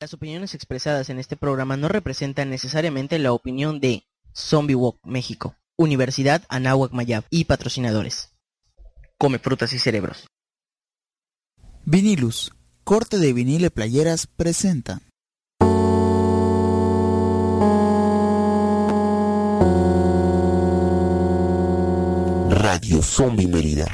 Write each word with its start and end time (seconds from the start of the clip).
Las 0.00 0.14
opiniones 0.14 0.54
expresadas 0.54 1.10
en 1.10 1.18
este 1.18 1.36
programa 1.36 1.76
no 1.76 1.88
representan 1.88 2.50
necesariamente 2.50 3.18
la 3.18 3.32
opinión 3.32 3.80
de 3.80 4.04
Zombie 4.32 4.76
Walk 4.76 5.00
México, 5.02 5.56
Universidad 5.76 6.44
Anáhuac 6.48 6.92
Mayab 6.92 7.24
y 7.30 7.46
patrocinadores. 7.46 8.30
Come 9.18 9.40
frutas 9.40 9.72
y 9.72 9.80
cerebros. 9.80 10.28
Vinilus, 11.84 12.52
corte 12.84 13.18
de 13.18 13.32
vinilo 13.32 13.66
y 13.66 13.70
playeras 13.70 14.28
presenta. 14.28 15.00
Radio 22.50 23.02
Zombie 23.02 23.48
Mérida. 23.48 23.86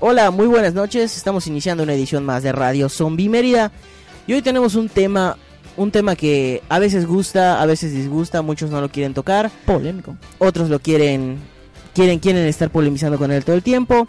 Hola, 0.00 0.30
muy 0.30 0.46
buenas 0.46 0.74
noches. 0.74 1.16
Estamos 1.16 1.46
iniciando 1.46 1.82
una 1.82 1.94
edición 1.94 2.24
más 2.24 2.42
de 2.42 2.52
Radio 2.52 2.88
Zombie 2.88 3.28
Mérida. 3.28 3.72
Y 4.26 4.34
hoy 4.34 4.42
tenemos 4.42 4.74
un 4.74 4.88
tema, 4.88 5.36
un 5.76 5.90
tema 5.90 6.14
que 6.14 6.62
a 6.68 6.78
veces 6.78 7.06
gusta, 7.06 7.60
a 7.60 7.66
veces 7.66 7.92
disgusta, 7.92 8.42
muchos 8.42 8.70
no 8.70 8.80
lo 8.80 8.90
quieren 8.90 9.14
tocar, 9.14 9.50
Polémico. 9.66 10.16
otros 10.38 10.68
lo 10.68 10.78
quieren, 10.80 11.38
quieren, 11.94 12.18
quieren 12.18 12.46
estar 12.46 12.70
polemizando 12.70 13.18
con 13.18 13.32
él 13.32 13.44
todo 13.44 13.56
el 13.56 13.62
tiempo. 13.62 14.06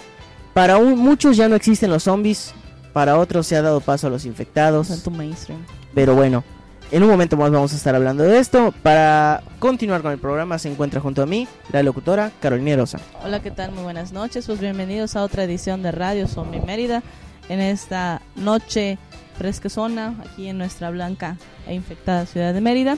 Para 0.53 0.77
un- 0.77 0.97
muchos 0.99 1.37
ya 1.37 1.47
no 1.47 1.55
existen 1.55 1.89
los 1.89 2.03
zombies, 2.03 2.53
para 2.93 3.17
otros 3.17 3.47
se 3.47 3.55
ha 3.55 3.61
dado 3.61 3.79
paso 3.81 4.07
a 4.07 4.09
los 4.09 4.25
infectados. 4.25 4.89
Tanto 4.89 5.09
mainstream. 5.09 5.61
Pero 5.95 6.15
bueno, 6.15 6.43
en 6.91 7.03
un 7.03 7.09
momento 7.09 7.37
más 7.37 7.51
vamos 7.51 7.73
a 7.73 7.75
estar 7.75 7.95
hablando 7.95 8.23
de 8.23 8.39
esto. 8.39 8.73
Para 8.83 9.43
continuar 9.59 10.01
con 10.01 10.11
el 10.11 10.19
programa 10.19 10.57
se 10.57 10.69
encuentra 10.71 10.99
junto 11.01 11.21
a 11.21 11.25
mí 11.25 11.47
la 11.71 11.83
locutora 11.83 12.31
Carolina 12.41 12.75
Rosa. 12.75 12.99
Hola, 13.23 13.41
¿qué 13.41 13.51
tal? 13.51 13.71
Muy 13.71 13.83
buenas 13.83 14.11
noches. 14.11 14.45
Pues 14.45 14.59
bienvenidos 14.59 15.15
a 15.15 15.23
otra 15.23 15.43
edición 15.43 15.83
de 15.83 15.91
Radio 15.91 16.27
Zombie 16.27 16.61
Mérida. 16.61 17.03
En 17.47 17.59
esta 17.59 18.21
noche 18.35 18.97
fresquezona, 19.37 20.15
aquí 20.25 20.47
en 20.47 20.57
nuestra 20.57 20.89
blanca 20.91 21.37
e 21.67 21.73
infectada 21.73 22.25
ciudad 22.25 22.53
de 22.53 22.61
Mérida. 22.61 22.97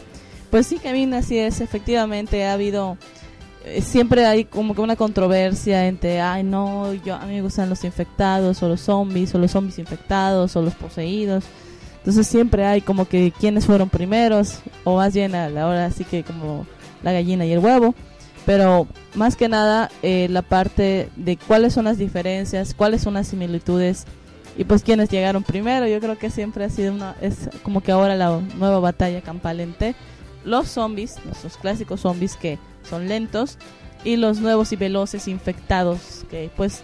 Pues 0.49 0.67
sí, 0.67 0.79
Kevin, 0.79 1.13
así 1.13 1.37
es. 1.37 1.61
Efectivamente, 1.61 2.45
ha 2.45 2.53
habido. 2.53 2.97
eh, 3.63 3.81
siempre 3.81 4.25
hay 4.25 4.43
como 4.45 4.75
que 4.75 4.81
una 4.81 4.97
controversia 4.97 5.87
entre, 5.87 6.19
ay, 6.19 6.43
no, 6.43 6.93
yo 6.93 7.15
a 7.15 7.25
mí 7.25 7.35
me 7.35 7.41
gustan 7.41 7.69
los 7.69 7.83
infectados, 7.85 8.61
o 8.61 8.67
los 8.67 8.81
zombies, 8.81 9.33
o 9.33 9.37
los 9.37 9.51
zombies 9.51 9.79
infectados, 9.79 10.55
o 10.57 10.61
los 10.61 10.73
poseídos. 10.75 11.45
Entonces 12.01 12.25
siempre 12.27 12.65
hay 12.65 12.81
como 12.81 13.07
que 13.07 13.31
quiénes 13.39 13.67
fueron 13.67 13.89
primeros, 13.89 14.59
o 14.83 14.97
más 14.97 15.13
bien 15.13 15.35
a 15.35 15.49
la 15.49 15.67
hora 15.67 15.85
así 15.85 16.03
que 16.03 16.23
como 16.23 16.65
la 17.03 17.11
gallina 17.11 17.45
y 17.45 17.51
el 17.51 17.59
huevo. 17.59 17.93
pero 18.45 18.87
más 19.13 19.35
que 19.35 19.47
nada 19.47 19.91
eh, 20.01 20.27
la 20.29 20.41
parte 20.41 21.09
de 21.15 21.37
cuáles 21.37 21.73
son 21.73 21.85
las 21.85 21.99
diferencias, 21.99 22.73
cuáles 22.73 23.01
son 23.03 23.13
las 23.13 23.27
similitudes 23.27 24.05
y 24.57 24.63
pues 24.63 24.83
quiénes 24.83 25.09
llegaron 25.09 25.43
primero. 25.43 25.87
Yo 25.87 25.99
creo 25.99 26.17
que 26.17 26.31
siempre 26.31 26.65
ha 26.65 26.69
sido 26.69 26.93
una, 26.93 27.15
es 27.21 27.49
como 27.61 27.81
que 27.81 27.91
ahora 27.91 28.15
la 28.15 28.39
nueva 28.57 28.79
batalla 28.79 29.21
campal 29.21 29.59
entre 29.59 29.95
los 30.43 30.67
zombies, 30.69 31.17
nuestros 31.23 31.57
clásicos 31.57 32.01
zombies 32.01 32.35
que 32.35 32.57
son 32.89 33.07
lentos 33.07 33.57
y 34.03 34.15
los 34.15 34.39
nuevos 34.39 34.71
y 34.71 34.75
veloces 34.75 35.27
infectados 35.27 36.25
que 36.29 36.49
pues 36.57 36.83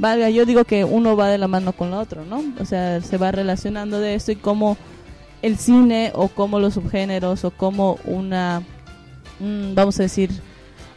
valga, 0.00 0.30
yo 0.30 0.46
digo 0.46 0.64
que 0.64 0.84
uno 0.84 1.16
va 1.16 1.28
de 1.28 1.38
la 1.38 1.46
mano 1.46 1.72
con 1.72 1.88
el 1.88 1.94
otro, 1.94 2.24
¿no? 2.24 2.42
O 2.58 2.64
sea, 2.64 3.00
se 3.02 3.18
va 3.18 3.30
relacionando 3.30 4.00
de 4.00 4.14
esto 4.14 4.32
y 4.32 4.36
cómo 4.36 4.76
el 5.42 5.58
cine 5.58 6.10
o 6.14 6.28
cómo 6.28 6.58
los 6.58 6.74
subgéneros 6.74 7.44
o 7.44 7.50
cómo 7.50 7.98
una, 8.04 8.62
mm, 9.38 9.74
vamos 9.74 10.00
a 10.00 10.04
decir, 10.04 10.30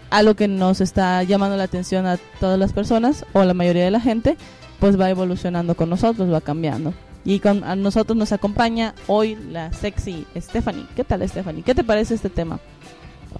algo 0.09 0.35
que 0.35 0.47
nos 0.47 0.79
está 0.79 1.23
llamando 1.23 1.57
la 1.57 1.63
atención 1.63 2.05
a 2.05 2.17
todas 2.39 2.57
las 2.57 2.71
personas 2.71 3.25
o 3.33 3.39
a 3.39 3.45
la 3.45 3.53
mayoría 3.53 3.83
de 3.83 3.91
la 3.91 3.99
gente, 3.99 4.37
pues 4.79 4.99
va 4.99 5.09
evolucionando 5.09 5.75
con 5.75 5.89
nosotros, 5.89 6.31
va 6.31 6.41
cambiando. 6.41 6.93
Y 7.25 7.39
con 7.39 7.63
a 7.63 7.75
nosotros 7.75 8.17
nos 8.17 8.31
acompaña 8.31 8.95
hoy 9.07 9.35
la 9.49 9.71
sexy 9.73 10.25
Stephanie. 10.35 10.85
¿Qué 10.95 11.03
tal 11.03 11.27
Stephanie? 11.27 11.63
¿Qué 11.63 11.73
te 11.73 11.83
parece 11.83 12.15
este 12.15 12.29
tema? 12.29 12.59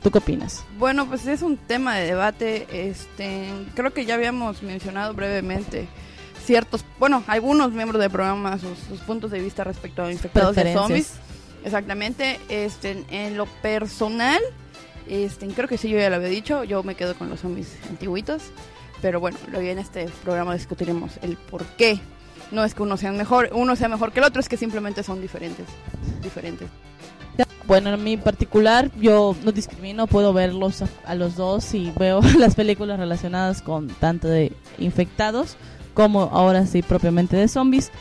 ¿Tú 0.01 0.11
qué 0.11 0.17
opinas? 0.17 0.63
Bueno, 0.77 1.07
pues 1.07 1.25
es 1.27 1.41
un 1.41 1.57
tema 1.57 1.95
de 1.95 2.07
debate. 2.07 2.67
Este, 2.71 3.49
creo 3.75 3.93
que 3.93 4.05
ya 4.05 4.15
habíamos 4.15 4.63
mencionado 4.63 5.13
brevemente 5.13 5.87
ciertos, 6.43 6.83
bueno, 6.99 7.23
algunos 7.27 7.71
miembros 7.71 8.01
del 8.01 8.11
programa 8.11 8.57
sus, 8.59 8.77
sus 8.77 8.99
puntos 9.01 9.31
de 9.31 9.39
vista 9.39 9.63
respecto 9.63 10.03
a 10.03 10.11
infectados 10.11 10.55
de 10.55 10.73
zombies. 10.73 11.13
Exactamente. 11.63 12.39
Este, 12.49 13.03
en 13.09 13.37
lo 13.37 13.45
personal, 13.45 14.41
este, 15.07 15.47
creo 15.47 15.67
que 15.67 15.77
sí 15.77 15.89
yo 15.89 15.97
ya 15.97 16.09
lo 16.09 16.17
había 16.17 16.27
dicho. 16.27 16.63
Yo 16.63 16.83
me 16.83 16.95
quedo 16.95 17.15
con 17.15 17.29
los 17.29 17.39
zombies 17.39 17.77
antiguitos. 17.89 18.43
Pero 19.01 19.19
bueno, 19.19 19.37
luego 19.51 19.67
en 19.67 19.79
este 19.79 20.07
programa 20.23 20.53
discutiremos 20.53 21.13
el 21.21 21.35
por 21.35 21.65
qué. 21.75 21.99
No 22.51 22.63
es 22.63 22.73
que 22.73 22.83
uno 22.83 22.95
sea 22.95 23.11
mejor, 23.11 23.49
uno 23.53 23.75
sea 23.75 23.89
mejor 23.89 24.13
que 24.13 24.19
el 24.19 24.25
otro, 24.25 24.39
es 24.39 24.47
que 24.47 24.57
simplemente 24.57 25.03
son 25.03 25.21
diferentes. 25.21 25.65
Diferentes. 26.21 26.69
Bueno, 27.65 27.93
en 27.93 28.03
mi 28.03 28.17
particular, 28.17 28.91
yo 28.99 29.35
no 29.43 29.51
discrimino, 29.53 30.05
puedo 30.05 30.33
verlos 30.33 30.83
a, 31.05 31.15
los 31.15 31.35
dos 31.35 31.73
y 31.73 31.91
veo 31.97 32.19
las 32.37 32.55
películas 32.55 32.99
relacionadas 32.99 33.61
con 33.61 33.87
tanto 33.87 34.27
de 34.27 34.51
infectados 34.77 35.55
como 35.93 36.23
ahora 36.23 36.65
sí 36.65 36.81
propiamente 36.81 37.37
de 37.37 37.47
zombies. 37.47 37.91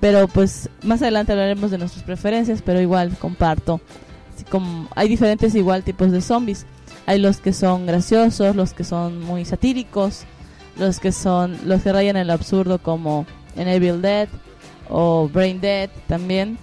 Pero 0.00 0.26
pues 0.28 0.70
más 0.82 1.02
adelante 1.02 1.32
hablaremos 1.32 1.70
de 1.70 1.76
nuestras 1.76 2.02
preferencias, 2.02 2.62
pero 2.62 2.80
igual 2.80 3.16
comparto. 3.18 3.80
Hay 4.94 5.08
diferentes 5.08 5.54
igual 5.54 5.82
tipos 5.82 6.10
de 6.10 6.22
zombies. 6.22 6.64
Hay 7.04 7.18
los 7.18 7.38
que 7.38 7.52
son 7.52 7.86
graciosos, 7.86 8.56
los 8.56 8.72
que 8.72 8.84
son 8.84 9.20
muy 9.20 9.44
satíricos, 9.44 10.22
los 10.78 10.98
que 10.98 11.12
son 11.12 11.58
los 11.66 11.82
que 11.82 11.92
rayan 11.92 12.16
el 12.16 12.30
absurdo 12.30 12.78
como 12.78 13.26
en 13.56 13.68
Evil 13.68 14.00
Dead 14.00 14.28
o 14.88 15.28
Brain 15.28 15.60
Dead 15.60 15.90
también 16.08 16.58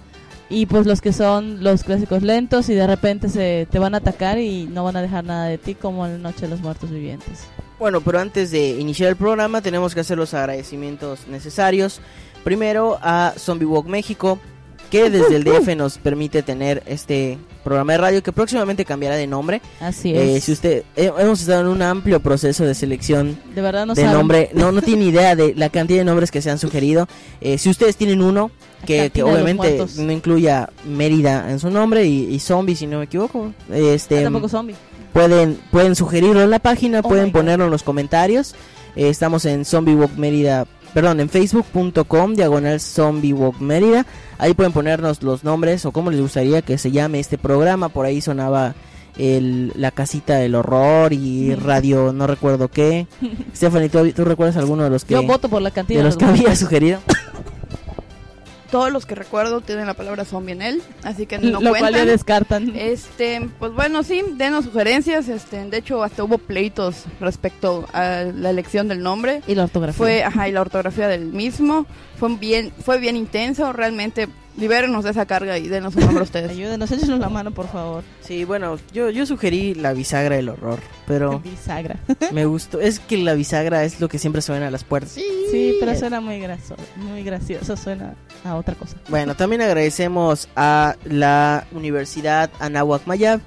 y 0.50 0.66
pues 0.66 0.86
los 0.86 1.00
que 1.00 1.12
son 1.12 1.62
los 1.62 1.84
clásicos 1.84 2.22
lentos 2.22 2.68
y 2.68 2.74
de 2.74 2.86
repente 2.86 3.28
se 3.28 3.66
te 3.70 3.78
van 3.78 3.94
a 3.94 3.98
atacar 3.98 4.38
y 4.38 4.66
no 4.66 4.84
van 4.84 4.96
a 4.96 5.02
dejar 5.02 5.24
nada 5.24 5.46
de 5.46 5.58
ti 5.58 5.74
como 5.74 6.06
en 6.06 6.22
Noche 6.22 6.42
de 6.42 6.48
los 6.48 6.60
Muertos 6.60 6.90
Vivientes. 6.90 7.46
Bueno, 7.78 8.00
pero 8.00 8.18
antes 8.18 8.50
de 8.50 8.70
iniciar 8.70 9.10
el 9.10 9.16
programa 9.16 9.60
tenemos 9.60 9.94
que 9.94 10.00
hacer 10.00 10.18
los 10.18 10.34
agradecimientos 10.34 11.28
necesarios. 11.28 12.00
Primero 12.44 12.98
a 13.02 13.34
Zombie 13.36 13.66
Walk 13.66 13.86
México, 13.86 14.38
que 14.90 15.10
desde 15.10 15.36
el 15.36 15.44
DF 15.44 15.76
nos 15.76 15.98
permite 15.98 16.42
tener 16.42 16.82
este 16.86 17.38
programa 17.64 17.92
de 17.92 17.98
radio 17.98 18.22
que 18.22 18.32
próximamente 18.32 18.84
cambiará 18.84 19.16
de 19.16 19.26
nombre. 19.26 19.60
Así 19.80 20.14
Eh, 20.14 20.36
es. 20.36 20.44
si 20.44 20.52
usted 20.52 20.84
eh, 20.96 21.12
hemos 21.18 21.40
estado 21.40 21.60
en 21.62 21.66
un 21.68 21.82
amplio 21.82 22.20
proceso 22.20 22.64
de 22.64 22.74
selección 22.74 23.38
de 23.54 23.60
verdad 23.60 23.84
no 23.86 23.94
de 23.94 24.02
saben. 24.02 24.16
nombre, 24.16 24.50
no 24.54 24.72
no 24.72 24.80
tiene 24.82 25.04
idea 25.12 25.36
de 25.36 25.54
la 25.54 25.68
cantidad 25.68 25.98
de 25.98 26.04
nombres 26.04 26.30
que 26.30 26.40
se 26.40 26.50
han 26.50 26.58
sugerido. 26.58 27.06
Eh, 27.40 27.58
si 27.58 27.68
ustedes 27.68 27.96
tienen 27.96 28.22
uno 28.22 28.50
que, 28.86 29.10
obviamente 29.22 29.84
no 29.98 30.12
incluya 30.12 30.70
Mérida 30.86 31.50
en 31.50 31.58
su 31.58 31.68
nombre 31.70 32.06
y, 32.06 32.32
y 32.34 32.38
zombie 32.38 32.76
si 32.76 32.86
no 32.86 32.98
me 32.98 33.04
equivoco, 33.04 33.52
este 33.72 34.22
tampoco 34.22 34.48
zombie. 34.48 34.76
pueden 35.12 35.58
pueden 35.70 35.94
sugerirlo 35.94 36.40
en 36.42 36.50
la 36.50 36.60
página, 36.60 37.00
Oh 37.00 37.08
pueden 37.08 37.32
ponerlo 37.32 37.66
en 37.66 37.70
los 37.70 37.82
comentarios. 37.82 38.54
Eh, 38.96 39.10
estamos 39.10 39.44
en 39.44 39.64
Zombie 39.64 39.94
Walk 39.94 40.16
Mérida, 40.16 40.66
perdón, 40.94 41.20
en 41.20 41.28
facebook.com 41.28 42.34
diagonal 42.34 42.80
Zombie 42.80 43.32
Walk 43.32 43.60
Mérida. 43.60 44.06
Ahí 44.38 44.54
pueden 44.54 44.72
ponernos 44.72 45.22
los 45.22 45.44
nombres 45.44 45.84
o 45.84 45.92
cómo 45.92 46.10
les 46.10 46.20
gustaría 46.20 46.62
que 46.62 46.78
se 46.78 46.90
llame 46.90 47.20
este 47.20 47.38
programa. 47.38 47.88
Por 47.88 48.06
ahí 48.06 48.20
sonaba 48.20 48.74
el, 49.18 49.72
la 49.74 49.90
casita 49.90 50.36
del 50.36 50.54
horror 50.54 51.12
y 51.12 51.54
radio 51.54 52.12
no 52.12 52.26
recuerdo 52.26 52.68
qué. 52.68 53.06
Stephanie, 53.54 53.88
¿tú, 53.88 54.10
tú 54.12 54.24
recuerdas 54.24 54.56
alguno 54.56 54.84
de 54.84 54.90
los 54.90 55.04
que 55.04 55.14
Yo 55.14 55.22
voto 55.24 55.48
por 55.48 55.62
la 55.62 55.70
cantina 55.70 55.98
de 55.98 56.04
los 56.04 56.16
que 56.16 56.24
había 56.24 56.54
sugerido? 56.56 57.00
Todos 58.70 58.92
los 58.92 59.06
que 59.06 59.14
recuerdo 59.14 59.60
tienen 59.62 59.86
la 59.86 59.94
palabra 59.94 60.24
zombie 60.26 60.52
en 60.52 60.60
él, 60.62 60.82
así 61.02 61.24
que 61.26 61.38
no 61.38 61.60
Lo 61.60 61.70
cual 61.70 61.74
ya 61.74 61.80
cuentan. 61.80 62.06
descartan. 62.06 62.72
Este, 62.76 63.48
pues 63.58 63.72
bueno, 63.72 64.02
sí, 64.02 64.22
denos 64.34 64.66
sugerencias. 64.66 65.28
Este, 65.28 65.64
de 65.64 65.76
hecho, 65.78 66.02
hasta 66.02 66.22
hubo 66.24 66.36
pleitos 66.38 67.04
respecto 67.20 67.86
a 67.94 68.24
la 68.34 68.50
elección 68.50 68.88
del 68.88 69.02
nombre. 69.02 69.42
y 69.46 69.54
la 69.54 69.64
ortografía. 69.64 69.96
Fue, 69.96 70.22
ajá, 70.22 70.48
y 70.48 70.52
la 70.52 70.60
ortografía 70.60 71.08
del 71.08 71.26
mismo. 71.26 71.86
Fue 72.18 72.34
bien, 72.36 72.72
fue 72.84 72.98
bien 72.98 73.16
intenso. 73.16 73.72
Realmente, 73.72 74.28
libérenos 74.58 75.04
de 75.04 75.10
esa 75.10 75.24
carga 75.26 75.56
y 75.58 75.68
denos 75.68 75.94
un 75.96 76.02
nombre 76.02 76.20
a 76.20 76.24
ustedes. 76.24 76.50
Ayúdenos, 76.50 76.90
échenos 76.90 77.18
la 77.20 77.28
mano, 77.28 77.52
por 77.52 77.68
favor. 77.68 78.02
Sí, 78.20 78.44
bueno, 78.44 78.78
yo, 78.92 79.10
yo 79.10 79.24
sugerí 79.24 79.74
la 79.74 79.92
bisagra 79.92 80.36
del 80.36 80.48
horror, 80.50 80.80
pero 81.06 81.38
Bisagra. 81.44 81.98
me 82.32 82.44
gustó. 82.46 82.80
Es 82.80 83.00
que 83.00 83.16
la 83.18 83.34
bisagra 83.34 83.84
es 83.84 84.00
lo 84.00 84.08
que 84.08 84.18
siempre 84.18 84.42
suena 84.42 84.66
a 84.68 84.70
las 84.70 84.84
puertas. 84.84 85.12
Sí, 85.12 85.76
pero 85.80 85.94
suena 85.96 86.20
muy 86.20 86.38
gracioso, 86.40 86.82
muy 86.96 87.22
gracioso, 87.22 87.76
suena 87.76 88.14
a 88.44 88.56
otra 88.56 88.74
cosa. 88.74 88.96
Bueno, 89.08 89.34
también 89.36 89.62
agradecemos 89.62 90.48
a 90.56 90.96
la 91.04 91.66
Universidad 91.72 92.50
Anáhuac 92.58 93.06
Mayab 93.06 93.40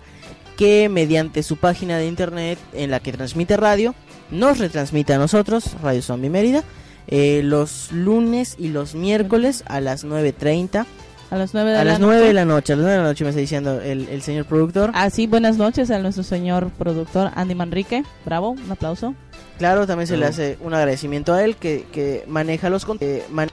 que 0.57 0.89
mediante 0.89 1.43
su 1.43 1.57
página 1.57 1.97
de 1.97 2.07
internet 2.07 2.59
en 2.73 2.91
la 2.91 2.99
que 2.99 3.11
transmite 3.11 3.57
radio, 3.57 3.95
nos 4.29 4.59
retransmite 4.59 5.13
a 5.13 5.17
nosotros, 5.17 5.75
Radio 5.81 6.01
Zombie 6.01 6.29
Mérida, 6.29 6.63
eh, 7.07 7.41
los 7.43 7.91
lunes 7.91 8.55
y 8.57 8.69
los 8.69 8.95
miércoles 8.95 9.63
a 9.67 9.79
las 9.81 10.05
9.30. 10.05 10.85
A 11.31 11.35
las 11.37 11.53
9 11.53 11.71
de 11.71 11.75
A 11.77 11.83
la 11.85 11.91
las 11.91 11.99
noche. 11.99 12.11
9 12.13 12.27
de 12.27 12.33
la 12.33 12.45
noche, 12.45 12.73
a 12.73 12.75
las 12.75 12.83
9 12.83 12.97
de 12.97 13.01
la 13.03 13.07
noche 13.09 13.23
me 13.23 13.29
está 13.29 13.39
diciendo 13.39 13.79
el, 13.81 14.09
el 14.09 14.21
señor 14.21 14.45
productor. 14.45 14.91
Ah, 14.93 15.09
sí, 15.09 15.27
buenas 15.27 15.55
noches 15.57 15.89
a 15.89 15.99
nuestro 15.99 16.23
señor 16.23 16.69
productor 16.71 17.31
Andy 17.35 17.55
Manrique. 17.55 18.03
Bravo, 18.25 18.49
un 18.49 18.69
aplauso. 18.71 19.15
Claro, 19.57 19.87
también 19.87 20.07
se 20.07 20.17
le 20.17 20.25
hace 20.25 20.57
un 20.61 20.73
agradecimiento 20.73 21.33
a 21.33 21.43
él 21.45 21.55
que, 21.55 21.85
que 21.93 22.25
maneja 22.27 22.69
los 22.69 22.83
con- 22.83 22.97
eh, 22.99 23.23
man- 23.31 23.49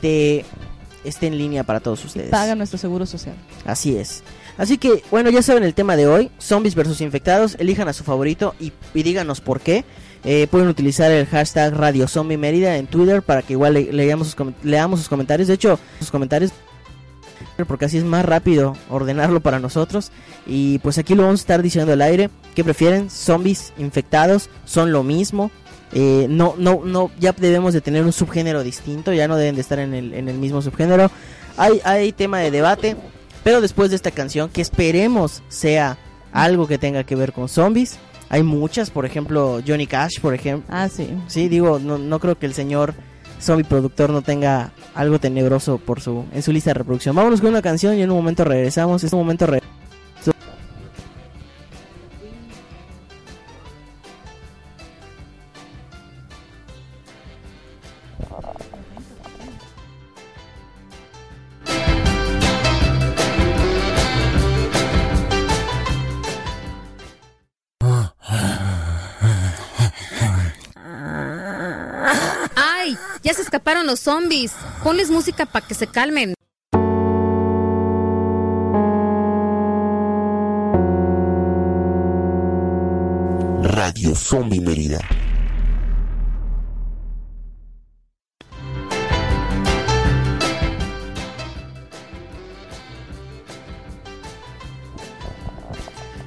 de 0.00 0.44
esté 1.04 1.26
en 1.26 1.38
línea 1.38 1.64
para 1.64 1.80
todos 1.80 2.04
ustedes. 2.04 2.30
Paga 2.30 2.54
nuestro 2.54 2.78
seguro 2.78 3.06
social. 3.06 3.34
Así 3.66 3.96
es. 3.96 4.22
Así 4.58 4.78
que, 4.78 5.02
bueno, 5.10 5.30
ya 5.30 5.42
saben 5.42 5.64
el 5.64 5.74
tema 5.74 5.96
de 5.96 6.06
hoy, 6.06 6.30
zombies 6.38 6.74
versus 6.74 7.00
infectados, 7.00 7.56
elijan 7.58 7.88
a 7.88 7.92
su 7.92 8.04
favorito 8.04 8.54
y, 8.60 8.72
y 8.94 9.02
díganos 9.02 9.40
por 9.40 9.60
qué. 9.60 9.84
Eh, 10.24 10.46
pueden 10.50 10.68
utilizar 10.68 11.10
el 11.10 11.26
hashtag 11.26 11.74
Radio 11.74 12.06
en 12.14 12.86
Twitter 12.86 13.22
para 13.22 13.42
que 13.42 13.54
igual 13.54 13.74
le- 13.74 13.92
leamos 13.92 14.28
sus, 14.28 14.36
leamos 14.62 15.00
sus 15.00 15.08
comentarios. 15.08 15.48
De 15.48 15.54
hecho, 15.54 15.78
sus 15.98 16.10
comentarios, 16.10 16.52
porque 17.66 17.86
así 17.86 17.98
es 17.98 18.04
más 18.04 18.24
rápido 18.24 18.76
ordenarlo 18.88 19.40
para 19.40 19.58
nosotros. 19.58 20.12
Y 20.46 20.78
pues 20.78 20.98
aquí 20.98 21.14
lo 21.14 21.22
vamos 21.24 21.40
a 21.40 21.42
estar 21.42 21.62
diciendo 21.62 21.92
al 21.92 22.02
aire. 22.02 22.30
¿Qué 22.54 22.62
prefieren? 22.64 23.10
Zombies, 23.10 23.72
infectados, 23.78 24.48
son 24.64 24.92
lo 24.92 25.02
mismo. 25.02 25.50
Eh, 25.92 26.26
no, 26.30 26.54
no, 26.56 26.82
no, 26.84 27.10
ya 27.20 27.32
debemos 27.32 27.74
de 27.74 27.80
tener 27.82 28.02
un 28.04 28.12
subgénero 28.12 28.62
distinto, 28.62 29.12
ya 29.12 29.28
no 29.28 29.36
deben 29.36 29.56
de 29.56 29.60
estar 29.60 29.78
en 29.78 29.92
el, 29.92 30.14
en 30.14 30.28
el 30.28 30.38
mismo 30.38 30.62
subgénero. 30.62 31.10
Hay, 31.58 31.80
hay 31.84 32.12
tema 32.12 32.38
de 32.38 32.50
debate, 32.50 32.96
pero 33.44 33.60
después 33.60 33.90
de 33.90 33.96
esta 33.96 34.10
canción, 34.10 34.48
que 34.48 34.62
esperemos 34.62 35.42
sea 35.48 35.98
algo 36.32 36.66
que 36.66 36.78
tenga 36.78 37.04
que 37.04 37.14
ver 37.14 37.34
con 37.34 37.48
zombies, 37.48 37.98
hay 38.32 38.42
muchas, 38.42 38.90
por 38.90 39.06
ejemplo, 39.06 39.60
Johnny 39.64 39.86
Cash, 39.86 40.18
por 40.20 40.34
ejemplo. 40.34 40.66
Ah, 40.74 40.88
sí. 40.88 41.08
Sí, 41.28 41.48
digo, 41.48 41.78
no, 41.78 41.98
no 41.98 42.18
creo 42.18 42.36
que 42.36 42.46
el 42.46 42.54
señor 42.54 42.94
zombie 43.40 43.64
productor 43.64 44.10
no 44.10 44.22
tenga 44.22 44.72
algo 44.94 45.18
tenebroso 45.18 45.78
por 45.78 46.00
su 46.00 46.24
en 46.32 46.42
su 46.42 46.50
lista 46.52 46.70
de 46.70 46.74
reproducción. 46.74 47.14
Vámonos 47.14 47.40
con 47.40 47.50
una 47.50 47.60
canción 47.62 47.96
y 47.98 48.02
en 48.02 48.10
un 48.10 48.16
momento 48.16 48.42
regresamos. 48.44 49.04
En 49.04 49.10
un 49.12 49.20
momento 49.20 49.46
re- 49.46 49.62
escaparon 73.62 73.86
los 73.86 74.00
zombies. 74.00 74.52
Ponles 74.82 75.08
música 75.08 75.46
para 75.46 75.64
que 75.64 75.74
se 75.74 75.86
calmen. 75.86 76.34
Radio 83.62 84.16
Zombie 84.16 84.60
Mérida. 84.60 84.98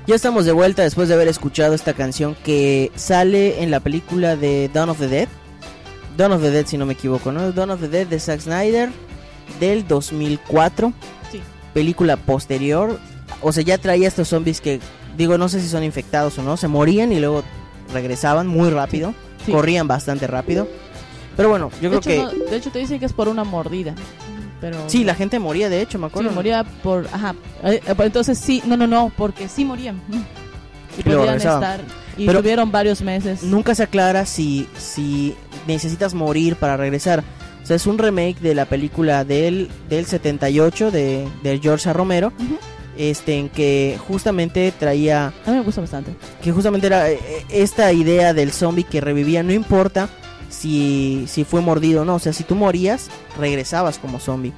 Ya 0.08 0.16
estamos 0.16 0.46
de 0.46 0.54
vuelta 0.54 0.84
después 0.84 1.10
de 1.10 1.16
haber 1.16 1.28
escuchado 1.28 1.74
esta 1.74 1.94
canción 1.94 2.38
que 2.46 2.94
sale 2.96 3.62
en 3.62 3.72
la 3.72 3.81
película 3.81 4.38
de 4.38 4.70
Dawn 4.74 4.90
of 4.90 5.00
the 5.00 5.08
Dead. 5.10 5.28
Dawn 6.18 6.32
of 6.34 6.42
the 6.42 6.52
Dead, 6.52 6.66
si 6.66 6.78
no 6.78 6.86
me 6.86 6.94
equivoco, 6.94 7.32
¿no? 7.32 7.52
Dawn 7.52 7.72
of 7.72 7.82
the 7.82 7.88
Dead 7.90 8.08
de 8.08 8.20
Zack 8.20 8.42
Snyder 8.42 8.90
del 9.60 9.88
2004. 9.88 10.94
Sí. 11.32 11.42
Película 11.74 12.18
posterior. 12.18 13.00
O 13.42 13.52
sea, 13.52 13.64
ya 13.64 13.78
traía 13.78 14.08
estos 14.08 14.30
zombies 14.30 14.62
que, 14.62 14.80
digo, 15.18 15.38
no 15.38 15.50
sé 15.50 15.62
si 15.62 15.68
son 15.68 15.84
infectados 15.84 16.38
o 16.38 16.44
no. 16.44 16.58
Se 16.58 16.68
morían 16.68 17.12
y 17.12 17.20
luego 17.20 17.44
regresaban 17.94 18.48
muy 18.48 18.70
rápido. 18.70 19.14
Sí. 19.46 19.52
Corrían 19.52 19.88
bastante 19.88 20.26
rápido. 20.28 20.68
Pero 21.36 21.50
bueno, 21.50 21.70
yo 21.82 21.90
de, 21.90 22.00
creo 22.00 22.16
hecho, 22.16 22.32
que... 22.32 22.38
no- 22.38 22.46
de 22.50 22.56
hecho, 22.58 22.72
te 22.72 22.80
dicen 22.80 23.00
que 23.00 23.06
es 23.06 23.14
por 23.14 23.28
una 23.28 23.44
mordida. 23.44 23.94
Pero 24.62 24.90
Sí, 24.90 25.04
la 25.04 25.16
gente 25.16 25.38
moría, 25.38 25.68
de 25.70 25.82
hecho, 25.82 26.00
me 26.00 26.08
Sí, 26.08 26.12
acuerdo. 26.12 26.32
moría 26.32 26.64
por. 26.64 27.08
Ajá. 27.12 27.36
Eh, 27.64 27.82
Entonces 28.00 28.38
sí, 28.40 28.64
no, 28.66 28.78
no, 28.78 28.88
no, 28.88 29.12
porque 29.18 29.50
sí 29.50 29.66
morían. 29.66 30.02
Y 30.98 31.04
luego 31.04 31.24
podían 31.24 31.38
estar. 31.38 31.82
Y 32.18 32.26
Pero- 32.26 32.40
tuvieron 32.42 32.72
varios 32.72 33.02
meses. 33.02 33.44
Nunca 33.44 33.76
se 33.76 33.84
aclara 33.84 34.26
si, 34.26 34.68
si 34.78 35.36
necesitas 35.68 36.14
morir 36.14 36.56
para 36.56 36.78
regresar. 36.78 37.24
O 37.64 37.66
sea, 37.66 37.76
es 37.76 37.88
un 37.88 37.98
remake 37.98 38.40
de 38.42 38.54
la 38.56 38.66
película 38.66 39.24
del, 39.26 39.70
del 39.90 40.06
78 40.06 40.92
de, 40.92 41.28
de 41.44 41.60
George 41.60 41.90
A. 41.90 41.94
Romero. 41.94 42.32
Este, 42.98 43.38
en 43.38 43.50
que 43.50 44.00
justamente 44.08 44.72
traía. 44.72 45.34
A 45.46 45.52
mí 45.52 45.58
me 45.58 45.64
gusta 45.64 45.82
bastante. 45.82 46.16
Que 46.42 46.52
justamente 46.54 46.88
era 46.88 47.10
eh, 47.10 47.20
eh, 47.22 47.46
esta 47.50 47.92
idea 47.92 48.34
del 48.34 48.52
zombie 48.54 48.86
que 48.86 49.02
revivía. 49.02 49.44
No 49.44 49.52
importa 49.52 50.08
si, 50.50 51.26
si 51.28 51.44
fue 51.44 51.60
mordido 51.60 52.04
o 52.04 52.06
no. 52.06 52.16
O 52.16 52.20
sea, 52.20 52.32
si 52.32 52.44
tú 52.46 52.56
morías, 52.56 53.10
regresabas 53.38 53.98
como 54.00 54.20
zombie. 54.22 54.54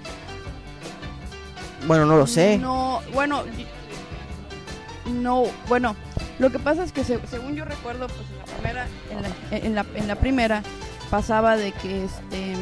Bueno, 1.87 2.05
no 2.05 2.17
lo 2.17 2.27
sé. 2.27 2.57
No, 2.57 3.01
bueno, 3.13 3.43
no, 5.11 5.45
bueno, 5.67 5.95
lo 6.39 6.51
que 6.51 6.59
pasa 6.59 6.83
es 6.83 6.91
que 6.91 7.03
se- 7.03 7.19
según 7.27 7.55
yo 7.55 7.65
recuerdo, 7.65 8.07
pues 8.07 8.19
en 8.31 8.37
la 8.37 8.45
primera, 8.45 8.87
en 9.11 9.21
la, 9.21 9.57
en 9.67 9.75
la, 9.75 9.85
en 9.95 10.07
la 10.07 10.15
primera 10.15 10.63
pasaba 11.09 11.55
de 11.57 11.71
que 11.71 12.05
este 12.05 12.55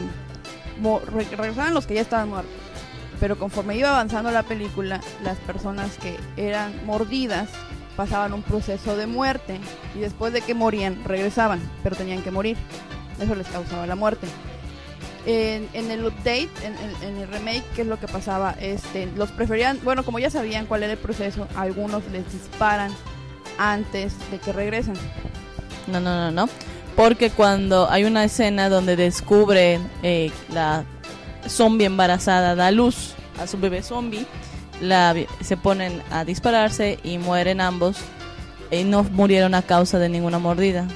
regresaban 1.32 1.74
los 1.74 1.86
que 1.86 1.94
ya 1.96 2.02
estaban 2.02 2.30
muertos, 2.30 2.52
pero 3.20 3.38
conforme 3.38 3.76
iba 3.78 3.90
avanzando 3.90 4.32
la 4.32 4.44
película, 4.44 5.00
las 5.24 5.38
personas 5.40 5.98
que 5.98 6.18
eran 6.38 6.86
mordidas 6.86 7.50
pasaban 7.96 8.34
un 8.34 8.42
proceso 8.44 8.98
de 8.98 9.08
muerte 9.08 9.60
y 9.96 10.00
después 10.00 10.34
de 10.34 10.42
que 10.42 10.54
morían 10.54 11.02
regresaban, 11.06 11.62
pero 11.82 11.96
tenían 11.96 12.22
que 12.24 12.32
morir, 12.32 12.58
eso 13.22 13.36
les 13.36 13.48
causaba 13.48 13.88
la 13.88 13.96
muerte. 13.96 14.28
En, 15.26 15.68
en 15.74 15.90
el 15.90 16.06
update, 16.06 16.50
en, 16.64 16.76
en- 16.78 17.04
en 17.10 17.18
el 17.22 17.28
remake, 17.30 17.64
¿qué 17.76 17.82
es 17.82 17.88
lo 17.88 17.98
que 18.00 18.08
pasaba? 18.08 18.52
Este, 18.60 19.08
los 19.16 19.32
preferían, 19.32 19.80
bueno, 19.84 20.04
como 20.04 20.20
ya 20.20 20.30
sabían 20.30 20.66
cuál 20.66 20.84
era 20.84 20.92
el 20.92 21.00
proceso, 21.00 21.48
algunos 21.56 22.04
les 22.12 22.32
disparan 22.32 22.92
antes 23.58 24.14
de 24.32 24.40
que 24.40 24.54
regresen. 24.54 24.96
No, 25.88 26.00
no, 26.00 26.16
no, 26.16 26.32
no. 26.32 26.50
Porque 26.96 27.30
cuando 27.30 27.90
hay 27.90 28.06
una 28.06 28.24
escena 28.24 28.70
donde 28.70 28.96
descubre 28.96 29.80
eh, 30.02 30.32
la 30.52 30.86
zombie 31.48 31.86
embarazada 31.86 32.56
da 32.56 32.72
luz 32.72 33.14
a 33.40 33.48
su 33.48 33.58
bebé 33.58 33.84
zombie, 33.84 34.26
la, 34.82 35.14
se 35.42 35.58
ponen 35.58 36.02
a 36.12 36.24
dispararse 36.24 37.00
y 37.04 37.18
mueren 37.18 37.62
ambos. 37.62 37.98
Y 38.72 38.84
no 38.84 39.04
murieron 39.04 39.54
a 39.54 39.62
causa 39.62 40.00
de 40.00 40.10
ninguna 40.10 40.40
mordida. 40.40 40.88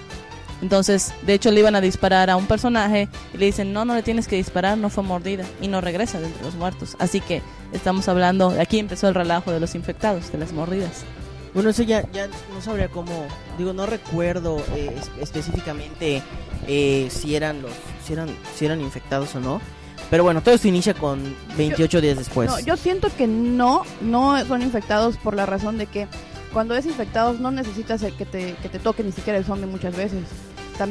Entonces, 0.62 1.14
de 1.22 1.34
hecho, 1.36 1.52
le 1.52 1.62
iban 1.62 1.76
a 1.76 1.82
disparar 1.82 2.30
a 2.30 2.36
un 2.36 2.46
personaje 2.46 3.08
y 3.34 3.38
le 3.38 3.46
dicen, 3.46 3.72
no, 3.72 3.86
no 3.86 3.96
le 3.96 4.04
tienes 4.04 4.28
que 4.28 4.36
disparar, 4.36 4.78
no 4.78 4.90
fue 4.90 5.04
mordida. 5.04 5.46
Y 5.62 5.68
no 5.68 5.80
regresa 5.80 6.20
de 6.20 6.28
entre 6.28 6.44
los 6.44 6.56
muertos. 6.56 6.96
Así 7.00 7.22
que 7.22 7.42
estamos 7.72 8.08
hablando, 8.10 8.56
aquí 8.60 8.80
empezó 8.80 9.08
el 9.08 9.16
relajo 9.16 9.52
de 9.52 9.60
los 9.60 9.76
infectados, 9.76 10.32
de 10.32 10.38
las 10.40 10.52
mordidas. 10.52 11.06
Bueno, 11.54 11.70
eso 11.72 11.84
ya, 11.84 12.10
ya 12.12 12.28
no 12.54 12.62
sabría 12.62 12.88
cómo. 12.90 13.26
Digo, 13.58 13.74
no 13.74 13.86
recuerdo 13.86 14.60
eh, 14.76 14.96
es- 14.98 15.10
específicamente 15.22 16.22
eh, 16.68 17.08
si 17.12 17.36
eran 17.36 17.62
los, 17.62 17.72
si 18.06 18.14
eran, 18.14 18.30
si 18.56 18.66
eran 18.66 18.82
infectados 18.82 19.34
o 19.36 19.40
no. 19.40 19.62
Pero 20.10 20.24
bueno, 20.24 20.42
todo 20.42 20.56
esto 20.56 20.68
inicia 20.68 20.94
con 20.94 21.36
28 21.58 22.02
días 22.02 22.18
después. 22.18 22.50
no, 22.50 22.60
yo 22.60 22.78
siento 22.78 23.10
que 23.16 23.28
no, 23.28 23.84
no 24.02 24.44
son 24.46 24.62
infectados 24.62 25.18
por 25.18 25.36
la 25.36 25.46
razón 25.46 25.78
de 25.78 25.86
que 25.86 26.08
cuando 26.54 26.76
es 26.76 26.86
infectados 26.88 27.40
no 27.40 27.52
necesitas 27.52 28.02
el 28.02 28.16
que 28.16 28.26
te, 28.26 28.56
que 28.56 28.70
te 28.70 28.80
toque 28.80 29.04
ni 29.04 29.12
siquiera 29.12 29.38
el 29.38 29.46
zombie 29.46 29.68
muchas 29.68 29.96
veces. 29.96 30.24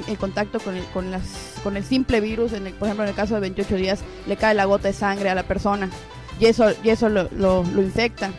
El 0.07 0.19
contacto 0.19 0.61
con 0.61 0.77
el, 0.77 0.85
con, 0.93 1.11
las, 1.11 1.23
con 1.65 1.77
el 1.79 1.83
simple 1.85 2.21
virus, 2.21 2.53
en 2.53 2.67
el, 2.67 2.75
por 2.75 2.87
ejemplo 2.89 3.05
en 3.05 3.09
el 3.11 3.17
caso 3.17 3.35
de 3.35 3.41
28 3.41 3.75
días, 3.77 4.01
le 4.27 4.37
cae 4.37 4.55
la 4.55 4.67
gota 4.67 4.89
de 4.89 4.93
sangre 4.95 5.31
a 5.31 5.35
la 5.35 5.45
persona 5.45 5.89
y 6.39 6.45
eso, 6.45 6.67
y 6.85 6.91
eso 6.91 7.09
lo, 7.09 7.29
lo, 7.33 7.65
lo 7.65 7.83
infecta. 7.83 8.31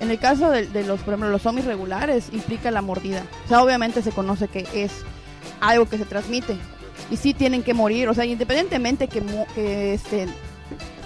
En 0.00 0.10
el 0.10 0.18
caso 0.18 0.50
de, 0.50 0.66
de 0.66 0.84
los, 0.84 1.00
por 1.00 1.14
ejemplo, 1.14 1.30
los 1.30 1.42
zombies 1.42 1.66
regulares, 1.66 2.28
implica 2.32 2.70
la 2.70 2.82
mordida. 2.82 3.22
O 3.46 3.48
sea, 3.48 3.62
obviamente 3.62 4.02
se 4.02 4.12
conoce 4.12 4.48
que 4.48 4.66
es 4.74 4.92
algo 5.60 5.86
que 5.88 5.96
se 5.98 6.04
transmite. 6.04 6.56
Y 7.10 7.16
sí 7.16 7.32
tienen 7.34 7.62
que 7.62 7.72
morir. 7.74 8.08
O 8.08 8.14
sea, 8.14 8.24
independientemente 8.24 9.08
que, 9.08 9.22
que 9.54 9.94
este, 9.94 10.26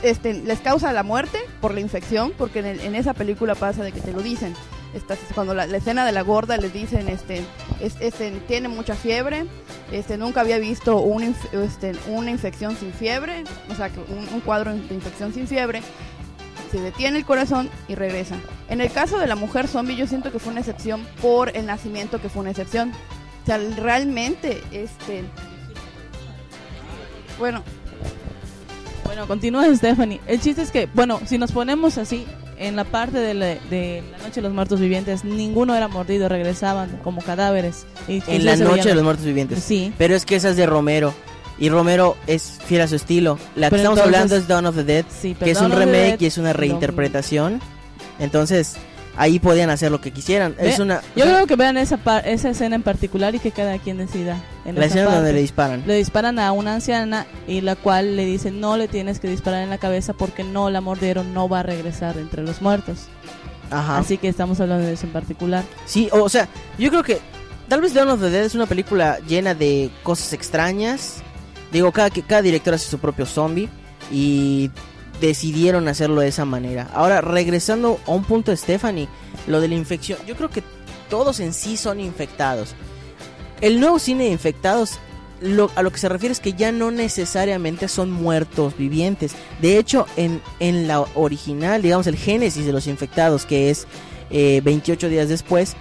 este, 0.02 0.34
les 0.34 0.60
causa 0.60 0.92
la 0.92 1.02
muerte 1.02 1.38
por 1.60 1.72
la 1.74 1.80
infección, 1.80 2.32
porque 2.36 2.60
en, 2.60 2.94
esa 2.94 3.14
película 3.14 3.54
pasa 3.54 3.82
de 3.84 3.92
que 3.92 4.00
te 4.00 4.12
lo 4.12 4.20
dicen. 4.22 4.54
Estás- 4.92 5.18
cuando 5.36 5.54
la, 5.54 5.66
escena 5.66 6.04
de 6.04 6.10
la 6.10 6.22
gorda 6.22 6.56
les 6.56 6.72
dicen, 6.72 7.08
este, 7.08 7.42
es- 7.80 7.94
este, 8.00 8.32
tiene 8.48 8.66
mucha 8.66 8.96
fiebre, 8.96 9.44
este, 9.92 10.16
nunca 10.18 10.40
había 10.40 10.58
visto 10.58 10.96
un 10.98 11.22
este, 11.52 11.92
una 12.08 12.32
infección 12.32 12.76
sin 12.76 12.92
fiebre, 12.92 13.44
o 13.70 13.74
sea, 13.76 13.88
un, 14.08 14.34
un 14.34 14.40
cuadro 14.40 14.72
de 14.74 14.92
infección 14.94 15.32
sin 15.32 15.46
fiebre, 15.46 15.80
se 16.70 16.80
detiene 16.80 17.18
el 17.18 17.24
corazón 17.24 17.68
y 17.88 17.94
regresa. 17.94 18.36
En 18.68 18.80
el 18.80 18.90
caso 18.92 19.18
de 19.18 19.26
la 19.26 19.36
mujer 19.36 19.66
zombie, 19.68 19.96
yo 19.96 20.06
siento 20.06 20.30
que 20.32 20.38
fue 20.38 20.52
una 20.52 20.60
excepción 20.60 21.06
por 21.20 21.56
el 21.56 21.66
nacimiento, 21.66 22.20
que 22.20 22.28
fue 22.28 22.40
una 22.42 22.50
excepción. 22.50 22.92
O 23.42 23.46
sea, 23.46 23.58
realmente, 23.76 24.62
este, 24.70 25.24
bueno, 27.38 27.62
Bueno, 29.04 29.26
continúa 29.26 29.64
Stephanie. 29.74 30.20
El 30.26 30.40
chiste 30.40 30.62
es 30.62 30.70
que, 30.70 30.86
bueno, 30.94 31.20
si 31.26 31.36
nos 31.36 31.50
ponemos 31.52 31.98
así, 31.98 32.26
en 32.58 32.76
la 32.76 32.84
parte 32.84 33.18
de 33.18 33.34
la, 33.34 33.46
de 33.46 34.04
la 34.12 34.18
Noche 34.18 34.36
de 34.36 34.42
los 34.42 34.52
Muertos 34.52 34.78
Vivientes, 34.78 35.24
ninguno 35.24 35.74
era 35.74 35.88
mordido, 35.88 36.28
regresaban 36.28 37.00
como 37.02 37.20
cadáveres. 37.22 37.86
Y 38.06 38.16
En 38.18 38.22
sí 38.22 38.38
la 38.40 38.54
noche 38.56 38.70
veían- 38.72 38.86
de 38.86 38.94
los 38.94 39.02
muertos 39.02 39.24
vivientes. 39.26 39.64
Sí. 39.64 39.92
Pero 39.98 40.14
es 40.14 40.24
que 40.24 40.36
esa 40.36 40.50
es 40.50 40.56
de 40.56 40.66
Romero. 40.66 41.12
Y 41.60 41.68
Romero 41.68 42.16
es 42.26 42.58
fiel 42.64 42.80
a 42.80 42.88
su 42.88 42.96
estilo. 42.96 43.38
La 43.54 43.68
que 43.68 43.76
Pero 43.76 43.82
estamos 43.82 43.98
entonces- 43.98 44.04
hablando 44.16 44.36
es 44.36 44.48
Dawn 44.48 44.66
of 44.66 44.74
the 44.76 44.84
Dead, 44.84 45.04
Sí, 45.08 45.34
que 45.34 45.50
es 45.50 45.60
un 45.60 45.70
remake 45.70 45.92
Dead 45.92 46.20
y 46.20 46.26
es 46.26 46.38
una 46.38 46.52
reinterpretación. 46.54 47.60
Entonces, 48.18 48.76
ahí 49.16 49.38
podían 49.38 49.68
hacer 49.70 49.90
lo 49.90 50.00
que 50.00 50.10
quisieran. 50.10 50.54
Es 50.58 50.78
Ve- 50.78 50.84
una 50.84 51.02
Yo 51.16 51.24
creo 51.24 51.46
que 51.46 51.56
vean 51.56 51.76
esa, 51.76 51.98
esa 52.20 52.48
escena 52.50 52.76
en 52.76 52.82
particular 52.82 53.34
y 53.34 53.38
que 53.40 53.50
cada 53.50 53.78
quien 53.78 53.98
decida. 53.98 54.42
En 54.64 54.74
la 54.78 54.86
escena 54.86 55.04
donde 55.04 55.18
parte. 55.20 55.32
le 55.34 55.40
disparan. 55.40 55.82
Le 55.86 55.94
disparan 55.96 56.38
a 56.38 56.52
una 56.52 56.74
anciana 56.74 57.26
y 57.46 57.60
la 57.60 57.76
cual 57.76 58.16
le 58.16 58.24
dice 58.24 58.50
no 58.50 58.76
le 58.76 58.88
tienes 58.88 59.20
que 59.20 59.28
disparar 59.28 59.62
en 59.62 59.70
la 59.70 59.78
cabeza 59.78 60.12
porque 60.14 60.44
no 60.44 60.70
la 60.70 60.80
mordieron, 60.80 61.34
no 61.34 61.48
va 61.48 61.60
a 61.60 61.62
regresar 61.62 62.16
entre 62.18 62.42
los 62.42 62.62
muertos. 62.62 63.08
Ajá. 63.70 63.98
Así 63.98 64.16
que 64.18 64.28
estamos 64.28 64.60
hablando 64.60 64.86
de 64.86 64.94
eso 64.94 65.06
en 65.06 65.12
particular. 65.12 65.64
Sí, 65.86 66.08
o 66.12 66.28
sea, 66.28 66.48
yo 66.78 66.88
creo 66.90 67.02
que 67.02 67.18
tal 67.68 67.80
vez 67.82 67.94
Dawn 67.94 68.08
of 68.08 68.20
the 68.20 68.30
Dead 68.30 68.44
es 68.44 68.54
una 68.54 68.66
película 68.66 69.18
llena 69.28 69.54
de 69.54 69.90
cosas 70.02 70.32
extrañas. 70.32 71.22
Digo, 71.72 71.92
cada, 71.92 72.10
cada 72.10 72.42
director 72.42 72.74
hace 72.74 72.88
su 72.88 72.98
propio 72.98 73.26
zombie 73.26 73.68
y 74.10 74.70
decidieron 75.20 75.88
hacerlo 75.88 76.20
de 76.20 76.28
esa 76.28 76.44
manera. 76.44 76.88
Ahora, 76.94 77.20
regresando 77.20 78.00
a 78.06 78.10
un 78.10 78.24
punto 78.24 78.50
de 78.50 78.56
Stephanie, 78.56 79.08
lo 79.46 79.60
de 79.60 79.68
la 79.68 79.74
infección, 79.74 80.18
yo 80.26 80.34
creo 80.36 80.50
que 80.50 80.62
todos 81.08 81.40
en 81.40 81.52
sí 81.52 81.76
son 81.76 82.00
infectados. 82.00 82.74
El 83.60 83.80
nuevo 83.80 83.98
cine 83.98 84.24
de 84.24 84.30
infectados, 84.30 84.98
a 85.74 85.82
lo 85.82 85.90
que 85.90 85.98
se 85.98 86.08
refiere 86.08 86.32
es 86.32 86.40
que 86.40 86.54
ya 86.54 86.72
no 86.72 86.90
necesariamente 86.90 87.88
son 87.88 88.10
muertos 88.10 88.76
vivientes. 88.76 89.32
De 89.60 89.78
hecho, 89.78 90.06
en, 90.16 90.40
en 90.60 90.88
la 90.88 91.00
original, 91.14 91.82
digamos, 91.82 92.06
el 92.06 92.16
génesis 92.16 92.64
de 92.64 92.72
los 92.72 92.86
infectados, 92.86 93.44
que 93.44 93.70
es 93.70 93.86
eh, 94.30 94.60
28 94.64 95.08
días 95.08 95.28
después, 95.28 95.76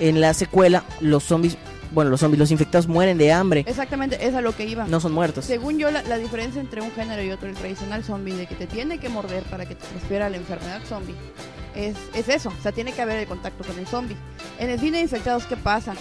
en 0.00 0.20
la 0.20 0.32
secuela, 0.32 0.84
los 1.00 1.24
zombies, 1.24 1.56
bueno, 1.92 2.10
los 2.10 2.20
zombies, 2.20 2.38
los 2.38 2.50
infectados 2.50 2.86
mueren 2.88 3.18
de 3.18 3.32
hambre, 3.32 3.64
exactamente, 3.66 4.26
es 4.26 4.34
a 4.34 4.40
lo 4.40 4.54
que 4.54 4.66
iba. 4.66 4.84
no 4.86 5.00
son 5.00 5.12
muertos. 5.12 5.44
Según 5.44 5.78
yo, 5.78 5.90
la, 5.90 6.02
la 6.02 6.18
diferencia 6.18 6.60
entre 6.60 6.80
un 6.82 6.90
género 6.92 7.22
y 7.22 7.30
otro, 7.30 7.48
el 7.48 7.54
tradicional 7.54 8.04
zombie, 8.04 8.34
de 8.34 8.46
que 8.46 8.54
te 8.54 8.66
tiene 8.66 8.98
que 8.98 9.08
morder 9.08 9.42
para 9.44 9.66
que 9.66 9.74
te 9.74 9.86
transfiera 9.86 10.28
la 10.30 10.36
enfermedad 10.36 10.80
zombie, 10.88 11.14
es, 11.74 11.96
es 12.14 12.28
eso. 12.28 12.48
O 12.58 12.62
sea, 12.62 12.72
tiene 12.72 12.92
que 12.92 13.02
haber 13.02 13.18
el 13.18 13.26
contacto 13.26 13.64
con 13.64 13.78
el 13.78 13.86
zombie. 13.86 14.16
En 14.58 14.70
el 14.70 14.78
cine 14.80 14.98
de 14.98 15.04
infectados, 15.04 15.44
¿qué 15.44 15.56
pasa? 15.56 15.94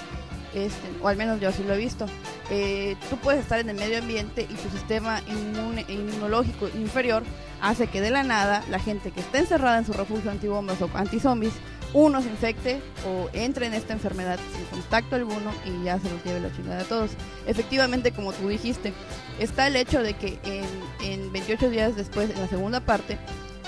Este, 0.53 0.87
o 1.01 1.07
al 1.07 1.17
menos 1.17 1.39
yo 1.39 1.49
así 1.49 1.63
lo 1.63 1.73
he 1.73 1.77
visto. 1.77 2.05
Eh, 2.49 2.95
tú 3.09 3.17
puedes 3.17 3.41
estar 3.41 3.59
en 3.59 3.69
el 3.69 3.75
medio 3.75 3.99
ambiente 3.99 4.43
y 4.49 4.53
tu 4.55 4.69
sistema 4.69 5.21
inmune- 5.27 5.85
inmunológico 5.89 6.67
inferior 6.69 7.21
hace 7.61 7.87
que 7.87 7.99
de 8.01 8.09
la 8.09 8.23
nada 8.23 8.63
la 8.71 8.79
gente 8.79 9.11
que 9.11 9.19
está 9.19 9.39
encerrada 9.39 9.77
en 9.77 9.85
su 9.85 9.91
refugio 9.93 10.31
antibombas 10.31 10.81
o 10.81 10.89
antizombies, 10.93 11.51
uno 11.93 12.21
se 12.21 12.29
infecte 12.29 12.81
o 13.07 13.29
entre 13.33 13.65
en 13.67 13.73
esta 13.73 13.93
enfermedad 13.93 14.39
sin 14.55 14.65
contacto 14.65 15.15
alguno 15.15 15.51
y 15.65 15.85
ya 15.85 15.99
se 15.99 16.09
los 16.09 16.23
lleve 16.23 16.41
la 16.41 16.55
chingada 16.55 16.81
a 16.81 16.85
todos. 16.85 17.11
Efectivamente, 17.45 18.11
como 18.11 18.33
tú 18.33 18.47
dijiste, 18.49 18.93
está 19.39 19.67
el 19.67 19.75
hecho 19.75 20.01
de 20.03 20.13
que 20.15 20.39
en, 20.43 20.65
en 21.11 21.31
28 21.31 21.69
días 21.69 21.95
después, 21.95 22.29
en 22.29 22.41
la 22.41 22.47
segunda 22.47 22.81
parte, 22.81 23.17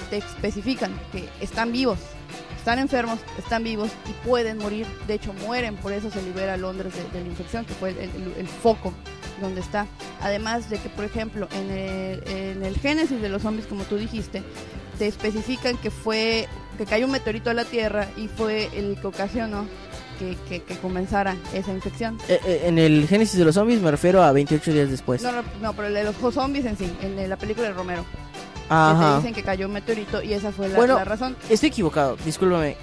te 0.09 0.17
especifican 0.17 0.91
que 1.11 1.29
están 1.41 1.71
vivos, 1.71 1.99
están 2.57 2.79
enfermos, 2.79 3.19
están 3.37 3.63
vivos 3.63 3.89
y 4.09 4.11
pueden 4.27 4.57
morir. 4.57 4.85
De 5.07 5.13
hecho, 5.15 5.33
mueren, 5.33 5.75
por 5.77 5.93
eso 5.93 6.09
se 6.11 6.21
libera 6.21 6.57
Londres 6.57 6.93
de, 7.13 7.21
la 7.21 7.27
infección, 7.27 7.65
que 7.65 7.73
fue 7.73 7.91
el, 7.91 7.97
el- 7.99 8.33
el 8.37 8.47
foco 8.47 8.93
donde 9.39 9.61
está. 9.61 9.87
Además 10.21 10.69
de 10.69 10.77
que, 10.79 10.89
por 10.89 11.05
ejemplo, 11.05 11.47
en 11.53 11.69
el, 11.71 12.27
en 12.27 12.63
el 12.65 12.75
génesis 12.77 13.21
de 13.21 13.29
los 13.29 13.41
zombies, 13.43 13.65
como 13.67 13.83
tú 13.85 13.95
dijiste, 13.95 14.43
te 14.97 15.07
especifican 15.07 15.77
que 15.77 15.91
fue 15.91 16.47
que 16.79 16.85
cayó 16.85 17.05
un 17.05 17.11
meteorito 17.11 17.49
a 17.49 17.53
la 17.53 17.65
Tierra 17.65 18.07
y 18.17 18.27
fue 18.29 18.69
el 18.73 18.97
que 18.99 19.05
ocasionó 19.07 19.65
que, 20.17 20.35
que- 20.47 20.63
que 20.63 20.77
comenzara 20.77 21.35
esa 21.53 21.71
infección. 21.73 22.17
Eh, 22.29 22.39
eh, 22.45 22.61
en 22.65 22.79
el 22.79 23.05
génesis 23.07 23.37
de 23.37 23.43
los 23.45 23.55
zombies 23.55 23.81
me 23.81 23.91
refiero 23.91 24.23
a 24.23 24.31
28 24.31 24.71
días 24.73 24.89
después. 24.89 25.21
No, 25.21 25.31
no, 25.33 25.43
no, 25.61 25.73
pero 25.73 25.89
el 25.89 25.93
de 25.93 26.03
los 26.05 26.15
zombies 26.33 26.65
en 26.65 26.77
sí, 26.77 26.89
en 27.01 27.29
la 27.29 27.35
película 27.37 27.67
de 27.67 27.73
Romero. 27.73 28.05
Ajá. 28.69 29.17
dicen 29.17 29.33
que 29.33 29.43
cayó 29.43 29.65
un 29.67 29.73
meteorito 29.73 30.21
y 30.23 30.33
esa 30.33 30.51
fue 30.51 30.69
la, 30.69 30.77
Bueno, 30.77 30.95
la 30.95 31.03
razón. 31.03 31.35
Estoy 31.49 31.69
equivocado, 31.69 32.17
discúlpame. 32.23 32.77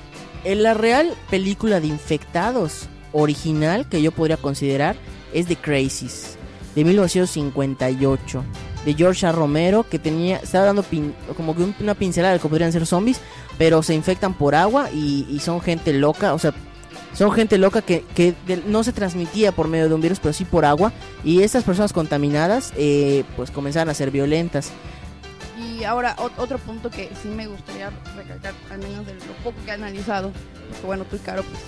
En 0.45 0.63
la 0.63 0.75
real 0.75 1.15
película 1.31 1.81
de 1.81 1.87
infectados 1.87 2.89
original 3.13 3.89
que 3.89 4.03
yo 4.03 4.13
podría 4.13 4.37
considerar 4.37 4.97
es 5.33 5.47
The 5.47 5.57
Crazies, 5.57 6.37
de 6.75 6.85
1958, 6.85 8.45
de 8.87 8.95
George 8.95 9.27
A. 9.27 9.33
Romero, 9.33 9.83
que 9.83 9.99
tenía, 9.99 10.37
estaba 10.39 10.65
dando 10.65 10.83
pin- 10.83 11.13
como 11.37 11.55
que 11.55 11.63
un- 11.65 11.75
una 11.81 11.95
pincelada 11.95 12.33
de 12.33 12.41
que 12.41 12.49
podrían 12.49 12.73
ser 12.73 12.87
zombies, 12.87 13.21
pero 13.59 13.83
se 13.83 13.93
infectan 13.95 14.33
por 14.33 14.55
agua 14.55 14.91
y, 14.91 15.39
son 15.41 15.61
gente 15.61 15.93
loca, 15.93 16.33
o 16.33 16.39
sea, 16.39 16.55
son 17.13 17.33
gente 17.33 17.59
loca 17.59 17.83
que, 17.83 18.05
que 18.15 18.35
no 18.67 18.85
se 18.85 18.93
transmitía 18.93 19.51
por 19.53 19.69
medio 19.69 19.89
de 19.89 19.95
un 19.95 20.01
virus, 20.01 20.21
pero 20.21 20.33
sí 20.33 20.45
por 20.45 20.65
agua, 20.65 20.93
y 21.25 21.43
estas 21.43 21.65
personas 21.65 21.93
contaminadas, 21.93 22.73
eh, 22.77 23.25
pues 23.37 23.51
comenzaron 23.51 23.89
a 23.91 23.95
ser 23.95 24.11
violentas. 24.11 24.71
Y 25.59 25.85
ahora 25.85 26.15
ot- 26.17 26.33
otro 26.39 26.59
punto 26.59 26.91
que 26.91 27.11
sí 27.23 27.29
me 27.29 27.47
gustaría 27.47 27.91
recalcar, 28.17 28.53
al 28.71 28.79
menos 28.79 29.05
de 29.07 29.15
lo 29.15 29.33
poco 29.43 29.57
que 29.65 29.71
he 29.71 29.75
analizado, 29.75 30.31
porque 30.71 30.87
bueno, 30.87 31.05
tú 31.05 31.17
y 31.17 31.19
Caro 31.21 31.43
pues, 31.43 31.59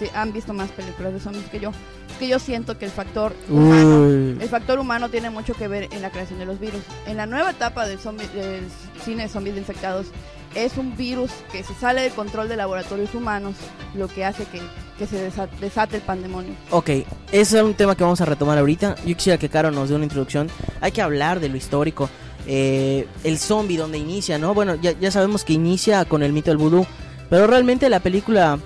este, 0.00 0.06
te- 0.06 0.16
han 0.18 0.32
visto 0.32 0.52
más 0.52 0.70
películas 0.70 1.12
de 1.12 1.20
zombies 1.20 1.44
que 1.50 1.60
yo, 1.60 1.70
es 2.10 2.16
que 2.18 2.28
yo 2.28 2.38
siento 2.38 2.78
que 2.78 2.84
el 2.86 2.90
factor 2.90 3.34
humano, 3.48 4.00
Uy. 4.06 4.38
el 4.40 4.48
factor 4.48 4.78
humano 4.78 5.08
tiene 5.08 5.30
mucho 5.30 5.54
que 5.54 5.68
ver 5.68 5.88
en 5.92 6.02
la 6.02 6.10
creación 6.10 6.38
de 6.38 6.46
los 6.46 6.58
virus. 6.60 6.80
En 7.06 7.16
la 7.16 7.26
nueva 7.26 7.50
etapa 7.50 7.86
del, 7.86 7.98
zombie, 7.98 8.26
del 8.28 8.64
cine 9.04 9.24
de 9.24 9.28
zombies 9.28 9.54
de 9.54 9.60
infectados, 9.60 10.06
es 10.54 10.76
un 10.78 10.96
virus 10.96 11.30
que 11.52 11.62
se 11.62 11.74
sale 11.74 12.02
del 12.02 12.12
control 12.12 12.48
de 12.48 12.56
laboratorios 12.56 13.14
humanos, 13.14 13.54
lo 13.94 14.08
que 14.08 14.24
hace 14.24 14.44
que, 14.46 14.60
que 14.98 15.06
se 15.06 15.30
desa- 15.30 15.48
desate 15.60 15.96
el 15.96 16.02
pandemonio. 16.02 16.54
Ok, 16.70 16.88
ese 17.30 17.58
es 17.58 17.62
un 17.62 17.74
tema 17.74 17.94
que 17.96 18.02
vamos 18.02 18.20
a 18.20 18.24
retomar 18.24 18.58
ahorita. 18.58 18.96
Yo 19.06 19.16
quisiera 19.16 19.38
que 19.38 19.48
Caro 19.48 19.70
nos 19.70 19.88
dé 19.88 19.94
una 19.94 20.04
introducción. 20.04 20.48
Hay 20.80 20.90
que 20.92 21.02
hablar 21.02 21.38
de 21.40 21.48
lo 21.48 21.56
histórico. 21.56 22.10
Eh, 22.46 23.06
el 23.22 23.38
zombie, 23.38 23.76
donde 23.76 23.98
inicia, 23.98 24.38
¿no? 24.38 24.54
Bueno, 24.54 24.74
ya, 24.74 24.92
ya 24.98 25.10
sabemos 25.12 25.44
que 25.44 25.52
inicia 25.52 26.04
con 26.06 26.22
el 26.24 26.32
mito 26.32 26.50
del 26.50 26.56
vudú. 26.56 26.84
Pero 27.28 27.46
realmente 27.46 27.88
la 27.88 28.00
película 28.00 28.58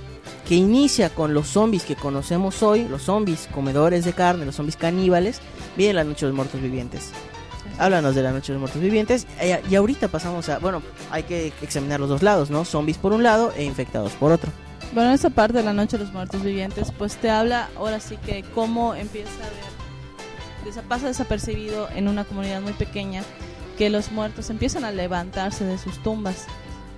que 0.46 0.54
inicia 0.54 1.10
con 1.10 1.34
los 1.34 1.48
zombies 1.48 1.84
que 1.84 1.96
conocemos 1.96 2.62
hoy, 2.62 2.86
los 2.86 3.02
zombies 3.02 3.48
comedores 3.52 4.04
de 4.04 4.12
carne, 4.12 4.44
los 4.44 4.56
zombies 4.56 4.76
caníbales, 4.76 5.40
viene 5.76 5.94
la 5.94 6.04
noche 6.04 6.26
de 6.26 6.30
los 6.30 6.36
muertos 6.36 6.60
vivientes. 6.60 7.10
Háblanos 7.78 8.14
de 8.14 8.22
la 8.22 8.30
noche 8.30 8.48
de 8.48 8.54
los 8.54 8.60
muertos 8.60 8.80
vivientes. 8.80 9.26
Eh, 9.40 9.60
y 9.68 9.74
ahorita 9.74 10.08
pasamos 10.08 10.48
a. 10.48 10.58
Bueno, 10.58 10.82
hay 11.10 11.24
que 11.24 11.52
examinar 11.62 11.98
los 11.98 12.08
dos 12.08 12.22
lados, 12.22 12.50
¿no? 12.50 12.64
Zombies 12.64 12.98
por 12.98 13.12
un 13.12 13.22
lado 13.22 13.52
e 13.56 13.64
infectados 13.64 14.12
por 14.12 14.32
otro. 14.32 14.52
Bueno, 14.92 15.12
esa 15.12 15.30
parte 15.30 15.58
de 15.58 15.64
la 15.64 15.72
noche 15.72 15.98
de 15.98 16.04
los 16.04 16.12
muertos 16.12 16.42
vivientes, 16.42 16.92
pues 16.96 17.16
te 17.16 17.30
habla 17.30 17.68
ahora 17.76 17.98
sí 17.98 18.16
que 18.18 18.44
cómo 18.54 18.94
empieza 18.94 19.30
a 19.30 19.48
ver, 19.48 20.84
pasa 20.88 21.08
desapercibido 21.08 21.88
en 21.96 22.06
una 22.06 22.24
comunidad 22.24 22.60
muy 22.60 22.74
pequeña, 22.74 23.22
que 23.76 23.90
los 23.90 24.12
muertos 24.12 24.50
empiezan 24.50 24.84
a 24.84 24.92
levantarse 24.92 25.64
de 25.64 25.78
sus 25.78 26.00
tumbas 26.02 26.46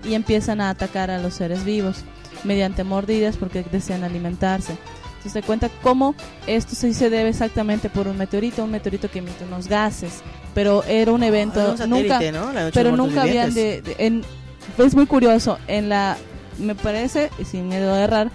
y 0.04 0.14
empiezan 0.14 0.60
a 0.60 0.68
atacar 0.68 1.10
a 1.10 1.18
los 1.18 1.34
seres 1.34 1.64
vivos 1.64 2.04
mediante 2.44 2.84
mordidas 2.84 3.36
porque 3.36 3.62
desean 3.70 4.04
alimentarse. 4.04 4.76
Entonces 5.16 5.32
te 5.32 5.42
cuenta 5.42 5.68
cómo 5.82 6.14
esto 6.46 6.74
sí 6.76 6.94
se 6.94 7.10
debe 7.10 7.30
exactamente 7.30 7.88
por 7.90 8.06
un 8.06 8.16
meteorito, 8.16 8.62
un 8.64 8.70
meteorito 8.70 9.10
que 9.10 9.18
emite 9.18 9.44
unos 9.44 9.66
gases, 9.68 10.20
pero 10.54 10.84
era 10.84 11.10
un 11.12 11.22
evento, 11.24 11.60
Ah, 11.60 11.70
un 11.72 11.78
satélite, 11.78 12.08
nunca, 12.14 12.32
¿no? 12.32 12.52
La 12.52 12.60
noche 12.64 12.64
de 12.66 12.72
pero 12.72 12.90
muertos 12.90 13.06
nunca 13.08 13.22
habían 13.22 13.52
de, 13.54 13.82
de- 13.82 13.96
en, 13.98 14.22
es 14.78 14.94
muy 14.94 15.06
curioso 15.06 15.58
en 15.66 15.88
la 15.88 16.16
me 16.58 16.74
parece 16.74 17.30
y 17.38 17.44
sin 17.44 17.68
miedo 17.68 17.92
a 17.92 18.02
errar 18.02 18.30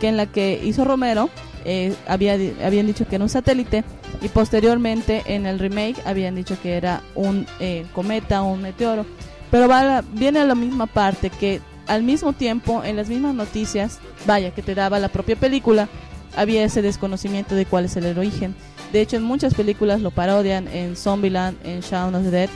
que 0.00 0.08
en 0.08 0.16
la 0.16 0.26
que 0.26 0.60
hizo 0.62 0.84
Romero 0.84 1.30
eh, 1.64 1.94
había 2.06 2.34
habían 2.64 2.86
dicho 2.86 3.06
que 3.08 3.14
era 3.16 3.24
un 3.24 3.30
satélite 3.30 3.82
y 4.20 4.28
posteriormente 4.28 5.22
en 5.26 5.46
el 5.46 5.58
remake 5.58 5.96
habían 6.04 6.34
dicho 6.36 6.56
que 6.62 6.76
era 6.76 7.00
un 7.14 7.46
eh, 7.58 7.86
cometa 7.94 8.42
o 8.42 8.52
un 8.52 8.62
meteoro 8.62 9.04
pero 9.50 9.66
va 9.68 10.02
viene 10.12 10.40
a 10.40 10.44
la 10.44 10.54
misma 10.54 10.86
parte 10.86 11.30
que 11.30 11.60
al 11.86 12.02
mismo 12.02 12.32
tiempo 12.32 12.82
en 12.84 12.96
las 12.96 13.08
mismas 13.08 13.34
noticias 13.34 13.98
vaya 14.26 14.52
que 14.52 14.62
te 14.62 14.74
daba 14.74 14.98
la 14.98 15.08
propia 15.08 15.36
película 15.36 15.88
había 16.36 16.64
ese 16.64 16.82
desconocimiento 16.82 17.54
de 17.54 17.66
cuál 17.66 17.84
es 17.84 17.96
el 17.96 18.18
origen 18.18 18.54
de 18.92 19.00
hecho 19.00 19.16
en 19.16 19.22
muchas 19.22 19.54
películas 19.54 20.00
lo 20.00 20.10
parodian 20.10 20.68
en 20.68 20.96
Zombieland 20.96 21.56
en 21.64 21.80
Shaun 21.80 22.14
of 22.14 22.24
the 22.24 22.30
Dead 22.30 22.50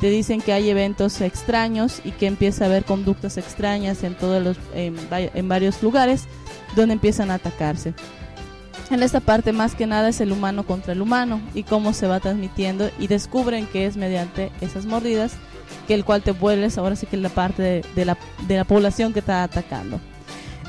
te 0.00 0.10
dicen 0.10 0.40
que 0.40 0.52
hay 0.52 0.68
eventos 0.68 1.20
extraños 1.20 2.00
y 2.04 2.10
que 2.10 2.26
empieza 2.26 2.64
a 2.64 2.66
haber 2.66 2.84
conductas 2.84 3.38
extrañas 3.38 4.02
en 4.02 4.14
todos 4.14 4.42
los 4.42 4.56
en, 4.74 4.96
en 5.10 5.48
varios 5.48 5.82
lugares 5.82 6.24
donde 6.76 6.94
empiezan 6.94 7.30
a 7.30 7.34
atacarse. 7.34 7.94
En 8.90 9.02
esta 9.02 9.20
parte 9.20 9.52
más 9.52 9.74
que 9.74 9.86
nada 9.86 10.10
es 10.10 10.20
el 10.20 10.32
humano 10.32 10.66
contra 10.66 10.92
el 10.92 11.00
humano 11.00 11.40
y 11.54 11.62
cómo 11.62 11.94
se 11.94 12.06
va 12.06 12.20
transmitiendo 12.20 12.90
y 12.98 13.06
descubren 13.06 13.66
que 13.66 13.86
es 13.86 13.96
mediante 13.96 14.52
esas 14.60 14.84
mordidas 14.84 15.36
que 15.86 15.94
el 15.94 16.04
cual 16.04 16.22
te 16.22 16.32
vuelves 16.32 16.78
ahora 16.78 16.96
sí 16.96 17.06
que 17.06 17.16
es 17.16 17.22
la 17.22 17.28
parte 17.28 17.62
de, 17.62 17.84
de 17.94 18.04
la, 18.04 18.16
de 18.48 18.56
la 18.56 18.64
población 18.64 19.12
que 19.12 19.18
está 19.20 19.42
atacando. 19.42 20.00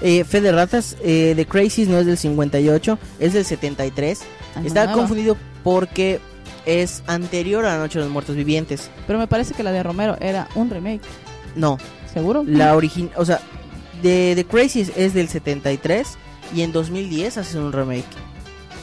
Eh, 0.02 0.24
Fe 0.26 0.42
de 0.42 0.52
Ratas, 0.52 0.98
eh, 1.04 1.34
The 1.36 1.46
Crazies 1.46 1.88
no 1.88 1.98
es 2.00 2.06
del 2.06 2.18
58, 2.18 3.00
es 3.20 3.34
del 3.34 3.46
73. 3.46 4.22
Ah, 4.56 4.60
no, 4.62 4.68
Está 4.68 4.84
nueva. 4.86 5.00
confundido 5.00 5.38
porque 5.64 6.20
es 6.66 7.02
anterior 7.08 7.66
a 7.66 7.74
La 7.76 7.78
Noche 7.78 8.00
de 8.00 8.06
los 8.06 8.12
Muertos 8.14 8.36
Vivientes. 8.36 8.90
Pero 9.08 9.20
me 9.20 9.28
parece 9.28 9.54
que 9.54 9.64
la 9.64 9.72
de 9.72 9.84
Romero 9.84 10.18
era 10.20 10.48
un 10.56 10.70
remake, 10.70 11.02
No, 11.56 11.78
¿seguro? 12.14 12.44
la 12.46 12.76
original, 12.76 13.12
o 13.16 13.24
sea, 13.24 13.40
de 14.02 14.34
The 14.36 14.46
Crazies 14.46 14.92
es 14.98 15.14
del 15.14 15.30
73 15.30 16.18
y 16.54 16.62
en 16.62 16.72
2010 16.74 17.38
hacen 17.38 17.62
un 17.62 17.72
remake. 17.72 18.04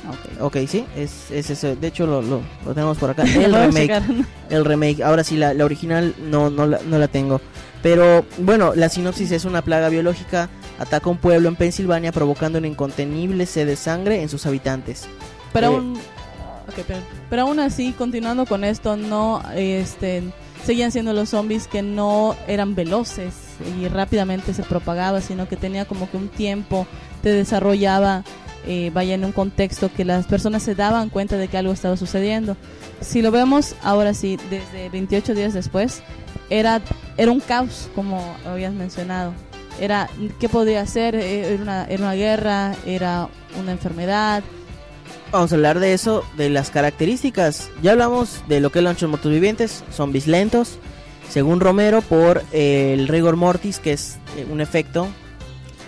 Ok. 0.09 0.43
Ok, 0.43 0.57
sí, 0.69 0.85
es, 0.97 1.31
es 1.31 1.51
eso. 1.51 1.77
De 1.77 1.87
hecho, 1.87 2.07
lo, 2.07 2.23
lo, 2.23 2.41
lo 2.67 2.75
tenemos 2.75 2.99
por 2.99 3.11
acá. 3.11 3.23
El 3.35 3.55
remake. 3.55 4.03
El 4.51 4.65
remake. 4.65 5.03
Ahora 5.03 5.23
sí, 5.25 5.37
la, 5.37 5.55
la 5.55 5.65
original 5.65 6.15
no, 6.21 6.51
no, 6.51 6.67
la, 6.67 6.81
no 6.87 6.99
la 6.99 7.09
tengo. 7.09 7.41
Pero 7.83 8.25
bueno, 8.39 8.75
la 8.75 8.89
sinopsis 8.89 9.31
es 9.33 9.45
una 9.45 9.63
plaga 9.63 9.89
biológica 9.89 10.49
ataca 10.79 11.09
un 11.11 11.19
pueblo 11.19 11.49
en 11.49 11.57
Pensilvania 11.57 12.13
provocando 12.13 12.59
una 12.59 12.67
incontenible 12.67 13.47
sed 13.47 13.67
de 13.67 13.77
sangre 13.77 14.23
en 14.23 14.29
sus 14.29 14.47
habitantes. 14.47 15.05
Pero 15.53 15.67
Eh, 15.67 15.75
aún, 15.77 15.99
pero 17.29 17.43
aún 17.43 17.61
así, 17.61 17.93
continuando 17.93 18.47
con 18.47 18.65
esto, 18.65 18.97
no, 18.97 19.43
este, 19.55 20.23
seguían 20.65 20.91
siendo 20.93 21.13
los 21.13 21.31
zombies 21.31 21.67
que 21.69 21.83
no 21.83 22.37
eran 22.47 22.75
veloces 22.75 23.35
y 23.81 23.89
rápidamente 23.89 24.55
se 24.55 24.63
propagaba, 24.63 25.21
sino 25.21 25.49
que 25.49 25.57
tenía 25.57 25.85
como 25.85 26.11
que 26.11 26.17
un 26.17 26.29
tiempo, 26.29 26.87
te 27.23 27.31
desarrollaba, 27.31 28.25
eh, 28.67 28.91
vaya 28.95 29.15
en 29.15 29.25
un 29.25 29.33
contexto 29.33 29.91
que 29.93 30.05
las 30.05 30.27
personas 30.27 30.63
se 30.63 30.75
daban 30.75 31.09
cuenta 31.11 31.37
de 31.37 31.49
que 31.49 31.59
algo 31.59 31.73
estaba 31.73 31.97
sucediendo. 31.97 32.57
Si 33.01 33.23
lo 33.23 33.31
vemos 33.31 33.75
ahora 33.83 34.15
sí, 34.15 34.39
desde 34.51 34.89
28 34.91 35.35
días 35.35 35.55
después, 35.55 36.03
era, 36.51 36.81
era 37.17 37.33
un 37.33 37.41
caos, 37.41 37.89
como 37.95 38.37
habías 38.47 38.73
mencionado. 38.73 39.33
Era, 39.81 40.09
¿qué 40.39 40.49
podía 40.49 40.87
ser? 40.87 41.15
Eh, 41.15 41.55
Era 41.55 41.63
una, 41.63 41.85
era 41.87 42.03
una 42.03 42.15
guerra, 42.15 42.75
era 42.87 43.29
una 43.59 43.73
enfermedad, 43.73 44.43
Vamos 45.33 45.51
a 45.51 45.55
hablar 45.55 45.81
de 45.81 45.95
eso, 45.95 46.25
de 46.37 46.51
las 46.51 46.69
características. 46.69 47.71
Ya 47.81 47.93
hablamos 47.93 48.43
de 48.49 48.61
lo 48.61 48.69
que 48.71 48.81
de 48.81 48.83
los 48.83 49.03
muertos 49.05 49.33
vivientes, 49.33 49.83
zombies 49.91 50.27
lentos. 50.27 50.79
Según 51.31 51.61
Romero, 51.61 52.03
por 52.03 52.45
eh, 52.53 52.93
el 52.93 53.09
rigor 53.09 53.37
mortis, 53.37 53.79
que 53.79 53.95
es 53.95 54.19
eh, 54.37 54.47
un 54.51 54.61
efecto 54.61 55.09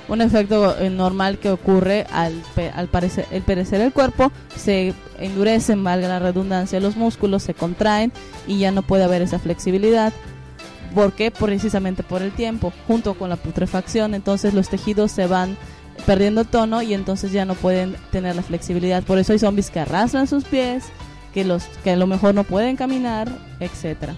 un 0.09 0.21
efecto 0.21 0.79
eh, 0.79 0.91
normal 0.91 1.39
que 1.39 1.51
ocurre 1.51 2.07
al, 2.13 2.43
al 2.75 2.89
parecer, 2.89 3.27
el 3.31 3.43
perecer 3.43 3.81
el 3.81 3.93
cuerpo, 3.93 4.33
se 4.57 4.95
endurecen, 5.19 5.83
valga 5.83 6.09
la 6.09 6.19
redundancia, 6.19 6.81
los 6.81 6.97
músculos 6.97 7.43
se 7.43 7.55
contraen 7.55 8.13
y 8.47 8.59
ya 8.59 8.71
no 8.71 8.83
puede 8.83 9.05
haber 9.05 9.23
esa 9.23 9.39
flexibilidad. 9.39 10.13
¿Por 10.95 11.13
qué? 11.13 11.31
Precisamente 11.31 12.03
por 12.03 12.23
el 12.23 12.33
tiempo, 12.33 12.73
junto 12.87 13.15
con 13.15 13.29
la 13.29 13.37
putrefacción, 13.37 14.15
entonces 14.15 14.55
los 14.55 14.69
tejidos 14.69 15.11
se 15.11 15.27
van 15.27 15.57
perdiendo 16.07 16.45
tono 16.45 16.83
y 16.83 16.95
entonces 16.95 17.33
ya 17.33 17.45
no 17.45 17.55
pueden 17.55 17.97
tener 18.13 18.37
la 18.37 18.43
flexibilidad. 18.43 19.03
Por 19.03 19.19
eso 19.19 19.33
hay 19.33 19.39
zombies 19.39 19.71
que 19.71 19.81
arrastran 19.81 20.27
sus 20.27 20.45
pies, 20.45 20.85
que 21.33 21.45
los 21.45 21.65
que 21.83 21.91
a 21.91 21.97
lo 21.97 22.07
mejor 22.07 22.35
no 22.35 22.45
pueden 22.45 22.77
caminar, 22.77 23.29
etcétera. 23.59 24.15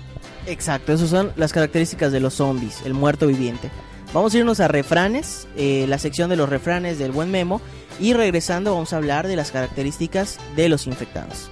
Exacto, 0.47 0.93
esas 0.93 1.11
son 1.11 1.33
las 1.37 1.53
características 1.53 2.13
de 2.13 2.21
los 2.21 2.35
zombies, 2.35 2.83
el 2.85 2.95
muerto 2.95 3.27
viviente. 3.27 3.71
Vamos 4.17 4.35
a 4.35 4.39
irnos 4.39 4.61
a 4.61 4.69
refranes, 4.69 5.47
eh, 5.59 5.85
la 5.91 5.99
sección 5.99 6.31
de 6.31 6.37
los 6.37 6.49
refranes 6.49 6.99
del 6.99 7.13
buen 7.13 7.31
memo, 7.31 7.61
y 8.01 8.15
regresando 8.15 8.73
vamos 8.73 8.95
a 8.95 8.97
hablar 8.97 9.29
de 9.29 9.37
las 9.37 9.51
características 9.51 10.39
de 10.57 10.71
los 10.71 10.87
infectados. 10.87 11.51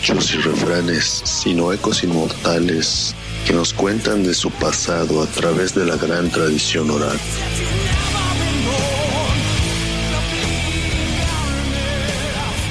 Dichos 0.00 0.32
y 0.34 0.38
refranes, 0.38 1.22
sino 1.24 1.72
ecos 1.72 2.04
inmortales 2.04 3.14
que 3.46 3.52
nos 3.52 3.72
cuentan 3.72 4.22
de 4.22 4.32
su 4.32 4.50
pasado 4.50 5.22
a 5.22 5.26
través 5.26 5.74
de 5.74 5.84
la 5.84 5.96
gran 5.96 6.30
tradición 6.30 6.90
oral. 6.90 7.18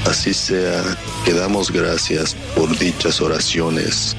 Así 0.05 0.33
sea, 0.33 0.83
que 1.25 1.33
damos 1.33 1.69
gracias 1.71 2.35
por 2.55 2.77
dichas 2.77 3.19
oraciones 3.19 4.15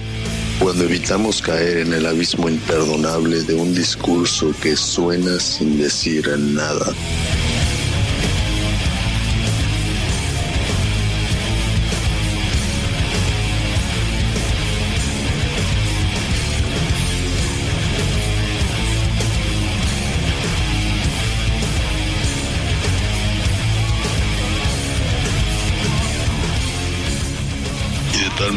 cuando 0.59 0.85
evitamos 0.85 1.41
caer 1.41 1.79
en 1.79 1.95
el 1.95 2.05
abismo 2.05 2.49
imperdonable 2.49 3.43
de 3.45 3.55
un 3.55 3.75
discurso 3.75 4.53
que 4.61 4.77
suena 4.77 5.41
sin 5.41 5.79
decir 5.79 6.29
nada. 6.39 6.93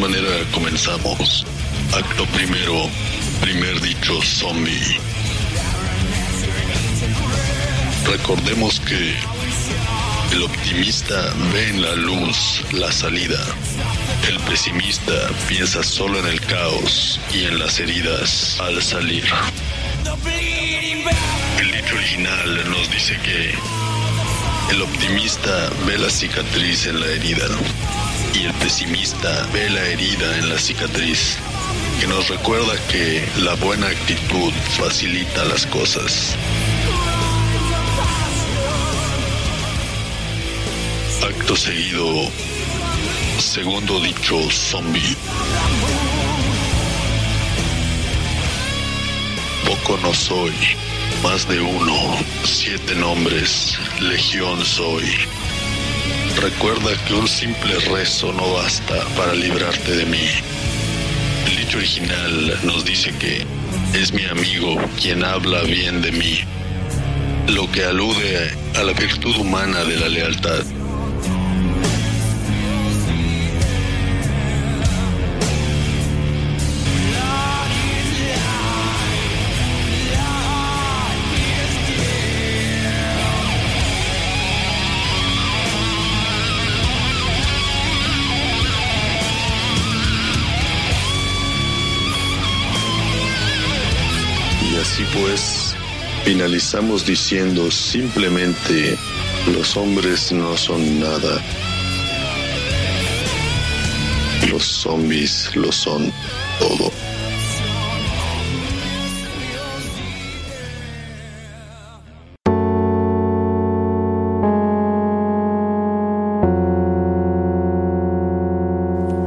Manera 0.01 0.43
comenzamos. 0.51 1.45
Acto 1.93 2.25
primero, 2.33 2.89
primer 3.39 3.79
dicho 3.81 4.19
zombie. 4.23 4.97
Recordemos 8.07 8.79
que 8.79 9.15
el 10.31 10.41
optimista 10.41 11.31
ve 11.53 11.69
en 11.69 11.81
la 11.83 11.95
luz 11.95 12.63
la 12.71 12.91
salida. 12.91 13.39
El 14.27 14.39
pesimista 14.39 15.13
piensa 15.47 15.83
solo 15.83 16.17
en 16.17 16.25
el 16.25 16.41
caos 16.41 17.19
y 17.31 17.45
en 17.45 17.59
las 17.59 17.79
heridas 17.79 18.59
al 18.59 18.81
salir. 18.81 19.25
El 21.59 21.71
dicho 21.71 21.95
original 21.95 22.69
nos 22.71 22.89
dice 22.89 23.15
que 23.23 23.53
el 24.73 24.81
optimista 24.81 25.69
ve 25.85 25.99
la 25.99 26.09
cicatriz 26.09 26.87
en 26.87 26.99
la 26.99 27.05
herida 27.05 27.45
y 28.41 28.45
el 28.45 28.53
pesimista 28.55 29.47
ve 29.53 29.69
la 29.69 29.81
herida 29.81 30.37
en 30.37 30.49
la 30.49 30.57
cicatriz, 30.57 31.37
que 31.99 32.07
nos 32.07 32.27
recuerda 32.27 32.73
que 32.87 33.23
la 33.37 33.53
buena 33.55 33.87
actitud 33.87 34.51
facilita 34.77 35.45
las 35.45 35.65
cosas. 35.67 36.35
Acto 41.23 41.55
seguido, 41.55 42.31
segundo 43.39 43.99
dicho 43.99 44.49
zombie. 44.49 45.15
Poco 49.65 49.97
no 50.01 50.13
soy, 50.13 50.53
más 51.21 51.47
de 51.47 51.59
uno, 51.59 52.17
siete 52.43 52.95
nombres, 52.95 53.77
legión 53.99 54.65
soy. 54.65 55.05
Recuerda 56.39 56.91
que 57.05 57.13
un 57.13 57.27
simple 57.27 57.77
rezo 57.79 58.31
no 58.33 58.53
basta 58.53 58.95
para 59.15 59.33
librarte 59.33 59.95
de 59.95 60.05
mí. 60.05 60.27
El 61.45 61.57
dicho 61.57 61.77
original 61.77 62.59
nos 62.63 62.85
dice 62.85 63.11
que 63.17 63.45
es 63.93 64.13
mi 64.13 64.25
amigo 64.25 64.77
quien 64.99 65.23
habla 65.23 65.61
bien 65.63 66.01
de 66.01 66.11
mí, 66.11 66.39
lo 67.47 67.69
que 67.71 67.83
alude 67.83 68.51
a 68.75 68.83
la 68.83 68.93
virtud 68.93 69.35
humana 69.37 69.83
de 69.83 69.97
la 69.97 70.09
lealtad. 70.09 70.63
Finalizamos 96.31 97.05
diciendo 97.05 97.69
simplemente 97.69 98.97
los 99.53 99.75
hombres 99.75 100.31
no 100.31 100.55
son 100.55 101.01
nada. 101.01 101.41
Los 104.49 104.63
zombies 104.63 105.53
lo 105.57 105.69
son 105.73 106.09
todo. 106.57 106.89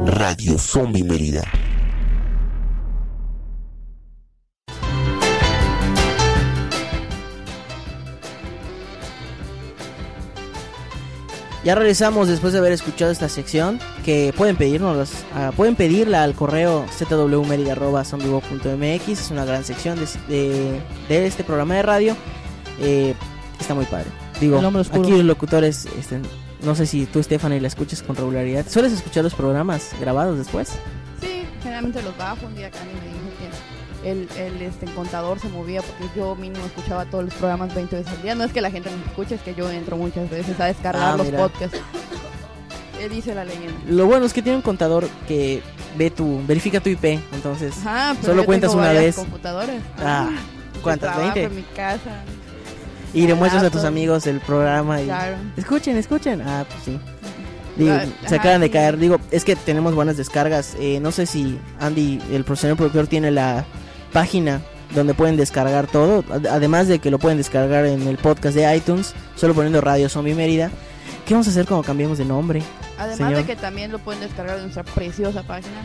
Radio 0.07 0.57
Zombie 0.57 1.03
Mérida. 1.03 1.64
Ya 11.65 11.73
regresamos 11.75 12.27
después 12.27 12.53
de 12.53 12.59
haber 12.59 12.71
escuchado 12.73 13.11
esta 13.11 13.27
sección 13.27 13.79
que 14.05 14.31
pueden 14.37 14.55
pedirnos, 14.55 15.09
ah, 15.33 15.51
pueden 15.57 15.75
pedirla 15.75 16.23
al 16.23 16.35
correo 16.35 16.85
zwmerida@zombiewalk.mx, 16.95 19.07
es 19.09 19.31
una 19.31 19.45
gran 19.45 19.63
sección 19.63 19.97
de, 19.99 20.05
de- 20.27 20.79
de 21.09 21.25
este 21.25 21.43
programa 21.43 21.73
de 21.75 21.81
radio. 21.81 22.15
Eh, 22.79 23.15
está 23.59 23.73
muy 23.73 23.85
padre. 23.85 24.05
Digo, 24.39 24.57
aquí 25.01 25.09
los 25.11 25.23
locutores, 25.23 25.87
este, 25.97 26.19
no 26.63 26.75
sé 26.75 26.85
si 26.85 27.05
tú 27.07 27.23
Stephanie 27.23 27.59
la 27.61 27.67
escuchas 27.67 28.03
con 28.03 28.15
regularidad. 28.15 28.65
¿Sueles 28.69 28.93
escuchar 28.93 29.23
los 29.23 29.33
programas 29.33 29.89
grabados 29.99 30.37
después? 30.37 30.69
Sí, 31.21 31.45
generalmente 31.63 32.03
los 32.03 32.15
bajo. 32.17 32.45
Un 32.45 32.53
día 32.55 32.69
Candy 32.69 32.93
me 32.93 33.01
dijo 33.07 33.13
que 33.13 33.14
el, 34.05 34.29
el 34.37 34.61
este, 34.61 34.85
contador 34.93 35.39
se 35.39 35.49
movía 35.49 35.81
porque 35.81 36.05
yo 36.17 36.35
mínimo 36.35 36.65
escuchaba 36.65 37.05
todos 37.05 37.25
los 37.25 37.33
programas 37.33 37.73
20 37.75 37.95
veces 37.97 38.13
al 38.13 38.21
día. 38.21 38.35
No 38.35 38.43
es 38.45 38.53
que 38.53 38.61
la 38.61 38.71
gente 38.71 38.89
me 38.89 39.03
escuche, 39.05 39.35
es 39.35 39.41
que 39.41 39.53
yo 39.55 39.69
entro 39.69 39.97
muchas 39.97 40.29
veces 40.29 40.57
a 40.59 40.65
descargar 40.65 41.13
Ah, 41.13 41.17
los 41.17 41.25
mira. 41.27 41.39
podcasts. 41.39 41.77
Eh, 42.99 43.09
dice 43.09 43.35
la 43.35 43.43
leyenda. 43.43 43.73
Lo 43.89 44.05
bueno 44.05 44.25
es 44.25 44.31
que 44.33 44.41
tiene 44.41 44.55
un 44.57 44.61
contador 44.61 45.07
que 45.27 45.61
ve 45.97 46.09
tu, 46.11 46.41
verifica 46.47 46.79
tu 46.79 46.89
IP, 46.89 47.19
entonces 47.33 47.73
Ajá, 47.79 48.13
pero 48.21 48.27
Solo 48.33 48.41
yo 48.43 48.45
cuentas 48.45 48.69
tengo 48.71 48.81
una 48.83 48.93
vez. 48.93 49.15
computadoras. 49.15 49.81
Ah, 49.99 50.29
de 50.73 50.79
¿cuántas? 50.81 51.11
trabajo, 51.13 51.33
20. 51.35 51.43
En 51.43 51.55
mi 51.55 51.63
casa. 51.75 52.23
y 53.13 53.27
le 53.27 53.33
muestras 53.33 53.63
a 53.63 53.69
tus 53.69 53.83
amigos 53.83 54.27
el 54.27 54.39
programa 54.39 55.01
y 55.01 55.05
Claro. 55.05 55.35
escuchen, 55.57 55.97
escuchen. 55.97 56.41
Ah, 56.41 56.65
pues 56.69 56.83
sí. 56.83 56.99
Digo, 57.75 57.91
Ah, 57.93 58.05
se 58.27 58.35
acaban 58.35 58.61
de 58.61 58.67
sí. 58.67 58.73
caer. 58.73 58.97
Digo, 58.97 59.17
es 59.31 59.43
que 59.43 59.55
tenemos 59.57 59.93
buenas 59.95 60.15
descargas. 60.15 60.75
Eh, 60.79 60.99
no 61.01 61.11
sé 61.11 61.25
si 61.25 61.59
Andy, 61.81 62.21
el 62.31 62.45
profesional 62.45 62.77
productor, 62.77 63.07
tiene 63.07 63.31
la 63.31 63.65
página 64.15 64.61
donde 64.95 65.13
pueden 65.13 65.35
descargar 65.35 65.87
todo. 65.87 66.23
Ad- 66.31 66.47
Además 66.47 66.87
de 66.87 66.99
que 66.99 67.11
lo 67.11 67.19
pueden 67.19 67.37
descargar 67.37 67.85
en 67.85 68.07
el 68.07 68.17
podcast 68.17 68.55
de 68.55 68.75
iTunes, 68.77 69.13
solo 69.35 69.53
poniendo 69.53 69.81
Radio 69.81 70.07
Zombie 70.09 70.33
Mérida. 70.35 70.71
¿Qué 71.25 71.33
vamos 71.33 71.47
a 71.47 71.49
hacer 71.49 71.65
cuando 71.65 71.85
cambiemos 71.85 72.17
de 72.17 72.23
nombre? 72.25 72.61
Además 72.97 73.17
Señor. 73.17 73.35
de 73.35 73.43
que 73.45 73.55
también 73.57 73.91
lo 73.91 73.99
pueden 73.99 74.21
descargar 74.21 74.55
de 74.55 74.61
nuestra 74.61 74.83
preciosa 74.83 75.43
página. 75.43 75.75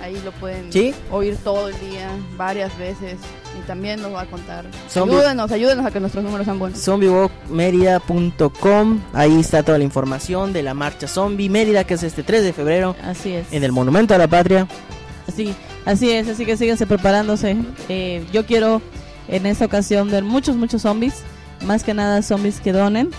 Ahí 0.00 0.16
lo 0.24 0.30
pueden 0.32 0.72
¿Sí? 0.72 0.94
oír 1.10 1.36
todo 1.42 1.68
el 1.68 1.74
día, 1.80 2.08
varias 2.36 2.76
veces. 2.78 3.16
Y 3.58 3.62
también 3.66 4.00
nos 4.00 4.14
va 4.14 4.20
a 4.22 4.26
contar. 4.26 4.64
Zombie- 4.88 5.16
Ayúdenos, 5.18 5.50
ayúdenos 5.50 5.84
a 5.84 5.90
que 5.90 5.98
nuestros 6.00 6.22
números 6.22 6.44
sean 6.44 6.58
buenos. 6.60 6.78
zombiewalkmerida.com 6.78 9.00
Ahí 9.12 9.40
está 9.40 9.62
toda 9.62 9.78
la 9.78 9.84
información 9.84 10.52
de 10.52 10.62
la 10.62 10.74
marcha 10.74 11.08
Zombie 11.08 11.48
Mérida, 11.48 11.84
que 11.84 11.94
es 11.94 12.02
este 12.02 12.22
3 12.22 12.44
de 12.44 12.52
febrero 12.52 12.94
Así 13.02 13.32
es. 13.32 13.46
en 13.52 13.64
el 13.64 13.72
Monumento 13.72 14.14
a 14.14 14.18
la 14.18 14.28
Patria. 14.28 14.68
Así, 15.26 15.54
así 15.84 16.10
es, 16.10 16.28
así 16.28 16.46
que 16.46 16.56
síganse 16.56 16.86
preparándose. 16.86 17.56
Eh, 17.88 18.24
yo 18.32 18.46
quiero 18.46 18.82
en 19.28 19.46
esta 19.46 19.64
ocasión 19.64 20.10
ver 20.10 20.24
muchos, 20.24 20.56
muchos 20.56 20.82
zombies, 20.82 21.22
más 21.64 21.84
que 21.84 21.94
nada 21.94 22.22
zombies 22.22 22.60
que 22.60 22.72
donen 22.72 23.10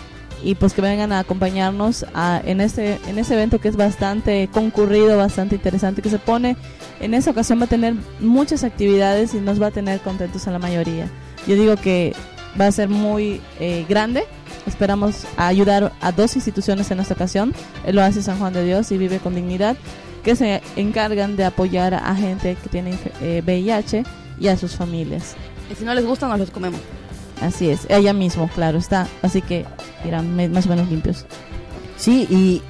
y 0.43 0.55
pues 0.55 0.73
que 0.73 0.81
vengan 0.81 1.11
a 1.11 1.19
acompañarnos 1.19 2.05
a, 2.13 2.41
en 2.43 2.61
este 2.61 2.99
en 3.07 3.19
ese 3.19 3.35
evento 3.35 3.59
que 3.59 3.67
es 3.67 3.75
bastante 3.75 4.49
concurrido, 4.51 5.17
bastante 5.17 5.55
interesante 5.55 6.01
que 6.01 6.09
se 6.09 6.19
pone. 6.19 6.57
En 6.99 7.13
esta 7.13 7.31
ocasión 7.31 7.59
va 7.59 7.65
a 7.65 7.69
tener 7.69 7.95
muchas 8.19 8.63
actividades 8.63 9.33
y 9.33 9.39
nos 9.39 9.61
va 9.61 9.67
a 9.67 9.71
tener 9.71 9.99
contentos 10.01 10.47
a 10.47 10.51
la 10.51 10.59
mayoría. 10.59 11.07
Yo 11.47 11.55
digo 11.55 11.75
que 11.75 12.13
va 12.59 12.67
a 12.67 12.71
ser 12.71 12.89
muy 12.89 13.41
eh, 13.59 13.85
grande. 13.87 14.23
Esperamos 14.67 15.25
ayudar 15.37 15.91
a 16.01 16.11
dos 16.11 16.35
instituciones 16.35 16.91
en 16.91 16.99
esta 16.99 17.15
ocasión. 17.15 17.53
El 17.85 17.97
Oasis 17.97 18.25
San 18.25 18.37
Juan 18.37 18.53
de 18.53 18.63
Dios 18.63 18.91
y 18.91 18.97
Vive 18.97 19.19
con 19.19 19.33
Dignidad 19.33 19.75
que 20.23 20.35
se 20.35 20.61
encargan 20.75 21.35
de 21.35 21.45
apoyar 21.45 21.93
a 21.93 22.15
gente 22.15 22.55
que 22.61 22.69
tiene 22.69 22.97
eh, 23.21 23.41
VIH 23.45 24.03
y 24.39 24.47
a 24.47 24.57
sus 24.57 24.75
familias. 24.75 25.35
Y 25.71 25.75
si 25.75 25.83
no 25.83 25.93
les 25.93 26.05
gusta, 26.05 26.27
nos 26.27 26.39
los 26.39 26.51
comemos. 26.51 26.79
Así 27.41 27.69
es, 27.69 27.87
ella 27.89 28.13
mismo, 28.13 28.49
claro 28.53 28.77
está. 28.77 29.07
Así 29.21 29.41
que 29.41 29.65
irán 30.05 30.35
más 30.51 30.65
o 30.67 30.69
menos 30.69 30.89
limpios. 30.89 31.25
Sí, 31.97 32.27
y, 32.29 32.61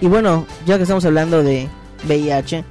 y 0.00 0.08
bueno, 0.08 0.46
ya 0.66 0.76
que 0.76 0.82
estamos 0.82 1.04
hablando 1.04 1.42
de 1.42 1.68
VIH, 2.06 2.64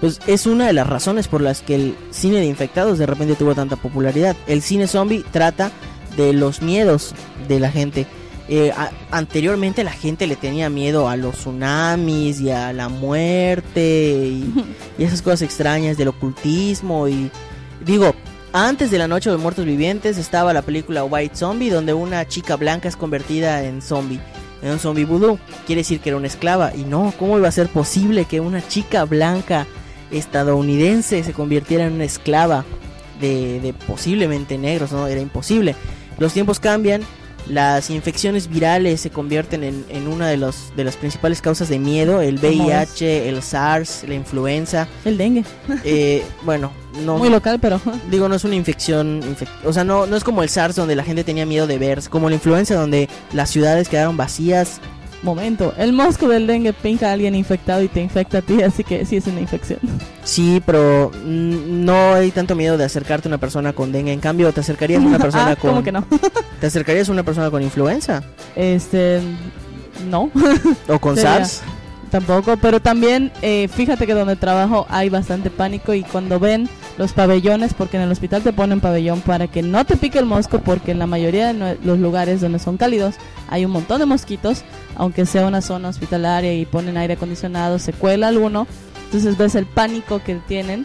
pues 0.00 0.20
es 0.26 0.46
una 0.46 0.66
de 0.66 0.72
las 0.72 0.86
razones 0.86 1.28
por 1.28 1.40
las 1.40 1.62
que 1.62 1.74
el 1.74 1.96
cine 2.10 2.38
de 2.38 2.46
infectados 2.46 2.98
de 2.98 3.06
repente 3.06 3.34
tuvo 3.34 3.54
tanta 3.54 3.76
popularidad. 3.76 4.36
El 4.46 4.62
cine 4.62 4.86
zombie 4.86 5.24
trata 5.30 5.70
de 6.16 6.32
los 6.32 6.62
miedos 6.62 7.14
de 7.48 7.60
la 7.60 7.70
gente. 7.70 8.06
Eh, 8.50 8.72
a- 8.74 8.90
anteriormente 9.10 9.84
la 9.84 9.92
gente 9.92 10.26
le 10.26 10.34
tenía 10.36 10.70
miedo 10.70 11.08
a 11.08 11.16
los 11.16 11.36
tsunamis 11.36 12.40
y 12.40 12.50
a 12.50 12.72
la 12.72 12.88
muerte 12.88 14.26
y, 14.26 14.52
y 14.98 15.04
esas 15.04 15.20
cosas 15.20 15.42
extrañas 15.42 15.98
del 15.98 16.08
ocultismo 16.08 17.08
y 17.08 17.30
digo, 17.84 18.14
antes 18.54 18.90
de 18.90 18.96
la 18.96 19.06
noche 19.06 19.28
de 19.28 19.34
los 19.34 19.42
muertos 19.42 19.66
vivientes 19.66 20.16
estaba 20.16 20.54
la 20.54 20.62
película 20.62 21.04
White 21.04 21.36
Zombie 21.36 21.68
donde 21.68 21.92
una 21.92 22.26
chica 22.26 22.56
blanca 22.56 22.88
es 22.88 22.96
convertida 22.96 23.64
en 23.64 23.82
zombie, 23.82 24.18
en 24.62 24.70
un 24.70 24.78
zombie 24.78 25.04
vudú. 25.04 25.38
Quiere 25.66 25.80
decir 25.82 26.00
que 26.00 26.08
era 26.08 26.16
una 26.16 26.26
esclava 26.28 26.72
y 26.74 26.84
no, 26.84 27.12
¿cómo 27.18 27.36
iba 27.36 27.48
a 27.48 27.52
ser 27.52 27.68
posible 27.68 28.24
que 28.24 28.40
una 28.40 28.66
chica 28.66 29.04
blanca 29.04 29.66
estadounidense 30.10 31.22
se 31.22 31.32
convirtiera 31.32 31.86
en 31.86 31.92
una 31.94 32.04
esclava 32.04 32.64
de, 33.20 33.60
de 33.60 33.72
posiblemente 33.72 34.58
negros? 34.58 34.92
No, 34.92 35.06
era 35.06 35.20
imposible. 35.20 35.74
Los 36.18 36.32
tiempos 36.32 36.58
cambian, 36.60 37.02
las 37.46 37.88
infecciones 37.90 38.48
virales 38.48 39.00
se 39.00 39.10
convierten 39.10 39.64
en, 39.64 39.84
en 39.88 40.06
una 40.08 40.28
de, 40.28 40.36
los, 40.36 40.72
de 40.76 40.84
las 40.84 40.96
principales 40.96 41.40
causas 41.40 41.68
de 41.68 41.78
miedo, 41.78 42.20
el 42.20 42.38
¿Cómo 42.40 42.66
VIH, 42.66 43.28
el 43.28 43.42
SARS, 43.42 44.04
la 44.06 44.14
influenza. 44.14 44.86
El 45.04 45.16
dengue, 45.16 45.44
Eh, 45.84 46.22
bueno, 46.44 46.70
no, 47.04 47.16
muy 47.16 47.30
local, 47.30 47.58
pero 47.60 47.80
digo, 48.10 48.28
no 48.28 48.34
es 48.34 48.44
una 48.44 48.54
infección, 48.56 49.22
infec- 49.22 49.48
o 49.64 49.72
sea, 49.72 49.84
no, 49.84 50.06
no 50.06 50.16
es 50.16 50.24
como 50.24 50.42
el 50.42 50.48
SARS 50.48 50.76
donde 50.76 50.96
la 50.96 51.04
gente 51.04 51.24
tenía 51.24 51.46
miedo 51.46 51.66
de 51.66 51.78
ver, 51.78 52.02
como 52.10 52.28
la 52.28 52.34
influenza 52.34 52.74
donde 52.74 53.08
las 53.32 53.48
ciudades 53.50 53.88
quedaron 53.88 54.16
vacías. 54.16 54.80
Momento. 55.22 55.74
El 55.76 55.92
mosco 55.92 56.28
del 56.28 56.46
dengue 56.46 56.72
pinca 56.72 57.08
a 57.10 57.12
alguien 57.12 57.34
infectado 57.34 57.82
y 57.82 57.88
te 57.88 58.00
infecta 58.00 58.38
a 58.38 58.42
ti, 58.42 58.62
así 58.62 58.84
que 58.84 59.04
sí 59.04 59.16
es 59.16 59.26
una 59.26 59.40
infección. 59.40 59.78
Sí, 60.24 60.62
pero 60.64 61.10
mm, 61.24 61.84
no 61.84 62.14
hay 62.14 62.30
tanto 62.30 62.54
miedo 62.54 62.76
de 62.78 62.84
acercarte 62.84 63.28
a 63.28 63.30
una 63.30 63.38
persona 63.38 63.72
con 63.72 63.92
dengue. 63.92 64.12
En 64.12 64.20
cambio, 64.20 64.52
te 64.52 64.60
acercarías 64.60 65.02
a 65.02 65.06
una 65.06 65.18
persona 65.20 65.48
ah, 65.50 65.56
con 65.56 65.70
¿cómo 65.70 65.82
que 65.82 65.92
no? 65.92 66.06
te 66.60 66.66
acercarías 66.66 67.08
a 67.08 67.12
una 67.12 67.22
persona 67.22 67.50
con 67.50 67.62
influenza 67.62 68.22
Este, 68.56 69.20
no. 70.10 70.30
o 70.88 70.98
con 70.98 71.16
Sería- 71.16 71.44
SARS. 71.44 71.62
Tampoco, 72.10 72.56
pero 72.56 72.80
también 72.80 73.30
eh, 73.42 73.68
fíjate 73.68 74.06
que 74.06 74.14
donde 74.14 74.36
trabajo 74.36 74.86
hay 74.88 75.10
bastante 75.10 75.50
pánico 75.50 75.92
y 75.92 76.02
cuando 76.02 76.40
ven 76.40 76.68
los 76.96 77.12
pabellones, 77.12 77.74
porque 77.74 77.98
en 77.98 78.04
el 78.04 78.10
hospital 78.10 78.42
te 78.42 78.52
ponen 78.52 78.80
pabellón 78.80 79.20
para 79.20 79.46
que 79.46 79.62
no 79.62 79.84
te 79.84 79.96
pique 79.96 80.18
el 80.18 80.24
mosco, 80.24 80.60
porque 80.60 80.92
en 80.92 80.98
la 80.98 81.06
mayoría 81.06 81.52
de 81.52 81.78
los 81.82 81.98
lugares 81.98 82.40
donde 82.40 82.58
son 82.58 82.78
cálidos 82.78 83.16
hay 83.48 83.64
un 83.64 83.72
montón 83.72 84.00
de 84.00 84.06
mosquitos, 84.06 84.64
aunque 84.96 85.26
sea 85.26 85.46
una 85.46 85.60
zona 85.60 85.88
hospitalaria 85.88 86.54
y 86.54 86.64
ponen 86.64 86.96
aire 86.96 87.14
acondicionado, 87.14 87.78
se 87.78 87.92
cuela 87.92 88.28
alguno, 88.28 88.66
entonces 89.04 89.36
ves 89.36 89.54
el 89.54 89.66
pánico 89.66 90.22
que 90.22 90.36
tienen, 90.48 90.84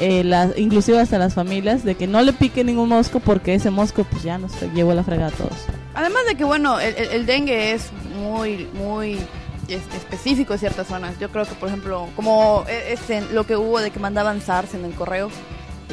eh, 0.00 0.24
inclusive 0.56 0.98
hasta 0.98 1.18
las 1.18 1.34
familias, 1.34 1.84
de 1.84 1.94
que 1.94 2.06
no 2.08 2.22
le 2.22 2.32
pique 2.32 2.64
ningún 2.64 2.88
mosco 2.88 3.20
porque 3.20 3.54
ese 3.54 3.70
mosco 3.70 4.04
pues 4.04 4.24
ya 4.24 4.36
nos 4.38 4.52
llevó 4.74 4.94
la 4.94 5.04
fregada 5.04 5.28
a 5.28 5.32
todos. 5.32 5.56
Además 5.94 6.22
de 6.28 6.34
que, 6.34 6.44
bueno, 6.44 6.78
el 6.78 7.24
dengue 7.24 7.72
es 7.72 7.90
muy, 8.20 8.68
muy 8.74 9.18
este, 9.68 9.96
específico 9.96 10.52
en 10.54 10.58
ciertas 10.58 10.86
zonas. 10.86 11.18
Yo 11.18 11.30
creo 11.30 11.44
que, 11.44 11.54
por 11.54 11.68
ejemplo, 11.68 12.08
como 12.16 12.64
e- 12.68 12.92
este, 12.92 13.20
lo 13.32 13.44
que 13.46 13.56
hubo 13.56 13.80
de 13.80 13.90
que 13.90 13.98
mandaban 14.00 14.40
SARS 14.40 14.74
en 14.74 14.84
el 14.84 14.92
correo, 14.92 15.28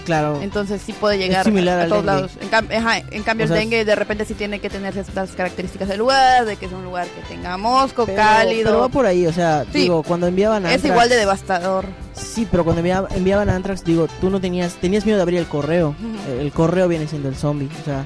Claro. 0.05 0.39
entonces 0.41 0.81
sí 0.81 0.91
puede 0.91 1.17
llegar 1.17 1.41
Es 1.41 1.45
similar 1.45 1.79
a, 1.79 1.83
a 1.83 1.87
todos 1.87 2.03
dengue. 2.05 2.15
lados. 2.21 2.31
En, 2.41 2.49
cam- 2.51 2.75
ajá, 2.77 2.97
en 3.11 3.23
cambio, 3.23 3.45
O 3.45 3.47
sea, 3.47 3.57
el 3.57 3.61
dengue 3.63 3.85
de 3.85 3.95
repente 3.95 4.25
sí 4.25 4.33
tiene 4.33 4.59
que 4.59 4.69
tener 4.69 4.91
ciertas 4.93 5.31
características 5.31 5.87
del 5.87 5.99
lugar, 5.99 6.45
de 6.45 6.57
que 6.57 6.65
es 6.65 6.71
un 6.73 6.83
lugar 6.83 7.07
que 7.07 7.21
tenga 7.33 7.55
mosco, 7.57 8.05
Pero- 8.05 8.17
cálido. 8.17 8.65
Pero 8.65 8.79
va 8.81 8.89
por 8.89 9.05
ahí, 9.05 9.25
o 9.27 9.31
sea, 9.33 9.63
Sí. 9.71 9.79
digo, 9.83 10.03
cuando 10.03 10.27
enviaban 10.27 10.65
es 10.65 10.81
Antrax- 10.83 10.87
igual 10.91 11.09
de 11.09 11.15
devastador. 11.17 11.85
Sí, 12.13 12.47
pero 12.49 12.63
cuando 12.63 12.81
envia- 12.81 13.07
enviaban 13.15 13.49
a 13.49 13.55
Antrax, 13.55 13.83
digo, 13.85 14.07
tú 14.19 14.29
no 14.29 14.41
tenías 14.41 14.73
tenías 14.75 15.05
miedo 15.05 15.17
de 15.17 15.21
abrir 15.23 15.39
el 15.39 15.47
correo. 15.47 15.95
El 16.39 16.51
correo 16.51 16.87
viene 16.87 17.07
siendo 17.07 17.29
el 17.29 17.35
zombie, 17.35 17.69
o 17.81 17.85
sea, 17.85 18.05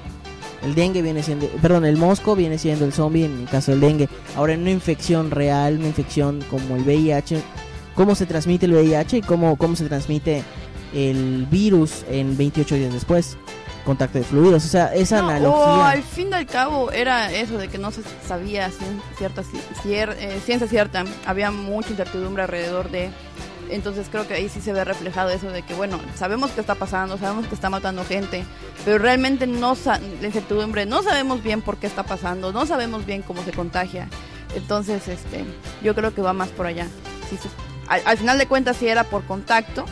el 0.68 0.76
dengue 0.76 1.02
viene 1.02 1.24
siendo, 1.24 1.48
perdón, 1.62 1.86
el 1.86 1.98
mosco 1.98 2.36
viene 2.36 2.58
siendo 2.58 2.86
el 2.86 2.94
zombie 2.94 3.26
en 3.26 3.40
el 3.42 3.50
caso 3.50 3.72
del 3.72 3.80
dengue. 3.82 4.10
Ahora 4.36 4.54
en 4.54 4.62
una 4.62 4.72
infección 4.72 5.32
real, 5.32 5.78
una 5.78 5.88
infección 5.88 6.40
como 6.50 6.76
el 6.76 6.84
VIH, 6.84 7.42
¿cómo 7.96 8.14
se 8.16 8.26
transmite 8.26 8.66
el 8.68 8.74
VIH 8.74 9.18
y 9.18 9.22
cómo 9.22 9.56
cómo 9.58 9.76
se 9.76 9.86
transmite 9.86 10.44
el 10.94 11.48
virus 11.50 12.04
en 12.10 12.38
28 12.38 12.76
días 12.76 12.94
después? 12.94 13.38
contacto 13.86 14.18
de 14.18 14.26
fluidos. 14.26 14.66
O 14.66 14.68
sea, 14.68 14.94
esa 14.94 15.22
No, 15.22 15.30
analogía. 15.30 15.90
al 15.92 16.04
fin 16.04 16.28
y 16.30 16.34
al 16.34 16.46
cabo 16.46 16.92
era 16.92 17.32
eso 17.32 17.58
de 17.58 17.70
que 17.70 17.78
no 17.78 17.90
se 17.92 18.02
sabía 18.28 18.70
cierta, 19.18 19.44
cier- 19.82 20.14
eh, 20.20 20.42
ciencia 20.46 20.68
cierta. 20.68 21.06
Había 21.26 21.52
mucha 21.52 21.92
incertidumbre 21.92 22.44
alrededor 22.44 22.92
de... 22.92 23.12
Entonces 23.70 24.08
creo 24.12 24.28
que 24.28 24.34
ahí 24.36 24.50
sí 24.50 24.62
se 24.62 24.72
ve 24.74 24.84
reflejado 24.84 25.30
eso 25.30 25.50
de 25.52 25.62
que, 25.64 25.74
bueno, 25.74 26.00
sabemos 26.16 26.52
que 26.52 26.62
está 26.62 26.76
pasando, 26.76 27.18
sabemos 27.18 27.48
que 27.48 27.56
está 27.56 27.70
matando 27.70 28.06
gente, 28.06 28.44
pero 28.86 28.98
realmente 28.98 29.46
no 29.48 29.76
la 29.86 30.28
incertidumbre, 30.28 30.86
no 30.86 31.04
sabemos 31.04 31.44
bien 31.44 31.62
por 31.62 31.78
qué 31.78 31.88
está 31.88 32.04
pasando, 32.04 32.52
no 32.54 32.66
sabemos 32.66 33.06
bien 33.06 33.22
cómo 33.22 33.44
se 33.44 33.52
contagia. 33.52 34.08
Entonces, 34.56 35.08
este, 35.08 35.44
yo 35.84 35.94
creo 35.96 36.14
que 36.16 36.22
va 36.22 36.34
más 36.34 36.50
por 36.50 36.66
allá. 36.66 36.88
Al, 37.88 38.02
al 38.06 38.18
final 38.18 38.38
de 38.38 38.48
cuentas 38.48 38.78
sí 38.78 38.88
era 38.88 39.04
por 39.04 39.24
contacto, 39.26 39.86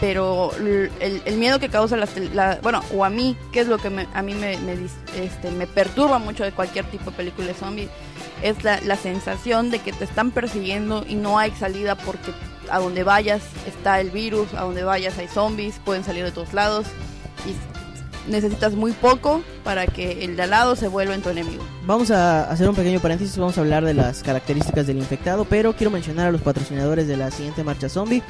pero 0.00 0.52
el, 0.60 1.22
el 1.24 1.36
miedo 1.38 1.58
que 1.58 1.68
causa 1.68 1.96
las 1.96 2.16
la, 2.16 2.60
bueno 2.62 2.82
o 2.94 3.04
a 3.04 3.10
mí 3.10 3.36
que 3.52 3.58
es 3.58 3.66
lo 3.66 3.78
que 3.78 3.90
me- 3.90 4.06
a 4.14 4.22
mí 4.22 4.32
me, 4.32 4.56
me 4.58 4.74
este, 5.16 5.50
me 5.50 5.66
perturba 5.66 6.20
mucho 6.20 6.44
de 6.44 6.52
cualquier 6.52 6.84
tipo 6.84 7.10
de 7.10 7.16
película 7.16 7.48
de 7.48 7.54
zombie 7.54 7.88
es 8.40 8.62
la, 8.62 8.80
la 8.82 8.94
sensación 8.94 9.70
de 9.72 9.80
que 9.80 9.92
te 9.92 10.04
están 10.04 10.30
persiguiendo 10.30 11.04
y 11.08 11.16
no 11.16 11.36
hay 11.36 11.50
salida 11.50 11.96
porque 11.96 12.30
a 12.70 12.78
donde 12.78 13.02
vayas 13.04 13.42
está 13.66 14.00
el 14.00 14.10
virus 14.10 14.54
a 14.54 14.62
donde 14.62 14.84
vayas 14.84 15.18
hay 15.18 15.28
zombies 15.28 15.80
pueden 15.84 16.04
salir 16.04 16.24
de 16.24 16.32
todos 16.32 16.52
lados 16.52 16.86
y 17.46 17.54
necesitas 18.28 18.74
muy 18.74 18.92
poco 18.92 19.42
para 19.64 19.86
que 19.86 20.24
el 20.24 20.36
de 20.36 20.42
al 20.42 20.50
lado 20.50 20.76
se 20.76 20.88
vuelva 20.88 21.14
en 21.14 21.22
tu 21.22 21.30
enemigo. 21.30 21.64
Vamos 21.86 22.10
a 22.10 22.50
hacer 22.50 22.68
un 22.68 22.74
pequeño 22.74 23.00
paréntesis, 23.00 23.36
vamos 23.38 23.58
a 23.58 23.62
hablar 23.62 23.84
de 23.84 23.94
las 23.94 24.22
características 24.22 24.86
del 24.86 24.98
infectado, 24.98 25.44
pero 25.44 25.74
quiero 25.74 25.90
mencionar 25.90 26.28
a 26.28 26.32
los 26.32 26.42
patrocinadores 26.42 27.08
de 27.08 27.16
la 27.16 27.30
siguiente 27.30 27.64
marcha 27.64 27.88
zombie. 27.88 28.22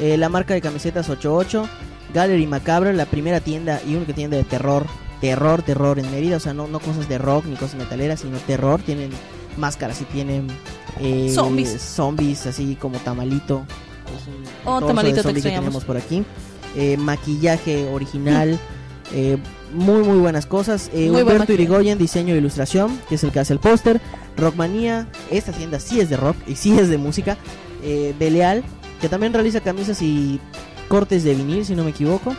Eh, 0.00 0.16
la 0.16 0.28
marca 0.28 0.54
de 0.54 0.60
camisetas 0.60 1.08
88, 1.08 1.68
Gallery 2.12 2.46
Macabra, 2.46 2.92
la 2.92 3.06
primera 3.06 3.40
tienda 3.40 3.80
y 3.86 3.94
única 3.94 4.12
tienda 4.12 4.36
de 4.36 4.44
terror, 4.44 4.86
terror, 5.20 5.62
terror 5.62 5.98
en 5.98 6.10
Mérida, 6.10 6.36
o 6.36 6.40
sea, 6.40 6.54
no, 6.54 6.66
no 6.66 6.80
cosas 6.80 7.08
de 7.08 7.18
rock 7.18 7.44
ni 7.46 7.56
cosas 7.56 7.76
metaleras, 7.76 8.20
sino 8.20 8.38
terror, 8.38 8.80
tienen 8.80 9.10
máscaras 9.56 10.00
y 10.00 10.04
tienen 10.04 10.48
eh, 11.00 11.30
Zombies. 11.34 11.80
zombies, 11.80 12.46
así 12.46 12.76
como 12.76 12.98
Tamalito. 12.98 13.64
Es 14.16 14.26
un 14.28 14.44
Oh, 14.64 14.80
Tamalito, 14.80 15.22
de 15.22 15.34
te 15.34 15.34
que 15.34 15.50
tenemos 15.50 15.84
por 15.84 15.96
aquí. 15.96 16.24
Eh, 16.76 16.96
maquillaje 16.96 17.86
original, 17.88 18.58
eh, 19.12 19.36
muy 19.72 20.02
muy 20.02 20.18
buenas 20.18 20.46
cosas. 20.46 20.90
Eh, 20.92 21.10
Muy 21.10 21.22
Humberto. 21.22 21.52
Irigoyen, 21.52 21.98
diseño 21.98 22.34
e 22.34 22.38
ilustración, 22.38 22.98
que 23.08 23.14
es 23.14 23.24
el 23.24 23.30
que 23.32 23.40
hace 23.40 23.52
el 23.52 23.60
póster. 23.60 24.00
Rockmanía, 24.36 25.06
esta 25.30 25.52
tienda 25.52 25.78
sí 25.78 26.00
es 26.00 26.10
de 26.10 26.16
rock 26.16 26.36
y 26.46 26.56
sí 26.56 26.76
es 26.78 26.88
de 26.88 26.98
música. 26.98 27.36
Beleal, 28.18 28.64
que 29.00 29.10
también 29.10 29.34
realiza 29.34 29.60
camisas 29.60 30.00
y 30.00 30.40
cortes 30.88 31.22
de 31.22 31.34
vinil, 31.34 31.66
si 31.66 31.74
no 31.74 31.84
me 31.84 31.90
equivoco. 31.90 32.34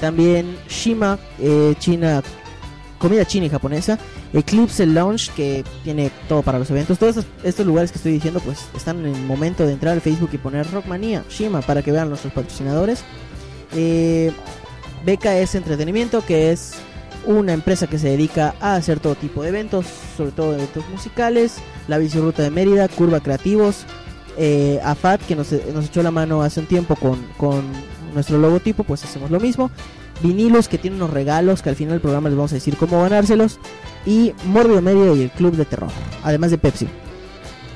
También 0.00 0.54
Shima, 0.68 1.18
China, 1.78 2.22
comida 3.02 3.26
china 3.26 3.46
y 3.46 3.50
japonesa. 3.50 3.98
Eclipse 4.32 4.86
Lounge, 4.86 5.30
que 5.34 5.64
tiene 5.82 6.10
todo 6.28 6.42
para 6.42 6.58
los 6.60 6.70
eventos. 6.70 6.98
Todos 6.98 7.26
estos, 7.42 7.66
lugares 7.66 7.90
que 7.90 7.98
estoy 7.98 8.12
diciendo, 8.12 8.40
pues 8.40 8.60
están 8.76 9.00
en 9.00 9.14
el 9.14 9.22
momento 9.22 9.66
de 9.66 9.72
entrar 9.72 9.92
al 9.92 10.00
Facebook 10.00 10.30
y 10.32 10.38
poner 10.38 10.70
Rockmanía, 10.70 11.24
Shima, 11.28 11.60
para 11.60 11.82
que 11.82 11.90
vean 11.90 12.08
nuestros 12.08 12.32
patrocinadores. 12.32 13.02
Eh, 13.74 14.32
BKS 15.04 15.56
Entretenimiento, 15.56 16.24
que 16.24 16.52
es 16.52 16.74
una 17.26 17.52
empresa 17.52 17.88
que 17.88 17.98
se 17.98 18.08
dedica 18.08 18.54
a 18.60 18.76
hacer 18.76 19.00
todo 19.00 19.16
tipo 19.16 19.42
de 19.42 19.48
eventos, 19.48 19.84
sobre 20.16 20.30
todo 20.30 20.54
eventos 20.54 20.88
musicales. 20.88 21.56
La 21.88 21.98
Bicirruta 21.98 22.44
de 22.44 22.50
Mérida, 22.50 22.86
Curva 22.86 23.18
Creativos, 23.18 23.84
eh, 24.38 24.80
AFAT, 24.84 25.22
que 25.22 25.34
nos, 25.34 25.50
nos 25.74 25.86
echó 25.86 26.04
la 26.04 26.12
mano 26.12 26.42
hace 26.42 26.60
un 26.60 26.66
tiempo 26.66 26.94
con, 26.94 27.20
con 27.36 27.64
nuestro 28.14 28.38
logotipo, 28.38 28.84
pues 28.84 29.02
hacemos 29.02 29.30
lo 29.32 29.40
mismo. 29.40 29.72
Vinilos, 30.22 30.68
que 30.68 30.78
tiene 30.78 30.96
unos 30.96 31.10
regalos, 31.10 31.62
que 31.62 31.70
al 31.70 31.76
final 31.76 31.92
del 31.92 32.00
programa 32.00 32.28
les 32.28 32.36
vamos 32.36 32.52
a 32.52 32.56
decir 32.56 32.76
cómo 32.76 33.02
ganárselos. 33.02 33.58
Y 34.06 34.34
Morbido 34.46 34.82
Mérida 34.82 35.14
y 35.14 35.22
el 35.22 35.30
Club 35.30 35.56
de 35.56 35.64
Terror, 35.64 35.90
además 36.22 36.50
de 36.50 36.58
Pepsi. 36.58 36.88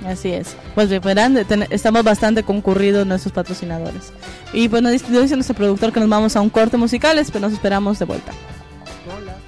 Así 0.07 0.31
es. 0.31 0.57
Pues 0.75 0.89
bien, 0.89 1.03
verán, 1.03 1.37
estamos 1.71 2.05
bastante 2.05 2.43
concurridos 2.43 3.07
nuestros 3.07 3.33
patrocinadores. 3.33 4.13
Y 4.53 4.69
pues 4.69 4.83
nos 4.83 4.93
dice 4.93 5.35
nuestro 5.35 5.57
productor 5.57 5.93
que 5.93 6.01
nos 6.01 6.09
vamos 6.09 6.37
a 6.37 6.41
un 6.41 6.51
corte 6.51 6.77
musicales, 6.77 7.31
pero 7.31 7.47
nos 7.47 7.53
esperamos 7.53 7.99
de 7.99 8.05
vuelta. 8.05 8.33
¡Ay! 8.33 9.46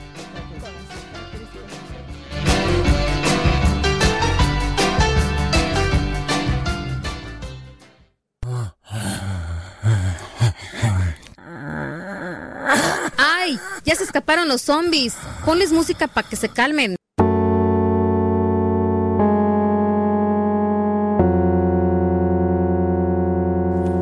Ya 13.88 13.94
se 13.94 14.05
escaparon 14.05 14.48
los 14.48 14.61
zombies. 14.61 15.14
Ponles 15.46 15.72
música 15.72 16.09
para 16.09 16.29
que 16.29 16.37
se 16.37 16.51
calmen. 16.51 16.94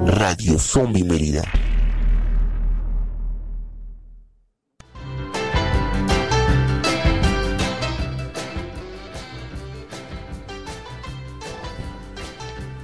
Radio 0.09 0.59
Zombie 0.59 1.05
Mérida. 1.05 1.45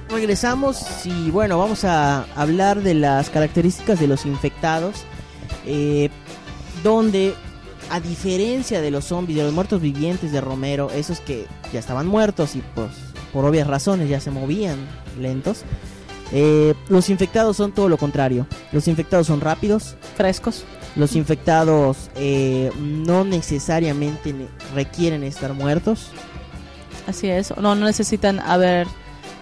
Regresamos 0.07 1.05
y 1.05 1.31
bueno, 1.31 1.57
vamos 1.57 1.83
a 1.83 2.23
hablar 2.35 2.81
de 2.81 2.93
las 2.93 3.29
características 3.29 3.99
de 3.99 4.07
los 4.07 4.25
infectados. 4.25 5.03
eh, 5.65 6.09
donde, 6.83 7.33
a 7.89 7.99
diferencia 7.99 8.81
de 8.81 8.91
los 8.91 9.05
zombies, 9.05 9.37
de 9.37 9.43
los 9.45 9.53
muertos 9.53 9.81
vivientes 9.81 10.31
de 10.31 10.41
Romero, 10.41 10.89
esos 10.91 11.19
que 11.19 11.45
ya 11.71 11.79
estaban 11.79 12.05
muertos 12.07 12.55
y 12.55 12.63
pues 12.75 12.89
por 13.31 13.45
obvias 13.45 13.67
razones 13.67 14.09
ya 14.09 14.19
se 14.19 14.29
movían 14.31 14.77
lentos, 15.19 15.61
eh, 16.31 16.73
los 16.89 17.09
infectados 17.09 17.57
son 17.57 17.71
todo 17.71 17.89
lo 17.89 17.97
contrario. 17.97 18.47
Los 18.71 18.87
infectados 18.87 19.27
son 19.27 19.41
rápidos, 19.41 19.95
Frescos. 20.17 20.63
los 20.95 21.15
infectados 21.15 22.09
eh, 22.15 22.71
no 22.79 23.23
necesariamente 23.23 24.33
ne- 24.33 24.47
requieren 24.75 25.23
estar 25.23 25.53
muertos. 25.53 26.09
Así 27.07 27.27
es. 27.29 27.55
No, 27.57 27.75
no 27.75 27.85
necesitan 27.85 28.39
haber 28.39 28.87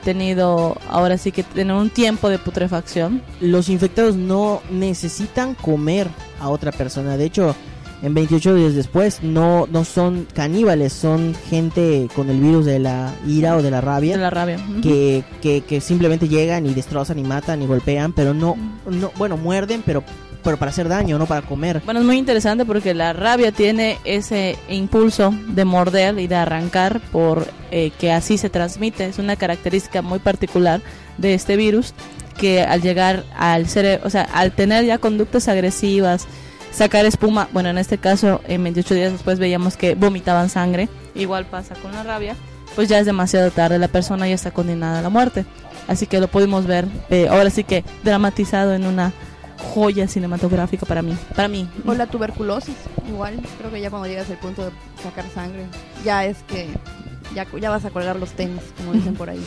tenido, 0.01 0.77
ahora 0.89 1.17
sí 1.17 1.31
que 1.31 1.43
tener 1.43 1.75
un 1.75 1.89
tiempo 1.89 2.29
de 2.29 2.37
putrefacción. 2.37 3.21
los 3.39 3.69
infectados 3.69 4.15
no 4.15 4.61
necesitan 4.69 5.55
comer 5.55 6.07
a 6.39 6.49
otra 6.49 6.71
persona. 6.71 7.17
De 7.17 7.25
hecho, 7.25 7.55
en 8.01 8.13
28 8.15 8.55
días 8.55 8.73
después 8.73 9.21
no, 9.21 9.67
no 9.71 9.85
son 9.85 10.27
caníbales, 10.33 10.91
son 10.91 11.35
gente 11.49 12.07
con 12.15 12.29
el 12.29 12.39
virus 12.39 12.65
de 12.65 12.79
la 12.79 13.13
ira 13.27 13.55
o 13.55 13.61
de 13.61 13.69
la 13.69 13.81
rabia. 13.81 14.15
De 14.15 14.21
la 14.21 14.31
rabia. 14.31 14.57
Que, 14.81 15.23
que, 15.41 15.61
que 15.61 15.81
simplemente 15.81 16.27
llegan 16.27 16.65
y 16.65 16.73
destrozan 16.73 17.19
y 17.19 17.23
matan 17.23 17.61
y 17.61 17.67
golpean, 17.67 18.13
pero 18.13 18.33
no, 18.33 18.57
no 18.87 19.11
bueno, 19.17 19.37
muerden, 19.37 19.83
pero, 19.85 20.03
pero 20.43 20.57
para 20.57 20.71
hacer 20.71 20.87
daño, 20.87 21.17
no 21.17 21.25
para 21.25 21.41
comer. 21.41 21.81
Bueno, 21.85 21.99
es 21.99 22.05
muy 22.05 22.17
interesante 22.17 22.65
porque 22.65 22.93
la 22.93 23.13
rabia 23.13 23.51
tiene 23.51 23.97
ese 24.03 24.57
impulso 24.69 25.33
de 25.47 25.65
morder 25.65 26.17
y 26.19 26.27
de 26.27 26.35
arrancar 26.35 26.99
por 27.11 27.47
eh, 27.71 27.91
que 27.99 28.11
así 28.11 28.37
se 28.37 28.49
transmite. 28.49 29.05
Es 29.05 29.19
una 29.19 29.35
característica 29.35 30.01
muy 30.01 30.19
particular 30.19 30.81
de 31.17 31.33
este 31.33 31.55
virus 31.55 31.93
que 32.37 32.61
al 32.61 32.81
llegar 32.81 33.23
al 33.37 33.67
cerebro, 33.67 34.07
o 34.07 34.09
sea, 34.09 34.23
al 34.23 34.51
tener 34.51 34.85
ya 34.85 34.97
conductas 34.97 35.47
agresivas, 35.47 36.27
sacar 36.71 37.05
espuma, 37.05 37.49
bueno, 37.53 37.69
en 37.69 37.77
este 37.77 37.97
caso, 37.97 38.41
en 38.47 38.63
28 38.63 38.95
días 38.95 39.11
después 39.11 39.39
veíamos 39.39 39.77
que 39.77 39.95
vomitaban 39.95 40.49
sangre, 40.49 40.89
igual 41.13 41.45
pasa 41.45 41.75
con 41.75 41.91
la 41.91 42.03
rabia, 42.03 42.35
pues 42.75 42.89
ya 42.89 42.99
es 42.99 43.05
demasiado 43.05 43.51
tarde, 43.51 43.77
la 43.77 43.89
persona 43.89 44.27
ya 44.27 44.35
está 44.35 44.51
condenada 44.51 44.99
a 44.99 45.01
la 45.01 45.09
muerte. 45.09 45.45
Así 45.87 46.05
que 46.07 46.19
lo 46.19 46.27
pudimos 46.27 46.67
ver, 46.67 46.87
eh, 47.09 47.27
ahora 47.29 47.49
sí 47.49 47.63
que 47.63 47.83
dramatizado 48.03 48.73
en 48.73 48.85
una 48.85 49.11
joya 49.73 50.07
cinematográfica 50.07 50.85
para 50.85 51.01
mí. 51.01 51.15
Para 51.35 51.47
mí. 51.47 51.67
O 51.85 51.93
la 51.93 52.07
tuberculosis, 52.07 52.75
igual, 53.07 53.39
creo 53.59 53.71
que 53.71 53.79
ya 53.81 53.89
cuando 53.89 54.07
llegas 54.07 54.29
al 54.29 54.37
punto 54.37 54.65
de 54.65 54.71
sacar 55.03 55.25
sangre, 55.33 55.65
ya 56.03 56.25
es 56.25 56.37
que 56.47 56.67
ya, 57.35 57.45
ya 57.59 57.69
vas 57.69 57.85
a 57.85 57.89
colgar 57.91 58.15
los 58.17 58.31
tenis, 58.31 58.61
como 58.77 58.93
dicen 58.93 59.13
por 59.15 59.29
ahí. 59.29 59.41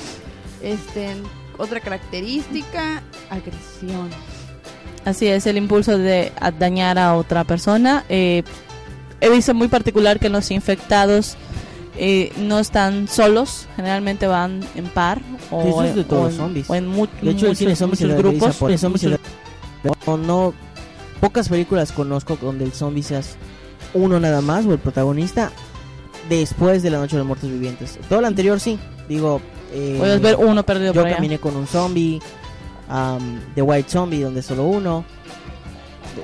Este, 0.62 1.14
otra 1.58 1.80
característica, 1.80 3.02
agresión. 3.30 4.08
Así 5.04 5.26
es, 5.26 5.46
el 5.46 5.58
impulso 5.58 5.98
de 5.98 6.32
dañar 6.58 6.98
a 6.98 7.14
otra 7.14 7.44
persona. 7.44 8.04
Eh, 8.08 8.42
he 9.20 9.28
visto 9.28 9.52
muy 9.54 9.68
particular 9.68 10.18
que 10.18 10.30
los 10.30 10.50
infectados 10.50 11.36
eh, 11.98 12.32
no 12.38 12.58
están 12.58 13.06
solos, 13.08 13.66
generalmente 13.76 14.26
van 14.26 14.60
en 14.74 14.86
par 14.86 15.20
o, 15.50 15.60
Eso 15.62 15.84
es 15.84 15.94
de 15.94 16.00
o 16.00 16.04
todos 16.06 16.22
los 16.24 16.32
en, 16.32 16.38
zombies. 16.38 16.70
o 16.70 16.74
en 16.74 16.86
mu- 16.88 17.06
De 17.20 17.30
hecho, 17.32 17.46
el 17.46 17.56
muchos, 17.86 18.14
grupos. 18.16 18.56
por. 18.56 18.70
No, 20.06 20.16
no, 20.16 20.54
pocas 21.20 21.48
películas 21.48 21.92
conozco 21.92 22.36
donde 22.40 22.64
el 22.64 22.72
zombie 22.72 23.02
seas 23.02 23.36
uno 23.92 24.18
nada 24.20 24.40
más 24.40 24.66
o 24.66 24.72
el 24.72 24.78
protagonista 24.78 25.50
después 26.28 26.82
de 26.82 26.90
la 26.90 26.98
noche 26.98 27.12
de 27.12 27.18
los 27.18 27.26
muertos 27.26 27.50
vivientes. 27.50 27.98
Todo 28.08 28.20
lo 28.20 28.26
anterior 28.26 28.58
sí, 28.60 28.78
digo. 29.08 29.40
eh, 29.72 29.96
Puedes 29.98 30.20
ver 30.20 30.36
uno 30.36 30.64
perdido 30.64 30.92
Yo 30.92 31.00
por 31.00 31.06
allá. 31.08 31.16
caminé 31.16 31.38
con 31.38 31.54
un 31.56 31.66
zombie, 31.66 32.20
um, 32.90 33.38
The 33.54 33.62
White 33.62 33.90
Zombie, 33.90 34.20
donde 34.22 34.42
solo 34.42 34.64
uno. 34.64 35.04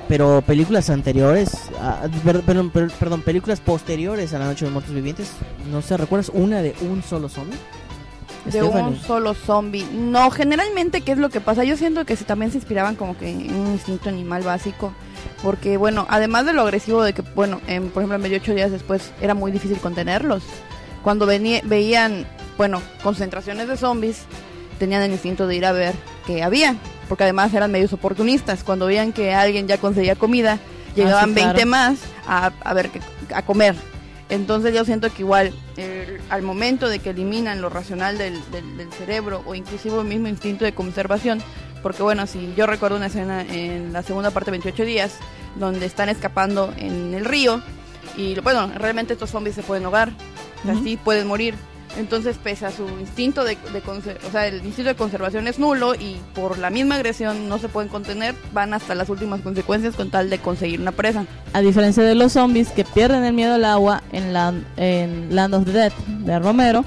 pero 0.07 0.41
películas 0.41 0.89
anteriores, 0.89 1.51
ah, 1.81 2.07
per- 2.23 2.41
perdón, 2.43 2.69
per- 2.69 2.91
perdón, 2.91 3.21
películas 3.23 3.59
posteriores 3.59 4.33
a 4.33 4.39
La 4.39 4.45
Noche 4.45 4.59
de 4.61 4.65
los 4.67 4.73
Muertos 4.73 4.95
Vivientes, 4.95 5.31
no 5.69 5.81
sé, 5.81 5.97
¿recuerdas 5.97 6.31
una 6.33 6.61
de 6.61 6.73
un 6.89 7.03
solo 7.03 7.27
zombie? 7.27 7.57
De 8.45 8.61
un 8.63 8.99
solo 8.99 9.33
zombie. 9.33 9.85
No, 9.93 10.29
generalmente, 10.31 11.01
¿qué 11.01 11.11
es 11.13 11.17
lo 11.17 11.29
que 11.29 11.41
pasa? 11.41 11.63
Yo 11.63 11.77
siento 11.77 12.05
que 12.05 12.15
se- 12.15 12.25
también 12.25 12.51
se 12.51 12.57
inspiraban 12.57 12.95
como 12.95 13.17
que 13.17 13.29
en 13.29 13.53
un 13.55 13.67
instinto 13.73 14.09
animal 14.09 14.43
básico. 14.43 14.93
Porque, 15.43 15.77
bueno, 15.77 16.05
además 16.09 16.45
de 16.45 16.53
lo 16.53 16.61
agresivo 16.61 17.03
de 17.03 17.13
que, 17.13 17.21
bueno, 17.35 17.61
en, 17.67 17.89
por 17.89 18.01
ejemplo, 18.01 18.15
en 18.15 18.21
28 18.23 18.53
días 18.55 18.71
después 18.71 19.11
era 19.21 19.33
muy 19.33 19.51
difícil 19.51 19.77
contenerlos. 19.77 20.43
Cuando 21.03 21.25
venía- 21.25 21.61
veían, 21.63 22.25
bueno, 22.57 22.81
concentraciones 23.03 23.67
de 23.67 23.77
zombies, 23.77 24.23
tenían 24.79 25.01
el 25.03 25.11
instinto 25.11 25.45
de 25.47 25.55
ir 25.55 25.65
a 25.65 25.71
ver 25.71 25.93
qué 26.25 26.43
había. 26.43 26.75
Porque 27.07 27.23
además 27.23 27.53
eran 27.53 27.71
medios 27.71 27.91
oportunistas. 27.93 28.63
Cuando 28.63 28.85
veían 28.85 29.11
que 29.13 29.33
alguien 29.33 29.67
ya 29.67 29.77
conseguía 29.77 30.15
comida, 30.15 30.59
llegaban 30.95 31.29
sí, 31.29 31.35
claro. 31.35 31.47
20 31.53 31.65
más 31.65 31.99
a, 32.27 32.51
a 32.63 32.73
ver, 32.73 32.89
a 33.33 33.41
comer. 33.43 33.75
Entonces 34.31 34.73
yo 34.73 34.83
siento 34.85 35.13
que 35.13 35.21
igual 35.21 35.53
eh, 35.77 36.19
al 36.29 36.41
momento 36.41 36.89
de 36.89 36.97
que 36.99 37.11
eliminan 37.11 37.61
lo 37.61 37.69
racional 37.69 38.17
del, 38.17 38.39
del- 38.51 38.77
del 38.77 38.91
cerebro 38.93 39.43
o 39.45 39.53
inclusive 39.53 39.99
el 39.99 40.05
mismo 40.05 40.27
instinto 40.29 40.65
de 40.65 40.73
conservación, 40.73 41.39
porque 41.83 42.01
bueno, 42.01 42.25
si 42.25 42.53
yo 42.55 42.65
recuerdo 42.65 42.97
una 42.97 43.07
escena 43.07 43.41
en 43.41 43.91
la 43.93 44.01
segunda 44.03 44.31
parte 44.31 44.49
de 44.49 44.57
28 44.57 44.85
días, 44.85 45.13
donde 45.57 45.85
están 45.85 46.07
escapando 46.09 46.73
en 46.77 47.13
el 47.13 47.25
río 47.25 47.61
y 48.17 48.39
bueno, 48.39 48.71
realmente 48.77 49.13
estos 49.13 49.29
zombies 49.29 49.55
se 49.55 49.63
pueden 49.63 49.83
ahogar, 49.85 50.09
o 50.61 50.65
sea, 50.65 50.73
Ujú. 50.75 50.83
sí 50.83 50.97
pueden 50.97 51.27
morir. 51.27 51.55
Entonces, 51.97 52.37
pese 52.41 52.65
a 52.65 52.71
su 52.71 52.87
instinto 52.99 53.43
de, 53.43 53.57
o 54.27 54.31
sea, 54.31 54.47
el 54.47 54.63
instinto 54.65 54.89
de 54.89 54.95
conservación 54.95 55.47
es 55.47 55.59
nulo 55.59 55.93
y 55.93 56.17
por 56.33 56.57
la 56.57 56.69
misma 56.69 56.95
agresión 56.95 57.49
no 57.49 57.57
se 57.59 57.67
pueden 57.67 57.89
contener, 57.89 58.33
van 58.53 58.73
hasta 58.73 58.95
las 58.95 59.09
últimas 59.09 59.41
consecuencias 59.41 59.95
con 59.95 60.09
tal 60.09 60.29
de 60.29 60.39
conseguir 60.39 60.79
una 60.79 60.93
presa. 60.93 61.25
A 61.53 61.59
diferencia 61.61 62.01
de 62.03 62.15
los 62.15 62.31
zombies 62.31 62.69
que 62.69 62.85
pierden 62.85 63.25
el 63.25 63.33
miedo 63.33 63.55
al 63.55 63.65
agua 63.65 64.03
en, 64.13 64.31
la, 64.31 64.53
en 64.77 65.35
Land 65.35 65.53
of 65.53 65.65
the 65.65 65.71
Dead 65.73 65.91
de 66.07 66.39
Romero, 66.39 66.85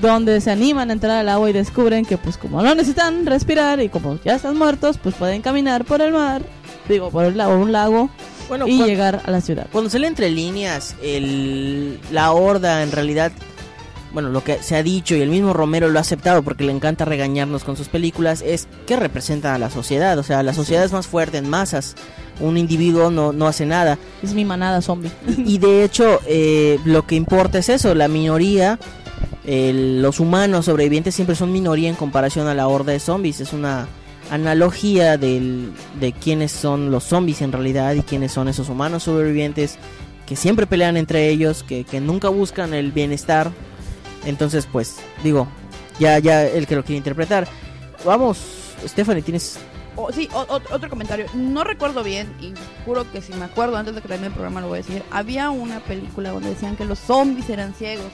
donde 0.00 0.40
se 0.40 0.50
animan 0.50 0.90
a 0.90 0.92
entrar 0.92 1.18
al 1.18 1.28
agua 1.28 1.50
y 1.50 1.52
descubren 1.52 2.04
que 2.04 2.16
pues 2.18 2.36
como 2.38 2.62
no 2.62 2.74
necesitan 2.74 3.26
respirar 3.26 3.80
y 3.80 3.88
como 3.88 4.18
ya 4.24 4.36
están 4.36 4.56
muertos, 4.56 4.98
pues 5.02 5.14
pueden 5.16 5.42
caminar 5.42 5.84
por 5.84 6.00
el 6.02 6.12
mar, 6.12 6.42
digo, 6.88 7.10
por 7.10 7.24
el 7.24 7.36
lago, 7.36 7.56
un 7.56 7.72
lago 7.72 8.10
Bueno, 8.48 8.68
y 8.68 8.76
cuan- 8.78 8.88
llegar 8.88 9.22
a 9.24 9.30
la 9.32 9.40
ciudad. 9.40 9.66
Cuando 9.72 9.90
se 9.90 9.98
lee 9.98 10.06
entre 10.06 10.30
líneas, 10.30 10.94
el, 11.02 11.98
la 12.12 12.30
horda 12.32 12.82
en 12.82 12.92
realidad, 12.92 13.32
bueno, 14.16 14.30
lo 14.30 14.42
que 14.42 14.62
se 14.62 14.76
ha 14.76 14.82
dicho 14.82 15.14
y 15.14 15.20
el 15.20 15.28
mismo 15.28 15.52
Romero 15.52 15.90
lo 15.90 15.98
ha 15.98 16.00
aceptado 16.00 16.42
porque 16.42 16.64
le 16.64 16.72
encanta 16.72 17.04
regañarnos 17.04 17.64
con 17.64 17.76
sus 17.76 17.88
películas, 17.88 18.40
es 18.40 18.66
que 18.86 18.96
representa 18.96 19.54
a 19.54 19.58
la 19.58 19.68
sociedad. 19.68 20.18
O 20.18 20.22
sea, 20.22 20.42
la 20.42 20.54
sociedad 20.54 20.82
es 20.84 20.92
más 20.92 21.06
fuerte 21.06 21.36
en 21.36 21.50
masas. 21.50 21.94
Un 22.40 22.56
individuo 22.56 23.10
no, 23.10 23.34
no 23.34 23.46
hace 23.46 23.66
nada. 23.66 23.98
Es 24.22 24.32
mi 24.32 24.46
manada 24.46 24.80
zombie. 24.80 25.10
Y 25.36 25.58
de 25.58 25.84
hecho, 25.84 26.18
eh, 26.26 26.78
lo 26.86 27.06
que 27.06 27.14
importa 27.14 27.58
es 27.58 27.68
eso, 27.68 27.94
la 27.94 28.08
minoría, 28.08 28.78
el- 29.44 30.00
los 30.00 30.18
humanos 30.18 30.64
sobrevivientes 30.64 31.14
siempre 31.14 31.36
son 31.36 31.52
minoría 31.52 31.90
en 31.90 31.94
comparación 31.94 32.46
a 32.48 32.54
la 32.54 32.68
horda 32.68 32.92
de 32.92 33.00
zombies. 33.00 33.40
Es 33.40 33.52
una 33.52 33.86
analogía 34.30 35.18
del, 35.18 35.72
de 36.00 36.12
quiénes 36.12 36.52
son 36.52 36.90
los 36.90 37.04
zombies 37.04 37.42
en 37.42 37.52
realidad 37.52 37.92
y 37.94 38.00
quiénes 38.00 38.32
son 38.32 38.48
esos 38.48 38.68
humanos 38.70 39.02
sobrevivientes 39.02 39.76
que 40.26 40.34
siempre 40.36 40.66
pelean 40.66 40.96
entre 40.96 41.28
ellos, 41.28 41.62
que, 41.62 41.84
que 41.84 42.00
nunca 42.00 42.28
buscan 42.28 42.74
el 42.74 42.90
bienestar. 42.92 43.50
Entonces, 44.26 44.68
pues, 44.70 44.96
digo, 45.22 45.48
ya, 45.98 46.18
ya 46.18 46.44
el 46.44 46.66
que 46.66 46.76
lo 46.76 46.84
quiere 46.84 46.98
interpretar. 46.98 47.48
Vamos, 48.04 48.38
Stephanie, 48.86 49.22
tienes... 49.22 49.58
O- 49.98 50.12
sí, 50.12 50.28
o- 50.34 50.40
o- 50.42 50.74
otro 50.74 50.90
comentario. 50.90 51.24
No 51.32 51.64
recuerdo 51.64 52.02
bien, 52.04 52.30
y 52.40 52.52
juro 52.84 53.10
que 53.10 53.22
si 53.22 53.32
me 53.32 53.46
acuerdo 53.46 53.76
antes 53.78 53.94
de 53.94 54.02
que 54.02 54.08
termine 54.08 54.26
el 54.26 54.32
programa 54.34 54.60
lo 54.60 54.68
voy 54.68 54.80
a 54.80 54.82
decir. 54.82 55.02
Había 55.10 55.48
una 55.50 55.80
película 55.80 56.30
donde 56.32 56.50
decían 56.50 56.76
que 56.76 56.84
los 56.84 56.98
zombies 56.98 57.48
eran 57.48 57.72
ciegos. 57.72 58.10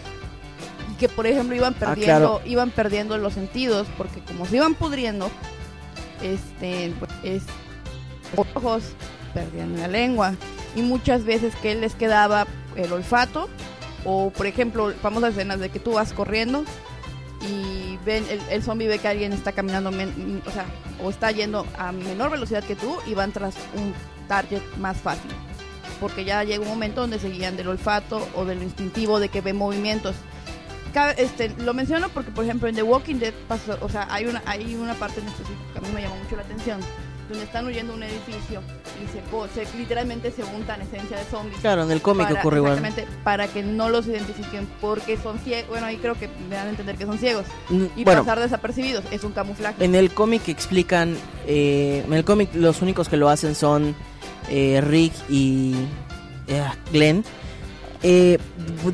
Y 0.92 0.94
que, 0.96 1.08
por 1.08 1.26
ejemplo, 1.26 1.56
iban 1.56 1.74
Ah, 1.74 1.86
perdiendo, 1.86 2.04
claro. 2.36 2.40
iban 2.44 2.70
perdiendo 2.70 3.18
los 3.18 3.32
sentidos, 3.32 3.88
porque 3.98 4.20
como 4.20 4.46
se 4.46 4.56
iban 4.56 4.74
pudriendo, 4.74 5.28
este, 6.22 6.92
pues, 7.00 7.10
es, 7.24 7.42
ojos, 8.54 8.82
perdían 9.34 9.78
la 9.80 9.88
lengua. 9.88 10.34
Y 10.76 10.82
muchas 10.82 11.24
veces 11.24 11.54
que 11.56 11.74
les 11.74 11.94
quedaba 11.94 12.46
el 12.76 12.92
olfato, 12.92 13.48
o 14.04 14.30
por 14.30 14.46
ejemplo, 14.46 14.92
famosas 15.02 15.32
escenas 15.32 15.60
de 15.60 15.68
que 15.70 15.78
tú 15.78 15.92
vas 15.92 16.12
corriendo 16.12 16.64
y 17.40 17.96
ven 18.04 18.24
el, 18.30 18.40
el 18.50 18.62
zombie 18.62 18.88
ve 18.88 18.98
que 18.98 19.08
alguien 19.08 19.32
está 19.32 19.52
caminando 19.52 19.90
men- 19.90 20.42
o 20.46 20.50
sea 20.50 20.64
o 21.02 21.10
está 21.10 21.30
yendo 21.32 21.66
a 21.76 21.90
menor 21.92 22.30
velocidad 22.30 22.62
que 22.62 22.76
tú 22.76 22.96
y 23.06 23.14
van 23.14 23.32
tras 23.32 23.54
un 23.74 23.92
target 24.28 24.62
más 24.78 24.96
fácil. 24.96 25.30
Porque 26.00 26.24
ya 26.24 26.42
llega 26.44 26.62
un 26.62 26.68
momento 26.68 27.00
donde 27.00 27.18
se 27.18 27.28
guían 27.28 27.56
del 27.56 27.68
olfato 27.68 28.26
o 28.34 28.44
de 28.44 28.54
lo 28.54 28.62
instintivo 28.62 29.20
de 29.20 29.28
que 29.28 29.40
ven 29.40 29.56
movimientos. 29.56 30.14
Este 31.16 31.48
lo 31.58 31.72
menciono 31.74 32.08
porque 32.10 32.30
por 32.30 32.44
ejemplo 32.44 32.68
en 32.68 32.74
The 32.74 32.82
Walking 32.82 33.16
Dead 33.16 33.32
pasó, 33.48 33.78
o 33.80 33.88
sea 33.88 34.06
hay 34.10 34.26
una 34.26 34.42
hay 34.44 34.74
una 34.74 34.94
parte 34.94 35.20
en 35.20 35.26
específico 35.28 35.60
que 35.72 35.78
a 35.78 35.80
mí 35.82 35.88
me 35.94 36.02
llamó 36.02 36.16
mucho 36.16 36.36
la 36.36 36.42
atención 36.42 36.80
donde 37.32 37.44
están 37.46 37.66
huyendo 37.66 37.94
un 37.94 38.02
edificio 38.02 38.60
y 39.02 39.08
se, 39.54 39.76
literalmente 39.78 40.30
se 40.30 40.44
untan 40.44 40.80
esencia 40.82 41.16
de 41.18 41.24
zombies 41.24 41.60
Claro, 41.60 41.82
en 41.82 41.90
el 41.90 42.00
cómic 42.00 42.28
para- 42.28 42.40
ocurre 42.40 42.58
igual. 42.58 42.94
para 43.24 43.48
que 43.48 43.62
no 43.62 43.88
los 43.88 44.06
identifiquen 44.06 44.68
porque 44.80 45.16
son 45.16 45.38
ciegos. 45.40 45.68
Bueno, 45.70 45.86
ahí 45.86 45.96
creo 45.96 46.14
que 46.14 46.28
me 46.48 46.54
dan 46.56 46.68
a 46.68 46.70
entender 46.70 46.96
que 46.96 47.06
son 47.06 47.18
ciegos. 47.18 47.44
Mm, 47.70 47.84
Y 47.96 48.04
bueno, 48.04 48.20
pasar 48.22 48.38
desapercibidos 48.40 49.04
es 49.10 49.24
un 49.24 49.32
camuflaje. 49.32 49.84
En 49.84 49.94
el 49.94 50.12
cómic 50.12 50.48
explican, 50.48 51.16
eh, 51.46 52.02
en 52.06 52.12
el 52.12 52.24
cómic 52.24 52.50
los 52.54 52.82
únicos 52.82 53.08
que 53.08 53.16
lo 53.16 53.28
hacen 53.28 53.54
son 53.54 53.94
eh, 54.48 54.80
Rick 54.82 55.12
y 55.28 55.74
eh, 56.48 56.62
Glenn. 56.92 57.24
Eh, 58.02 58.38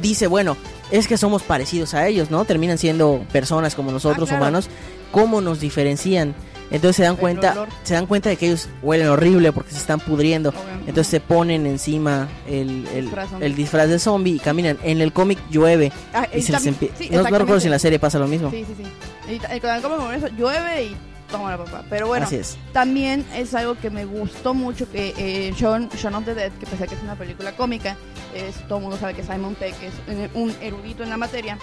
dice, 0.00 0.26
bueno, 0.26 0.56
es 0.90 1.08
que 1.08 1.16
somos 1.16 1.42
parecidos 1.42 1.94
a 1.94 2.06
ellos, 2.06 2.30
¿no? 2.30 2.44
Terminan 2.44 2.78
siendo 2.78 3.24
personas 3.32 3.74
como 3.74 3.90
nosotros, 3.90 4.28
Ah, 4.28 4.32
claro. 4.36 4.42
humanos. 4.44 4.68
¿Cómo 5.12 5.40
nos 5.40 5.60
diferencian? 5.60 6.34
Entonces 6.70 6.96
se 6.96 7.02
dan 7.02 7.16
cuenta, 7.16 7.66
se 7.82 7.94
dan 7.94 8.06
cuenta 8.06 8.28
de 8.28 8.36
que 8.36 8.46
ellos 8.46 8.68
huelen 8.82 9.08
horrible 9.08 9.52
porque 9.52 9.70
se 9.72 9.78
están 9.78 10.00
pudriendo. 10.00 10.52
Entonces 10.80 11.06
se 11.08 11.20
ponen 11.20 11.66
encima 11.66 12.28
el, 12.46 12.86
el, 12.94 13.10
el 13.40 13.54
disfraz 13.54 13.88
de 13.88 13.98
zombie 13.98 14.34
y 14.34 14.38
caminan. 14.38 14.78
En 14.82 15.00
el 15.00 15.12
cómic 15.12 15.38
llueve 15.50 15.92
Ah, 16.12 16.26
y 16.34 16.42
se 16.42 16.52
les 16.52 16.66
empie- 16.66 16.90
sí, 16.98 17.08
no, 17.10 17.18
no 17.22 17.24
recuerdo 17.38 17.60
si 17.60 17.66
en 17.66 17.72
la 17.72 17.78
serie 17.78 17.98
pasa 17.98 18.18
lo 18.18 18.26
mismo. 18.26 18.50
Sí, 18.50 18.64
sí, 18.66 18.74
sí. 18.76 19.34
Y 19.34 19.60
con 19.60 19.70
el 19.70 19.82
cómic, 19.82 20.16
eso 20.16 20.28
llueve 20.36 20.84
y 20.84 20.96
toma 21.30 21.50
la 21.50 21.58
papá. 21.64 21.84
Pero 21.90 22.06
bueno, 22.06 22.26
Así 22.26 22.36
es. 22.36 22.56
también 22.72 23.24
es 23.34 23.54
algo 23.54 23.74
que 23.76 23.90
me 23.90 24.04
gustó 24.06 24.54
mucho 24.54 24.90
que 24.90 25.14
eh, 25.18 25.52
Shaun, 25.56 25.88
Shaun 25.90 26.14
of 26.14 26.24
the 26.24 26.34
Dead, 26.34 26.52
que 26.52 26.66
pese 26.66 26.84
a 26.84 26.86
que 26.86 26.94
es 26.94 27.02
una 27.02 27.16
película 27.16 27.54
cómica, 27.56 27.96
es, 28.34 28.56
todo 28.68 28.78
el 28.78 28.82
mundo 28.84 28.96
sabe 28.98 29.14
que 29.14 29.22
Simon 29.22 29.54
Peck 29.54 29.74
es 29.82 29.92
un 30.34 30.54
erudito 30.62 31.02
en 31.02 31.10
la 31.10 31.16
materia. 31.18 31.58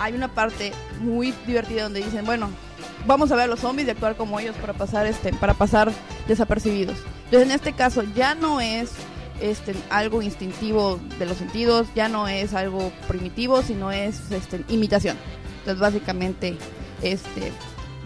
Hay 0.00 0.12
una 0.14 0.28
parte 0.34 0.72
muy 1.00 1.32
divertida 1.46 1.84
donde 1.84 2.02
dicen, 2.02 2.24
bueno, 2.24 2.48
vamos 3.06 3.30
a 3.32 3.36
ver 3.36 3.44
a 3.44 3.48
los 3.48 3.60
zombies 3.60 3.88
y 3.88 3.90
actuar 3.90 4.16
como 4.16 4.38
ellos 4.40 4.54
para 4.60 4.72
pasar 4.72 5.06
este 5.06 5.32
para 5.32 5.54
pasar 5.54 5.90
desapercibidos. 6.28 6.96
Entonces, 7.26 7.48
en 7.48 7.54
este 7.54 7.72
caso 7.72 8.02
ya 8.14 8.34
no 8.34 8.60
es 8.60 8.90
este 9.40 9.74
algo 9.90 10.22
instintivo 10.22 11.00
de 11.18 11.26
los 11.26 11.36
sentidos, 11.36 11.88
ya 11.94 12.08
no 12.08 12.28
es 12.28 12.54
algo 12.54 12.92
primitivo, 13.08 13.62
sino 13.62 13.90
es 13.92 14.30
este 14.30 14.64
imitación. 14.68 15.16
Entonces, 15.60 15.80
básicamente 15.80 16.56
este 17.02 17.52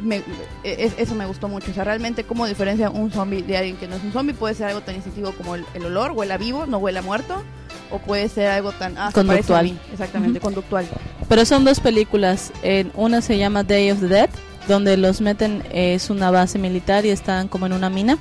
me- 0.02 0.22
es- 0.62 0.94
eso 0.96 1.14
me 1.14 1.26
gustó 1.26 1.48
mucho. 1.48 1.70
O 1.70 1.74
sea, 1.74 1.84
realmente 1.84 2.24
cómo 2.24 2.46
diferencia 2.46 2.88
un 2.88 3.10
zombie 3.10 3.42
de 3.42 3.56
alguien 3.56 3.76
que 3.76 3.88
no 3.88 3.96
es 3.96 4.04
un 4.04 4.12
zombie. 4.12 4.32
Puede 4.32 4.54
ser 4.54 4.68
algo 4.68 4.80
tan 4.80 4.94
instintivo 4.94 5.32
como 5.32 5.56
el, 5.56 5.64
el 5.74 5.84
olor, 5.86 6.12
huele 6.12 6.38
vivo, 6.38 6.66
no 6.66 6.78
huele 6.78 7.00
a 7.00 7.02
muerto. 7.02 7.42
O 7.90 7.98
puede 7.98 8.28
ser 8.28 8.48
algo 8.48 8.70
tan... 8.72 8.98
Ah, 8.98 9.08
a 9.08 9.12
Conductual. 9.12 9.64
mí. 9.64 9.78
Exactamente, 9.92 10.40
conductual. 10.40 10.86
Pero 11.26 11.44
son 11.46 11.64
dos 11.64 11.80
películas. 11.80 12.52
En 12.62 12.92
una 12.94 13.22
se 13.22 13.38
llama 13.38 13.62
Day 13.64 13.90
of 13.90 14.00
the 14.00 14.08
Dead, 14.08 14.28
donde 14.68 14.96
los 14.96 15.20
meten, 15.20 15.64
es 15.72 16.10
una 16.10 16.30
base 16.30 16.58
militar 16.58 17.04
y 17.04 17.10
están 17.10 17.48
como 17.48 17.66
en 17.66 17.72
una 17.72 17.90
mina. 17.90 18.18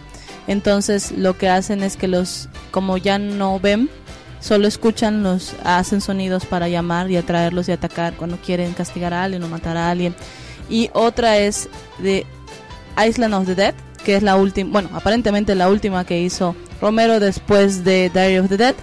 Entonces 0.47 1.11
lo 1.11 1.38
que 1.38 1.49
hacen 1.49 1.84
es 1.84 1.97
que 1.97 2.07
los, 2.07 2.49
como 2.72 2.97
ya 2.97 3.19
no 3.19 3.59
ven, 3.59 3.89
solo 4.39 4.67
escuchan, 4.67 5.24
los 5.24 5.53
hacen 5.63 6.01
sonidos 6.01 6.45
para 6.45 6.69
llamar 6.69 7.11
y 7.11 7.17
atraerlos 7.17 7.67
y 7.67 7.74
atacar 7.74 8.13
cuando 8.13 8.38
quieren 8.38 8.74
castigar 8.74 9.13
a 9.13 9.24
alguien 9.24 9.43
o 9.43 9.47
matar 9.49 9.78
a 9.78 9.91
alguien. 9.91 10.15
Y 10.69 10.89
otra 10.93 11.38
es 11.38 11.69
de 11.99 12.26
Island 13.05 13.34
of 13.34 13.45
the 13.45 13.55
Dead, 13.55 13.76
que 14.03 14.15
es 14.15 14.24
la 14.24 14.38
última, 14.38 14.72
bueno, 14.72 14.89
aparentemente 14.93 15.53
la 15.53 15.69
última 15.69 16.05
que 16.05 16.22
hizo 16.22 16.55
Romero 16.82 17.19
después 17.19 17.84
de 17.84 18.09
Diary 18.13 18.39
of 18.39 18.49
the 18.49 18.57
Dead, 18.57 18.76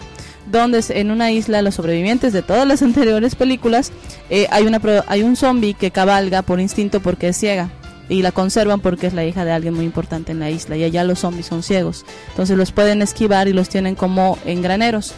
donde 0.51 0.79
es- 0.79 0.91
en 0.91 1.11
una 1.11 1.31
isla 1.31 1.63
los 1.63 1.75
sobrevivientes 1.77 2.33
de 2.33 2.43
todas 2.43 2.67
las 2.67 2.83
anteriores 2.89 3.35
películas 3.35 3.93
eh, 4.31 4.47
hay 4.51 4.65
una 4.67 4.81
hay 5.07 5.23
un 5.23 5.37
zombie 5.37 5.75
que 5.75 5.91
cabalga 5.91 6.43
por 6.43 6.61
instinto 6.61 7.01
porque 7.01 7.29
es 7.29 7.37
ciega 7.39 7.71
y 8.09 8.21
la 8.23 8.33
conservan 8.33 8.81
porque 8.81 9.07
es 9.07 9.15
la 9.15 9.25
hija 9.25 9.45
de 9.47 9.53
alguien 9.53 9.73
muy 9.75 9.85
importante 9.87 10.33
en 10.33 10.39
la 10.41 10.51
isla 10.51 10.77
y 10.77 10.85
allá 10.85 11.05
los 11.05 11.21
zombies 11.21 11.47
son 11.47 11.63
ciegos. 11.63 12.05
Entonces 12.31 12.57
los 12.59 12.71
pueden 12.71 13.01
esquivar 13.01 13.49
y 13.49 13.55
los 13.55 13.71
tienen 13.71 13.95
como 13.95 14.37
en 14.45 14.61
graneros 14.61 15.15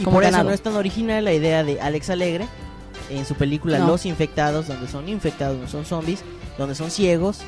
Y 0.00 0.04
como 0.04 0.16
por 0.16 0.24
eso 0.24 0.42
no 0.42 0.50
es 0.50 0.62
tan 0.62 0.74
original 0.76 1.22
la 1.24 1.34
idea 1.34 1.64
de 1.64 1.80
Alex 1.82 2.08
Alegre 2.08 2.46
en 3.10 3.24
su 3.26 3.34
película 3.34 3.78
No. 3.78 3.86
Los 3.88 4.06
Infectados, 4.06 4.66
donde 4.68 4.88
son 4.88 5.08
infectados, 5.08 5.58
no 5.58 5.68
son 5.68 5.84
zombies, 5.84 6.20
donde 6.56 6.74
son 6.74 6.90
ciegos 6.90 7.38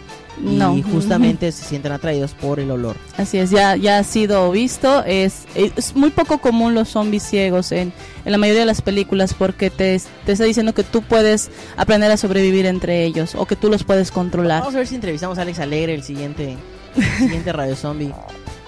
y 0.41 0.57
No. 0.57 0.77
justamente 0.93 1.51
se 1.53 1.65
sienten 1.65 1.93
atraídos 1.93 2.33
por 2.35 2.61
el 2.61 2.71
olor. 2.71 2.97
Así 3.17 3.39
es, 3.39 3.51
ya, 3.51 3.77
ya 3.77 3.99
ha 3.99 4.05
sido 4.05 4.51
visto. 4.53 5.03
Es, 5.05 5.45
es 5.55 5.95
muy 5.97 6.11
poco 6.11 6.39
común 6.39 6.75
los 6.75 6.89
zombies 6.91 7.23
ciegos 7.25 7.73
en, 7.73 7.93
en 8.25 8.33
la 8.33 8.39
mayoría 8.39 8.61
de 8.61 8.67
las 8.67 8.83
películas 8.83 9.35
porque 9.35 9.69
te, 9.71 10.01
te 10.27 10.33
está 10.33 10.45
diciendo 10.45 10.73
que 10.75 10.85
tú 10.85 11.03
puedes 11.03 11.51
aprender 11.77 12.11
a 12.11 12.17
sobrevivir 12.17 12.67
entre 12.67 13.05
ellos 13.05 13.35
o 13.35 13.47
que 13.47 13.57
tú 13.57 13.69
los 13.69 13.85
puedes 13.85 14.11
controlar. 14.11 14.61
Vamos 14.61 14.75
a 14.75 14.79
ver 14.79 14.87
si 14.87 14.95
entrevistamos 14.95 15.39
a 15.39 15.43
Alex 15.43 15.59
Alegre 15.59 15.95
el 15.95 16.03
siguiente, 16.05 16.57
el 16.97 17.05
siguiente 17.19 17.53
Radio 17.53 17.75
Zombie. 17.77 18.13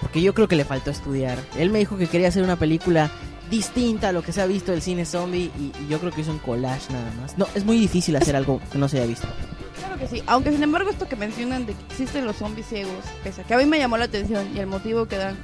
Porque 0.00 0.20
yo 0.20 0.34
creo 0.34 0.48
que 0.48 0.56
le 0.56 0.64
faltó 0.64 0.90
estudiar. 0.90 1.38
Él 1.56 1.70
me 1.70 1.78
dijo 1.78 1.96
que 1.96 2.08
quería 2.08 2.28
hacer 2.28 2.42
una 2.42 2.56
película 2.56 3.10
distinta 3.52 4.08
a 4.08 4.12
lo 4.12 4.22
que 4.22 4.32
se 4.32 4.40
ha 4.40 4.46
visto 4.46 4.72
del 4.72 4.80
cine 4.80 5.04
zombie 5.04 5.50
y, 5.58 5.72
y 5.84 5.88
yo 5.88 6.00
creo 6.00 6.10
que 6.10 6.22
hizo 6.22 6.32
un 6.32 6.38
collage 6.38 6.90
nada 6.90 7.12
más. 7.20 7.36
No, 7.36 7.46
es 7.54 7.66
muy 7.66 7.78
difícil 7.78 8.16
hacer 8.16 8.34
algo 8.34 8.60
que 8.72 8.78
no 8.78 8.88
se 8.88 8.96
haya 8.96 9.06
visto. 9.06 9.28
Claro 9.78 9.98
que 9.98 10.08
sí, 10.08 10.22
aunque 10.26 10.50
sin 10.52 10.62
embargo 10.62 10.88
esto 10.88 11.06
que 11.06 11.16
mencionan 11.16 11.66
de 11.66 11.74
que 11.74 11.84
existen 11.90 12.24
los 12.24 12.36
zombies 12.36 12.66
ciegos, 12.66 13.04
pese 13.22 13.42
a 13.42 13.44
que 13.44 13.52
a 13.52 13.58
mí 13.58 13.66
me 13.66 13.78
llamó 13.78 13.98
la 13.98 14.06
atención 14.06 14.48
y 14.56 14.58
el 14.58 14.66
motivo 14.66 15.06
que 15.06 15.18
dan 15.18 15.36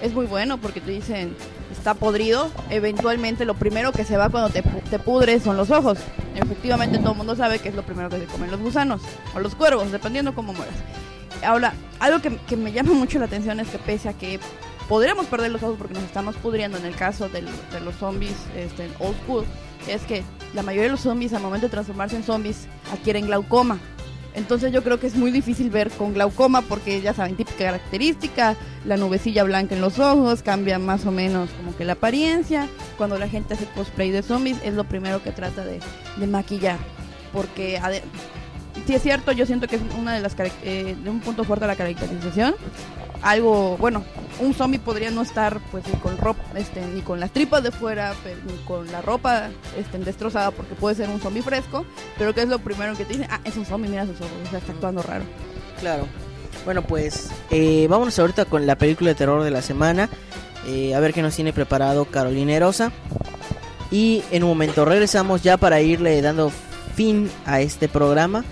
es 0.00 0.14
muy 0.14 0.24
bueno 0.24 0.56
porque 0.58 0.80
te 0.80 0.92
dicen 0.92 1.36
está 1.70 1.92
podrido, 1.92 2.50
eventualmente 2.70 3.44
lo 3.44 3.54
primero 3.54 3.92
que 3.92 4.04
se 4.04 4.16
va 4.16 4.30
cuando 4.30 4.48
te, 4.48 4.62
te 4.62 4.98
pudres 4.98 5.42
son 5.42 5.58
los 5.58 5.70
ojos. 5.70 5.98
Efectivamente 6.34 6.98
todo 6.98 7.12
el 7.12 7.18
mundo 7.18 7.36
sabe 7.36 7.58
que 7.58 7.68
es 7.68 7.74
lo 7.74 7.82
primero 7.82 8.08
que 8.08 8.18
se 8.18 8.24
comen 8.24 8.50
los 8.50 8.60
gusanos 8.60 9.02
o 9.34 9.40
los 9.40 9.54
cuervos, 9.54 9.92
dependiendo 9.92 10.34
cómo 10.34 10.54
mueras. 10.54 10.74
Ahora, 11.44 11.74
algo 12.00 12.22
que, 12.22 12.34
que 12.48 12.56
me 12.56 12.72
llama 12.72 12.94
mucho 12.94 13.18
la 13.18 13.26
atención 13.26 13.60
es 13.60 13.68
que 13.68 13.78
pese 13.78 14.08
a 14.08 14.14
que 14.14 14.40
podríamos 14.92 15.24
perder 15.24 15.50
los 15.50 15.62
ojos 15.62 15.76
porque 15.78 15.94
nos 15.94 16.02
estamos 16.02 16.36
pudriendo 16.36 16.76
en 16.76 16.84
el 16.84 16.94
caso 16.94 17.30
del- 17.30 17.46
de 17.46 17.80
los 17.80 17.94
zombies 17.94 18.34
este, 18.54 18.90
old 18.98 19.16
school, 19.24 19.44
es 19.88 20.02
que 20.02 20.22
la 20.52 20.62
mayoría 20.62 20.88
de 20.88 20.90
los 20.90 21.00
zombies 21.00 21.32
al 21.32 21.40
momento 21.40 21.66
de 21.66 21.70
transformarse 21.70 22.14
en 22.14 22.22
zombies 22.24 22.66
adquieren 22.92 23.24
glaucoma. 23.24 23.78
Entonces 24.34 24.70
yo 24.70 24.82
creo 24.84 25.00
que 25.00 25.06
es 25.06 25.14
muy 25.14 25.30
difícil 25.30 25.70
ver 25.70 25.90
con 25.92 26.12
glaucoma 26.12 26.60
porque 26.60 27.00
ya 27.00 27.14
saben, 27.14 27.36
típica 27.36 27.64
característica, 27.64 28.54
la 28.84 28.98
nubecilla 28.98 29.44
blanca 29.44 29.74
en 29.74 29.80
los 29.80 29.98
ojos, 29.98 30.42
cambia 30.42 30.78
más 30.78 31.06
o 31.06 31.10
menos 31.10 31.48
como 31.56 31.74
que 31.74 31.86
la 31.86 31.94
apariencia. 31.94 32.68
Cuando 32.98 33.18
la 33.18 33.28
gente 33.30 33.54
hace 33.54 33.64
cosplay 33.74 34.10
de 34.10 34.22
zombies 34.22 34.58
es 34.62 34.74
lo 34.74 34.84
primero 34.84 35.22
que 35.22 35.32
trata 35.32 35.64
de, 35.64 35.80
de 36.18 36.26
maquillar. 36.26 36.76
Porque 37.32 37.80
sí 38.86 38.94
es 38.94 39.00
cierto, 39.02 39.32
yo 39.32 39.46
siento 39.46 39.68
que 39.68 39.76
es 39.76 39.82
una 39.98 40.12
de 40.12 40.20
las 40.20 40.36
eh, 40.64 40.96
de 41.02 41.08
un 41.10 41.20
punto 41.20 41.44
fuerte 41.44 41.64
de 41.64 41.68
la 41.72 41.76
caracterización. 41.76 42.54
Algo, 43.22 43.76
bueno, 43.78 44.04
un 44.40 44.54
zombie 44.54 44.78
podría 44.78 45.10
no 45.10 45.22
estar 45.22 45.60
pues 45.70 45.86
ni 45.86 45.94
con 45.94 46.16
ropa, 46.18 46.42
este, 46.56 46.84
ni 46.86 47.00
con 47.02 47.20
las 47.20 47.32
tripas 47.32 47.62
de 47.62 47.70
fuera, 47.70 48.14
pero, 48.24 48.38
ni 48.46 48.56
con 48.64 48.90
la 48.90 49.02
ropa 49.02 49.50
este, 49.76 49.98
destrozada 49.98 50.50
porque 50.50 50.74
puede 50.74 50.94
ser 50.94 51.08
un 51.08 51.20
zombie 51.20 51.42
fresco, 51.42 51.84
pero 52.18 52.34
que 52.34 52.42
es 52.42 52.48
lo 52.48 52.58
primero 52.58 52.96
que 52.96 53.04
te 53.04 53.14
dicen, 53.14 53.28
ah, 53.30 53.40
es 53.44 53.56
un 53.56 53.64
zombie, 53.64 53.88
mira 53.88 54.06
sus 54.06 54.20
ojos, 54.20 54.32
o 54.46 54.50
sea, 54.50 54.58
está 54.58 54.72
actuando 54.72 55.02
raro. 55.02 55.24
Claro. 55.80 56.06
Bueno, 56.64 56.82
pues 56.82 57.30
eh, 57.50 57.86
vámonos 57.88 58.18
ahorita 58.18 58.44
con 58.44 58.66
la 58.66 58.76
película 58.76 59.10
de 59.10 59.14
terror 59.16 59.42
de 59.42 59.50
la 59.50 59.62
semana. 59.62 60.08
Eh, 60.66 60.94
a 60.94 61.00
ver 61.00 61.12
qué 61.12 61.22
nos 61.22 61.34
tiene 61.34 61.52
preparado 61.52 62.04
Carolina 62.04 62.52
Erosa. 62.52 62.92
Y 63.90 64.22
en 64.30 64.44
un 64.44 64.50
momento 64.50 64.84
regresamos 64.84 65.42
ya 65.42 65.56
para 65.56 65.80
irle 65.80 66.22
dando 66.22 66.52
fin 66.94 67.30
a 67.46 67.60
este 67.60 67.88
programa. 67.88 68.44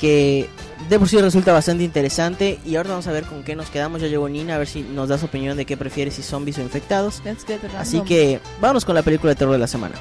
Que 0.00 0.48
de 0.88 0.98
por 0.98 1.08
sí 1.08 1.18
resulta 1.18 1.52
bastante 1.52 1.84
interesante. 1.84 2.58
Y 2.64 2.76
ahora 2.76 2.90
vamos 2.90 3.06
a 3.06 3.12
ver 3.12 3.24
con 3.24 3.42
qué 3.42 3.56
nos 3.56 3.70
quedamos. 3.70 4.00
Ya 4.00 4.08
llegó 4.08 4.28
Nina 4.28 4.56
a 4.56 4.58
ver 4.58 4.68
si 4.68 4.82
nos 4.82 5.08
da 5.08 5.18
su 5.18 5.26
opinión 5.26 5.56
de 5.56 5.64
qué 5.64 5.76
prefiere, 5.76 6.10
si 6.10 6.22
zombies 6.22 6.58
o 6.58 6.62
infectados. 6.62 7.22
Así 7.78 8.00
que 8.02 8.40
vámonos 8.60 8.84
con 8.84 8.94
la 8.94 9.02
película 9.02 9.30
de 9.30 9.36
terror 9.36 9.52
de 9.52 9.58
la 9.58 9.66
semana. 9.66 9.94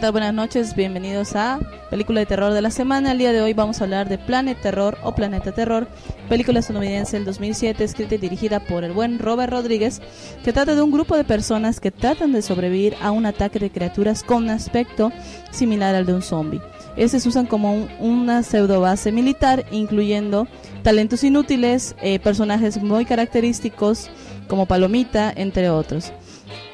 Buenas 0.00 0.34
noches, 0.34 0.74
bienvenidos 0.74 1.36
a 1.36 1.60
Película 1.88 2.20
de 2.20 2.26
Terror 2.26 2.52
de 2.52 2.62
la 2.62 2.70
Semana. 2.70 3.12
El 3.12 3.18
día 3.18 3.32
de 3.32 3.42
hoy 3.42 3.52
vamos 3.52 3.80
a 3.80 3.84
hablar 3.84 4.08
de 4.08 4.18
Planet 4.18 4.60
Terror 4.60 4.98
o 5.04 5.14
Planeta 5.14 5.52
Terror, 5.52 5.86
película 6.28 6.58
estadounidense 6.58 7.16
del 7.16 7.24
2007, 7.26 7.84
escrita 7.84 8.16
y 8.16 8.18
dirigida 8.18 8.58
por 8.60 8.82
el 8.82 8.92
buen 8.92 9.18
Robert 9.20 9.52
Rodríguez, 9.52 10.00
que 10.42 10.52
trata 10.52 10.74
de 10.74 10.82
un 10.82 10.90
grupo 10.90 11.16
de 11.16 11.22
personas 11.24 11.78
que 11.78 11.92
tratan 11.92 12.32
de 12.32 12.42
sobrevivir 12.42 12.96
a 13.00 13.12
un 13.12 13.24
ataque 13.24 13.60
de 13.60 13.70
criaturas 13.70 14.24
con 14.24 14.44
un 14.44 14.50
aspecto 14.50 15.12
similar 15.52 15.94
al 15.94 16.06
de 16.06 16.14
un 16.14 16.22
zombie. 16.22 16.60
Estos 16.96 17.24
usan 17.26 17.46
como 17.46 17.72
un- 17.74 17.88
una 18.00 18.42
pseudo 18.42 18.80
base 18.80 19.12
militar, 19.12 19.64
incluyendo 19.70 20.48
talentos 20.82 21.22
inútiles, 21.22 21.94
eh, 22.02 22.18
personajes 22.18 22.82
muy 22.82 23.04
característicos 23.04 24.10
como 24.48 24.66
Palomita, 24.66 25.32
entre 25.36 25.70
otros. 25.70 26.12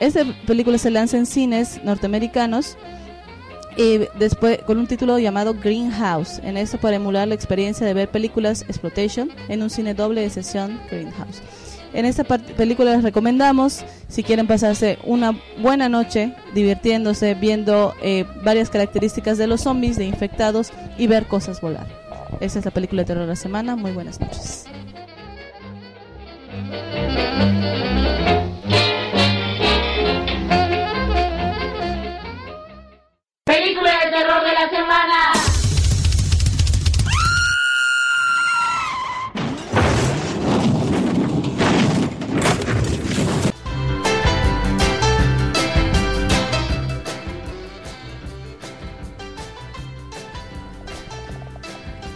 Esta 0.01 0.25
película 0.47 0.79
se 0.79 0.91
lanza 0.91 1.19
en 1.19 1.27
cines 1.27 1.83
norteamericanos 1.85 2.79
y 3.77 4.09
después 4.19 4.59
con 4.63 4.79
un 4.79 4.87
título 4.87 5.19
llamado 5.19 5.55
Greenhouse. 5.55 6.41
En 6.43 6.57
esto 6.57 6.79
para 6.79 6.97
emular 6.97 7.29
la 7.29 7.35
experiencia 7.35 7.87
de 7.87 7.95
ver 7.95 8.09
películas 8.09 8.63
exploitation 8.63 9.31
en 9.49 9.63
un 9.63 9.71
cine 9.71 9.95
doble 9.95 10.23
de 10.23 10.31
sesión 10.31 10.81
Greenhouse. 10.91 11.43
En 11.93 12.05
esta 12.05 12.25
película 12.25 12.93
les 12.93 13.03
recomendamos 13.03 13.85
si 14.09 14.23
quieren 14.23 14.47
pasarse 14.47 14.99
una 15.05 15.39
buena 15.59 15.89
noche 15.89 16.35
divirtiéndose 16.55 17.35
viendo 17.35 17.95
eh, 18.03 18.25
varias 18.45 18.69
características 18.71 19.39
de 19.39 19.47
los 19.47 19.63
zombies, 19.63 19.97
de 19.97 20.05
infectados 20.05 20.73
y 20.99 21.07
ver 21.07 21.27
cosas 21.27 21.61
volar. 21.61 21.87
Esta 22.41 22.59
es 22.59 22.65
la 22.65 22.71
película 22.71 23.03
de 23.03 23.07
terror 23.07 23.23
de 23.23 23.29
la 23.29 23.37
semana. 23.37 23.77
Muy 23.77 23.93
buenas 23.93 24.21
noches. 24.21 24.67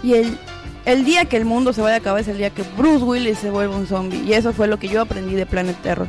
Y 0.02 0.14
el, 0.14 0.38
el 0.86 1.04
día 1.04 1.24
que 1.26 1.36
el 1.36 1.44
mundo 1.44 1.72
se 1.72 1.82
vaya 1.82 1.96
a 1.96 1.98
acabar 1.98 2.20
es 2.20 2.28
el 2.28 2.38
día 2.38 2.50
que 2.50 2.62
Bruce 2.76 3.04
Willis 3.04 3.38
se 3.38 3.50
vuelve 3.50 3.74
un 3.74 3.86
zombie. 3.86 4.22
Y 4.24 4.32
eso 4.32 4.52
fue 4.52 4.66
lo 4.66 4.78
que 4.78 4.88
yo 4.88 5.02
aprendí 5.02 5.34
de 5.34 5.46
Planet 5.46 5.76
Terror. 5.82 6.06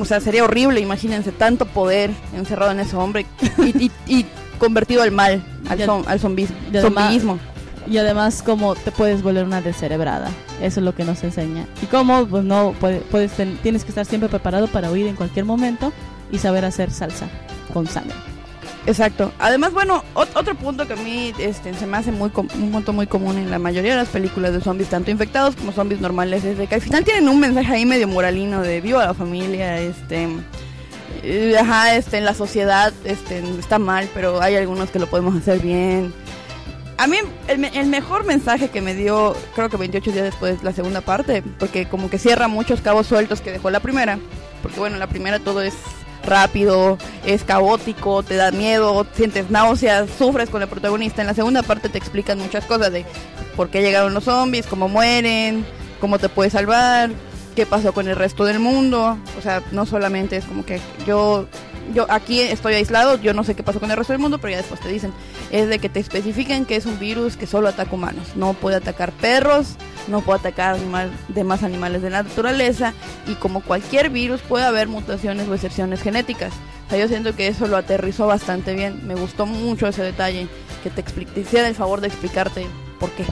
O 0.00 0.04
sea, 0.04 0.20
sería 0.20 0.44
horrible, 0.44 0.80
imagínense, 0.80 1.30
tanto 1.30 1.66
poder 1.66 2.10
encerrado 2.34 2.72
en 2.72 2.80
ese 2.80 2.96
hombre 2.96 3.26
y, 3.58 3.84
y- 3.86 3.90
y 4.06 4.26
convertido 4.58 5.02
al 5.02 5.10
mal, 5.12 5.44
al, 5.68 5.78
zom- 5.78 6.04
al 6.06 6.18
zombismo. 6.20 6.56
y 6.72 6.76
además- 6.78 7.04
zombismo. 7.04 7.38
Y 7.86 7.98
además 7.98 8.42
cómo 8.44 8.76
te 8.76 8.92
puedes 8.92 9.22
volver 9.24 9.44
una 9.44 9.60
descerebrada. 9.60 10.30
Eso 10.60 10.78
es 10.80 10.84
lo 10.84 10.94
que 10.94 11.04
nos 11.04 11.22
enseña. 11.24 11.66
Y 11.82 11.86
cómo 11.86 12.26
pues 12.26 12.44
no 12.44 12.74
puede- 12.80 13.00
puedes 13.00 13.32
tienes 13.62 13.82
que 13.84 13.88
estar 13.90 14.06
siempre 14.06 14.28
preparado 14.28 14.68
para 14.68 14.90
huir 14.90 15.06
en 15.08 15.16
cualquier 15.16 15.44
momento 15.44 15.92
y 16.30 16.38
saber 16.38 16.64
hacer 16.64 16.90
salsa 16.92 17.26
con 17.74 17.86
sangre. 17.88 18.14
Exacto. 18.84 19.30
Además, 19.38 19.72
bueno, 19.72 20.02
ot- 20.14 20.28
otro 20.34 20.56
punto 20.56 20.86
que 20.88 20.94
a 20.94 20.96
mí 20.96 21.32
este, 21.38 21.72
se 21.74 21.86
me 21.86 21.96
hace 21.98 22.10
muy 22.10 22.30
un 22.34 22.70
punto 22.72 22.92
muy 22.92 23.06
común 23.06 23.38
en 23.38 23.48
la 23.50 23.60
mayoría 23.60 23.92
de 23.92 23.98
las 23.98 24.08
películas 24.08 24.52
de 24.52 24.60
zombies, 24.60 24.88
tanto 24.90 25.10
infectados 25.12 25.54
como 25.54 25.70
zombies 25.70 26.00
normales, 26.00 26.42
es 26.44 26.58
de 26.58 26.66
que 26.66 26.74
al 26.74 26.80
final 26.80 27.04
tienen 27.04 27.28
un 27.28 27.38
mensaje 27.38 27.72
ahí 27.72 27.86
medio 27.86 28.08
moralino 28.08 28.60
de 28.60 28.80
viva 28.80 29.06
la 29.06 29.14
familia, 29.14 29.78
este, 29.78 30.26
eh, 31.22 31.56
ajá, 31.60 31.94
este, 31.94 32.18
en 32.18 32.24
la 32.24 32.34
sociedad, 32.34 32.92
este, 33.04 33.38
está 33.58 33.78
mal, 33.78 34.08
pero 34.14 34.42
hay 34.42 34.56
algunos 34.56 34.90
que 34.90 34.98
lo 34.98 35.06
podemos 35.06 35.36
hacer 35.36 35.60
bien. 35.60 36.12
A 36.98 37.06
mí 37.06 37.16
el, 37.46 37.64
el 37.64 37.86
mejor 37.86 38.24
mensaje 38.24 38.68
que 38.68 38.80
me 38.80 38.94
dio, 38.94 39.36
creo 39.54 39.68
que 39.68 39.76
28 39.76 40.10
días 40.10 40.24
después, 40.24 40.62
la 40.64 40.72
segunda 40.72 41.00
parte, 41.02 41.42
porque 41.60 41.86
como 41.88 42.10
que 42.10 42.18
cierra 42.18 42.48
muchos 42.48 42.80
cabos 42.80 43.06
sueltos 43.06 43.40
que 43.40 43.52
dejó 43.52 43.70
la 43.70 43.78
primera, 43.80 44.18
porque 44.60 44.80
bueno, 44.80 44.96
la 44.98 45.06
primera 45.06 45.38
todo 45.38 45.62
es 45.62 45.74
rápido, 46.24 46.98
es 47.26 47.44
caótico, 47.44 48.22
te 48.22 48.36
da 48.36 48.50
miedo, 48.50 49.06
sientes 49.14 49.50
náuseas, 49.50 50.08
sufres 50.18 50.50
con 50.50 50.62
el 50.62 50.68
protagonista. 50.68 51.22
En 51.22 51.28
la 51.28 51.34
segunda 51.34 51.62
parte 51.62 51.88
te 51.88 51.98
explican 51.98 52.38
muchas 52.38 52.64
cosas 52.64 52.92
de 52.92 53.04
por 53.56 53.68
qué 53.68 53.82
llegaron 53.82 54.14
los 54.14 54.24
zombies, 54.24 54.66
cómo 54.66 54.88
mueren, 54.88 55.64
cómo 56.00 56.18
te 56.18 56.28
puedes 56.28 56.52
salvar, 56.52 57.10
qué 57.54 57.66
pasó 57.66 57.92
con 57.92 58.08
el 58.08 58.16
resto 58.16 58.44
del 58.44 58.58
mundo. 58.58 59.18
O 59.38 59.42
sea, 59.42 59.62
no 59.72 59.86
solamente 59.86 60.36
es 60.36 60.44
como 60.44 60.64
que 60.64 60.80
yo 61.06 61.46
yo 61.94 62.06
aquí 62.10 62.40
estoy 62.40 62.74
aislado, 62.74 63.20
yo 63.20 63.34
no 63.34 63.44
sé 63.44 63.54
qué 63.54 63.62
pasó 63.62 63.80
con 63.80 63.90
el 63.90 63.96
resto 63.96 64.12
del 64.12 64.20
mundo, 64.20 64.38
pero 64.38 64.52
ya 64.52 64.56
después 64.58 64.80
te 64.80 64.88
dicen, 64.88 65.12
es 65.50 65.68
de 65.68 65.78
que 65.78 65.88
te 65.88 66.00
especifiquen 66.00 66.64
que 66.64 66.76
es 66.76 66.86
un 66.86 66.98
virus 66.98 67.36
que 67.36 67.46
solo 67.46 67.68
ataca 67.68 67.94
humanos, 67.94 68.28
no 68.36 68.54
puede 68.54 68.76
atacar 68.76 69.12
perros, 69.12 69.76
no 70.08 70.20
puede 70.20 70.40
atacar 70.40 70.76
animal, 70.76 71.10
demás 71.28 71.62
animales 71.62 72.02
de 72.02 72.10
la 72.10 72.22
naturaleza 72.22 72.94
y 73.26 73.34
como 73.34 73.60
cualquier 73.60 74.10
virus 74.10 74.40
puede 74.40 74.64
haber 74.64 74.88
mutaciones 74.88 75.48
o 75.48 75.54
excepciones 75.54 76.02
genéticas. 76.02 76.52
O 76.86 76.90
sea, 76.90 76.98
yo 76.98 77.08
siento 77.08 77.34
que 77.34 77.48
eso 77.48 77.66
lo 77.66 77.76
aterrizó 77.76 78.26
bastante 78.26 78.74
bien, 78.74 79.06
me 79.06 79.14
gustó 79.14 79.46
mucho 79.46 79.86
ese 79.86 80.02
detalle, 80.02 80.46
que 80.82 80.90
te, 80.90 81.02
te 81.02 81.40
hiciera 81.40 81.68
el 81.68 81.74
favor 81.74 82.00
de 82.00 82.08
explicarte 82.08 82.66
por 82.98 83.10
qué. 83.10 83.24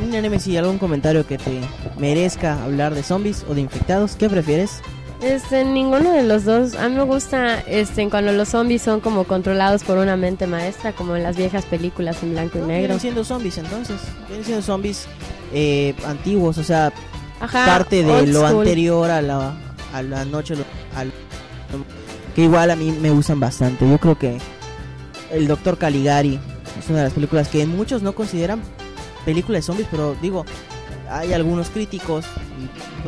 Niña 0.00 0.20
Nemesis, 0.20 0.56
¿algún 0.58 0.78
comentario 0.78 1.26
que 1.26 1.38
te 1.38 1.60
merezca 1.98 2.62
hablar 2.64 2.94
de 2.94 3.02
zombies 3.02 3.44
o 3.48 3.54
de 3.54 3.60
infectados? 3.60 4.16
¿Qué 4.16 4.28
prefieres? 4.28 4.80
Este, 5.24 5.64
ninguno 5.64 6.10
de 6.12 6.22
los 6.22 6.44
dos. 6.44 6.74
A 6.74 6.88
mí 6.88 6.96
me 6.96 7.02
gusta 7.04 7.60
este, 7.60 8.08
cuando 8.10 8.32
los 8.32 8.48
zombies 8.50 8.82
son 8.82 9.00
como 9.00 9.24
controlados 9.24 9.82
por 9.84 9.96
una 9.98 10.16
mente 10.16 10.46
maestra, 10.46 10.92
como 10.92 11.16
en 11.16 11.22
las 11.22 11.36
viejas 11.36 11.64
películas 11.64 12.22
en 12.22 12.32
blanco 12.32 12.58
y 12.58 12.60
negro. 12.62 12.78
Vienen 12.78 13.00
siendo 13.00 13.24
zombies 13.24 13.56
entonces. 13.58 13.96
Vienen 14.28 14.44
siendo 14.44 14.62
zombies 14.62 15.06
eh, 15.52 15.94
antiguos, 16.06 16.58
o 16.58 16.64
sea, 16.64 16.92
Ajá, 17.40 17.64
parte 17.64 18.02
de 18.04 18.26
lo 18.26 18.46
school. 18.46 18.60
anterior 18.60 19.10
a 19.10 19.22
la, 19.22 19.54
a 19.94 20.02
la 20.02 20.24
noche. 20.24 20.56
lo- 20.56 20.64
al- 20.94 21.12
que 22.34 22.42
igual 22.42 22.70
a 22.70 22.76
mí 22.76 22.90
me 22.90 23.10
gustan 23.10 23.38
bastante. 23.40 23.88
Yo 23.88 23.96
creo 23.98 24.18
que 24.18 24.38
el 25.32 25.46
Doctor 25.46 25.78
Caligari 25.78 26.38
es 26.78 26.88
una 26.88 26.98
de 26.98 27.04
las 27.04 27.12
películas 27.12 27.48
que 27.48 27.64
muchos 27.64 28.02
no 28.02 28.14
consideran 28.14 28.60
película 29.24 29.56
de 29.58 29.62
zombies, 29.62 29.86
pero 29.90 30.16
digo, 30.20 30.44
hay 31.08 31.32
algunos 31.32 31.70
críticos, 31.70 32.24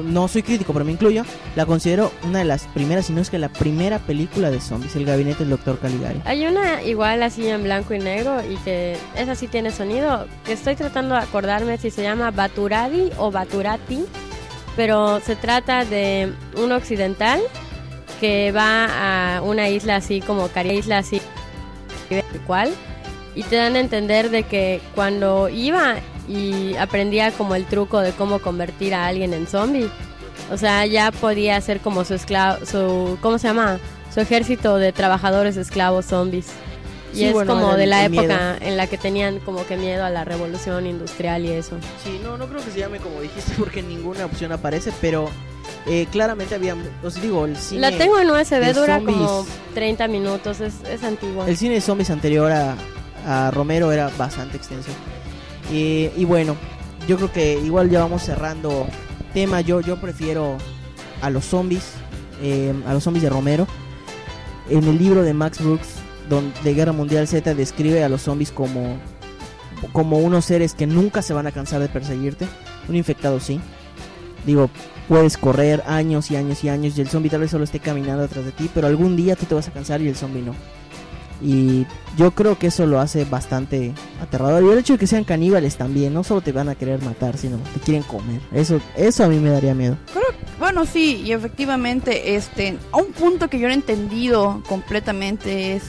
no 0.05 0.28
soy 0.28 0.42
crítico, 0.42 0.72
pero 0.72 0.84
me 0.84 0.92
incluyo, 0.92 1.24
la 1.55 1.66
considero 1.66 2.12
una 2.24 2.40
de 2.40 2.44
las 2.44 2.64
primeras, 2.68 3.07
si 3.07 3.12
no 3.12 3.20
es 3.20 3.30
que 3.30 3.38
la 3.38 3.49
primera 3.49 3.99
película 3.99 4.51
de 4.51 4.61
zombies, 4.61 4.97
El 4.97 5.05
Gabinete 5.05 5.40
del 5.40 5.51
Doctor 5.51 5.78
Caligari. 5.78 6.20
Hay 6.24 6.47
una 6.47 6.82
igual 6.82 7.22
así 7.22 7.47
en 7.49 7.62
blanco 7.64 7.94
y 7.94 7.99
negro 7.99 8.40
y 8.49 8.57
que 8.59 8.97
esa 9.16 9.34
sí 9.34 9.49
tiene 9.49 9.70
sonido, 9.70 10.26
que 10.44 10.53
estoy 10.53 10.76
tratando 10.76 11.14
de 11.14 11.22
acordarme 11.22 11.78
si 11.78 11.90
se 11.90 12.03
llama 12.03 12.30
Baturadi 12.30 13.11
o 13.18 13.30
Baturati, 13.30 14.05
pero 14.76 15.20
se 15.20 15.36
trata 15.36 15.84
de 15.84 16.32
un 16.57 16.72
occidental 16.72 17.40
que 18.20 18.53
va 18.53 19.36
a 19.36 19.42
una 19.42 19.68
isla 19.68 19.97
así 19.97 20.20
como 20.20 20.49
Caribe, 20.49 20.76
isla 20.76 20.99
así 20.99 21.20
y 23.34 23.42
te 23.42 23.57
dan 23.57 23.76
a 23.76 23.80
entender 23.80 24.30
de 24.30 24.44
que 24.44 24.80
cuando 24.94 25.49
iba 25.49 25.97
y 26.28 26.74
aprendía 26.76 27.30
como 27.32 27.54
el 27.54 27.64
truco 27.66 28.00
de 28.00 28.12
cómo 28.12 28.38
convertir 28.40 28.94
a 28.94 29.06
alguien 29.06 29.32
en 29.34 29.46
zombie, 29.46 29.88
o 30.50 30.56
sea, 30.56 30.86
ya 30.86 31.10
podía 31.12 31.60
ser 31.60 31.80
como 31.80 32.04
su 32.04 32.14
esclavo, 32.14 32.64
su, 32.66 33.18
¿cómo 33.20 33.38
se 33.38 33.48
llama? 33.48 33.78
Su 34.12 34.20
ejército 34.20 34.76
de 34.76 34.92
trabajadores 34.92 35.56
esclavos 35.56 36.06
zombies. 36.06 36.46
Y 37.12 37.18
Sí, 37.20 37.24
es 37.26 37.32
bueno, 37.32 37.54
como 37.54 37.74
de 37.76 37.86
la 37.86 38.04
el 38.04 38.10
miedo. 38.10 38.24
época 38.24 38.56
en 38.60 38.76
la 38.76 38.86
que 38.88 38.98
tenían 38.98 39.38
como 39.40 39.64
que 39.66 39.76
miedo 39.76 40.04
a 40.04 40.10
la 40.10 40.24
revolución 40.24 40.86
industrial 40.86 41.44
y 41.46 41.52
eso. 41.52 41.76
Sí, 42.04 42.20
no, 42.22 42.36
no 42.36 42.46
creo 42.46 42.62
que 42.62 42.70
se 42.70 42.80
llame 42.80 42.98
como 42.98 43.20
dijiste 43.20 43.52
porque 43.58 43.82
ninguna 43.82 44.26
opción 44.26 44.52
aparece, 44.52 44.92
pero 45.00 45.28
eh, 45.86 46.06
claramente 46.10 46.54
había, 46.54 46.76
os 47.02 47.20
digo, 47.22 47.46
el 47.46 47.56
cine... 47.56 47.80
la 47.80 47.90
tengo 47.96 48.18
en 48.18 48.30
USB, 48.30 48.74
dura 48.74 48.96
zombies. 48.98 49.16
como 49.18 49.46
30 49.74 50.08
minutos, 50.08 50.60
es, 50.60 50.74
es 50.90 51.02
antigua. 51.04 51.48
El 51.48 51.56
cine 51.56 51.74
de 51.74 51.80
zombies 51.80 52.10
anterior 52.10 52.52
a, 52.52 52.76
a 53.26 53.50
Romero 53.50 53.92
era 53.92 54.10
bastante 54.18 54.56
extenso. 54.58 54.90
Y, 55.72 56.10
y 56.16 56.24
bueno, 56.24 56.56
yo 57.08 57.16
creo 57.16 57.32
que 57.32 57.60
igual 57.60 57.90
ya 57.90 58.00
vamos 58.00 58.22
cerrando 58.22 58.86
tema. 59.32 59.60
Yo, 59.60 59.80
yo 59.80 60.00
prefiero 60.00 60.58
a 61.20 61.30
los 61.30 61.44
zombies, 61.44 61.92
eh, 62.42 62.74
a 62.86 62.94
los 62.94 63.04
zombies 63.04 63.22
de 63.22 63.30
Romero. 63.30 63.66
En 64.68 64.84
el 64.84 64.98
libro 64.98 65.22
de 65.22 65.32
Max 65.32 65.62
Brooks, 65.62 65.96
de 66.64 66.74
Guerra 66.74 66.92
Mundial 66.92 67.28
Z, 67.28 67.54
describe 67.54 68.02
a 68.02 68.08
los 68.08 68.22
zombies 68.22 68.50
como, 68.50 68.96
como 69.92 70.18
unos 70.18 70.44
seres 70.44 70.74
que 70.74 70.86
nunca 70.86 71.22
se 71.22 71.32
van 71.32 71.46
a 71.46 71.52
cansar 71.52 71.80
de 71.80 71.88
perseguirte. 71.88 72.48
Un 72.88 72.96
infectado 72.96 73.38
sí. 73.38 73.60
Digo, 74.44 74.70
puedes 75.08 75.36
correr 75.36 75.82
años 75.86 76.30
y 76.30 76.36
años 76.36 76.64
y 76.64 76.68
años 76.68 76.98
y 76.98 77.00
el 77.00 77.08
zombie 77.08 77.30
tal 77.30 77.40
vez 77.40 77.50
solo 77.50 77.64
esté 77.64 77.78
caminando 77.80 78.24
atrás 78.24 78.44
de 78.44 78.52
ti, 78.52 78.70
pero 78.72 78.86
algún 78.86 79.16
día 79.16 79.36
tú 79.36 79.46
te 79.46 79.54
vas 79.54 79.68
a 79.68 79.72
cansar 79.72 80.00
y 80.00 80.08
el 80.08 80.16
zombie 80.16 80.42
no. 80.42 80.54
Y 81.43 81.87
yo 82.16 82.30
creo 82.30 82.59
que 82.59 82.68
eso 82.68 82.87
lo 82.87 82.99
hace 83.01 83.24
bastante 83.24 83.93
aterrador. 84.22 84.62
Y 84.64 84.68
el 84.70 84.78
hecho 84.78 84.95
de 84.95 84.99
que 84.99 85.07
sean 85.07 85.24
caníbales 85.24 85.76
también, 85.76 86.14
no 86.14 86.24
solo 86.24 86.41
te 86.41 86.53
van 86.53 86.68
a 86.68 86.74
querer 86.74 87.03
matar, 87.03 87.37
sino 87.37 87.59
te 87.74 87.80
quieren 87.80 88.03
comer. 88.03 88.41
Eso, 88.53 88.80
eso 88.97 89.24
a 89.24 89.28
mí 89.28 89.39
me 89.39 89.51
daría 89.51 89.74
miedo. 89.74 89.97
Bueno, 90.59 90.87
sí, 90.87 91.22
y 91.26 91.32
efectivamente, 91.32 92.34
este, 92.37 92.78
a 92.93 92.97
un 92.97 93.12
punto 93.12 93.49
que 93.49 93.59
yo 93.59 93.66
no 93.68 93.72
he 93.72 93.76
entendido 93.76 94.62
completamente 94.68 95.74
es 95.76 95.82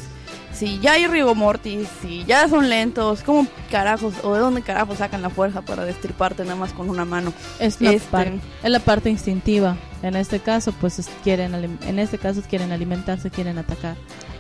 si 0.53 0.79
ya 0.79 0.93
hay 0.93 1.05
rigor 1.07 1.35
mortis, 1.35 1.87
si 2.01 2.25
ya 2.25 2.49
son 2.49 2.67
lentos, 2.67 3.21
¿cómo 3.21 3.45
carajos 3.69 4.15
o 4.23 4.33
de 4.33 4.39
dónde 4.39 4.63
carajos 4.63 4.97
sacan 4.97 5.21
la 5.21 5.29
fuerza 5.29 5.61
para 5.61 5.85
destriparte 5.85 6.43
nada 6.43 6.55
más 6.55 6.73
con 6.73 6.89
una 6.89 7.05
mano? 7.05 7.31
Es 7.59 7.79
la, 7.79 7.91
Este- 7.93 8.09
par- 8.09 8.31
es 8.63 8.69
la 8.71 8.79
parte 8.79 9.09
instintiva. 9.11 9.77
En 10.01 10.15
este 10.15 10.39
caso, 10.39 10.71
pues 10.73 10.97
es- 10.99 11.09
quieren 11.23 11.53
en 11.87 11.99
este 11.99 12.17
caso 12.17 12.41
quieren 12.49 12.71
alimentarse, 12.71 13.29
quieren 13.29 13.57
atacar 13.59 13.95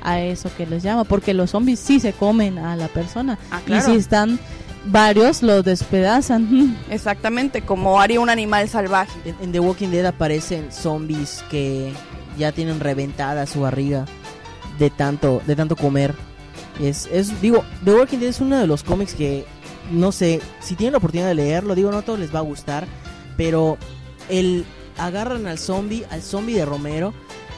a 0.07 0.21
eso 0.21 0.49
que 0.55 0.65
les 0.65 0.83
llama, 0.83 1.03
porque 1.03 1.33
los 1.33 1.51
zombies 1.51 1.81
sí 1.81 1.99
se 1.99 2.13
comen 2.13 2.57
a 2.59 2.77
la 2.77 2.87
persona 2.87 3.37
Ah, 3.51 3.59
y 3.67 3.81
si 3.81 3.91
están 3.91 4.39
varios 4.85 5.43
lo 5.43 5.63
despedazan. 5.63 6.77
Exactamente, 6.89 7.61
como 7.63 7.99
haría 7.99 8.21
un 8.21 8.29
animal 8.29 8.69
salvaje. 8.69 9.11
En, 9.25 9.35
en 9.41 9.51
The 9.51 9.59
Walking 9.59 9.89
Dead 9.89 10.05
aparecen 10.05 10.71
zombies 10.71 11.43
que 11.51 11.91
ya 12.37 12.53
tienen 12.53 12.79
reventada 12.79 13.45
su 13.45 13.61
barriga 13.61 14.05
de 14.79 14.89
tanto, 14.89 15.41
de 15.45 15.57
tanto 15.57 15.75
comer. 15.75 16.15
Es, 16.81 17.09
es, 17.11 17.41
digo, 17.41 17.65
The 17.83 17.93
Walking 17.93 18.19
Dead 18.19 18.29
es 18.29 18.39
uno 18.39 18.57
de 18.57 18.65
los 18.65 18.83
cómics 18.83 19.13
que, 19.13 19.43
no 19.91 20.13
sé, 20.13 20.39
si 20.61 20.75
tienen 20.75 20.93
la 20.93 20.99
oportunidad 20.99 21.27
de 21.27 21.35
leerlo, 21.35 21.75
digo, 21.75 21.91
no 21.91 21.97
a 21.97 22.01
todos 22.03 22.19
les 22.19 22.33
va 22.33 22.39
a 22.39 22.43
gustar, 22.43 22.87
pero 23.35 23.77
el 24.29 24.63
agarran 24.97 25.47
al 25.47 25.57
zombie, 25.57 26.05
al 26.09 26.21
zombie 26.21 26.55
de 26.55 26.65
Romero, 26.65 27.13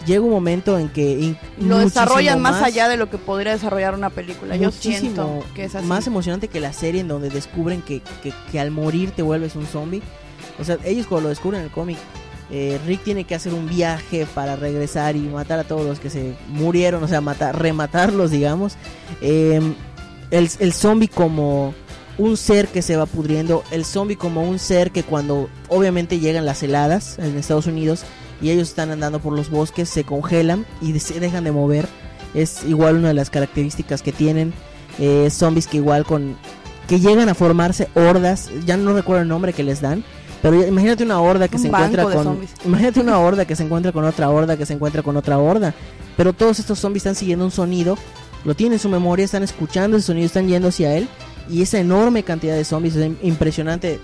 llega 0.06 0.22
un 0.22 0.32
momento 0.32 0.78
en 0.78 0.89
que 0.89 1.36
Lo 1.60 1.78
desarrollan 1.78 2.41
más, 2.41 2.62
allá 2.62 2.88
de 2.88 2.97
lo 2.97 3.10
que 3.10 3.18
podría 3.18 3.54
desarrollar 3.54 3.93
una 3.93 4.10
película. 4.10 4.56
Yo 4.56 4.72
siento 4.72 5.43
que 5.56 5.66
es 5.66 5.76
así. 5.76 5.86
más 5.86 6.08
emocionante 6.08 6.47
que 6.47 6.60
la 6.60 6.74
serie 6.74 7.02
en 7.02 7.08
donde 7.08 7.30
descubren 7.30 7.82
que, 7.82 8.02
que, 8.24 8.34
que 8.52 8.60
al 8.60 8.72
morir 8.72 9.12
te 9.12 9.22
vuelves 9.22 9.56
un 9.56 9.66
zombie. 9.66 10.02
O 10.60 10.64
sea, 10.64 10.78
ellos 10.84 11.08
cuando 11.08 11.24
lo 11.24 11.30
descubren 11.30 11.62
en 11.62 11.68
el 11.68 11.72
cómic, 11.72 11.97
eh, 12.52 12.80
Rick 12.86 13.04
tiene 13.04 13.26
que 13.26 13.36
hacer 13.36 13.54
un 13.54 13.68
viaje 13.68 14.26
para 14.34 14.56
regresar 14.56 15.16
y 15.16 15.20
matar 15.20 15.60
a 15.60 15.64
todos 15.64 15.86
los 15.86 16.00
que 16.00 16.10
se 16.10 16.36
murieron, 16.47 17.04
o 17.04 17.08
sea, 17.08 17.22
matar, 17.22 17.60
rematarlos, 17.60 18.32
digamos. 18.32 18.74
Eh, 19.22 19.62
el, 20.32 20.50
el 20.60 20.74
zombie 20.74 21.08
como 21.08 21.74
un 22.18 22.38
ser 22.38 22.68
que 22.68 22.82
se 22.82 22.97
va 22.97 23.06
pudriendo, 23.06 23.64
el 23.72 23.86
zombie 23.86 24.18
como 24.18 24.43
un 24.43 24.60
ser 24.60 24.91
que 24.91 25.04
cuando 25.04 25.50
obviamente 25.70 26.20
llegan 26.20 26.45
las 26.45 26.62
heladas 26.64 27.18
en 27.20 27.38
Estados 27.38 27.68
Unidos 27.68 28.04
y 28.41 28.51
ellos 28.51 28.69
están 28.69 28.91
andando 28.91 29.19
por 29.19 29.33
los 29.33 29.49
bosques, 29.49 29.89
se 29.89 30.03
congelan 30.03 30.65
y 30.81 30.97
se 30.99 31.19
dejan 31.19 31.43
de 31.43 31.51
mover. 31.51 31.87
Es 32.33 32.63
igual 32.63 32.95
una 32.95 33.09
de 33.09 33.13
las 33.13 33.29
características 33.29 34.01
que 34.01 34.11
tienen. 34.11 34.53
Eh, 34.99 35.29
zombies 35.31 35.67
que 35.67 35.77
igual 35.77 36.05
con... 36.05 36.35
que 36.87 36.99
llegan 36.99 37.29
a 37.29 37.33
formarse 37.33 37.89
hordas, 37.95 38.49
ya 38.65 38.77
no 38.77 38.93
recuerdo 38.93 39.21
el 39.21 39.27
nombre 39.27 39.53
que 39.53 39.63
les 39.63 39.81
dan, 39.81 40.03
pero 40.41 40.65
imagínate 40.65 41.03
una 41.03 41.19
horda 41.19 41.47
que 41.47 41.57
Un 41.57 41.61
se 41.61 41.67
encuentra 41.67 42.03
con... 42.03 42.23
zombies. 42.23 42.51
Imagínate 42.65 42.99
una 43.01 43.19
horda 43.19 43.45
que 43.45 43.55
se 43.55 43.63
encuentra 43.63 43.91
con 43.91 44.05
otra 44.05 44.29
horda, 44.29 44.57
que 44.57 44.65
se 44.65 44.73
encuentra 44.73 45.03
con 45.03 45.17
otra 45.17 45.37
horda. 45.37 45.73
Pero 46.15 46.33
todos 46.33 46.59
estos 46.59 46.79
zombies 46.79 47.01
están 47.01 47.15
siguiendo 47.15 47.45
un 47.45 47.51
sonido, 47.51 47.97
lo 48.45 48.55
tienen 48.55 48.73
en 48.73 48.79
su 48.79 48.89
memoria, 48.89 49.25
están 49.25 49.43
escuchando 49.43 49.97
ese 49.97 50.07
sonido, 50.07 50.25
están 50.25 50.47
yendo 50.47 50.69
hacia 50.69 50.95
él. 50.95 51.07
Y 51.49 51.61
esa 51.61 51.79
enorme 51.79 52.23
cantidad 52.23 52.55
de 52.55 52.63
zombies 52.63 52.95
es 52.95 53.11
impresionante. 53.21 53.99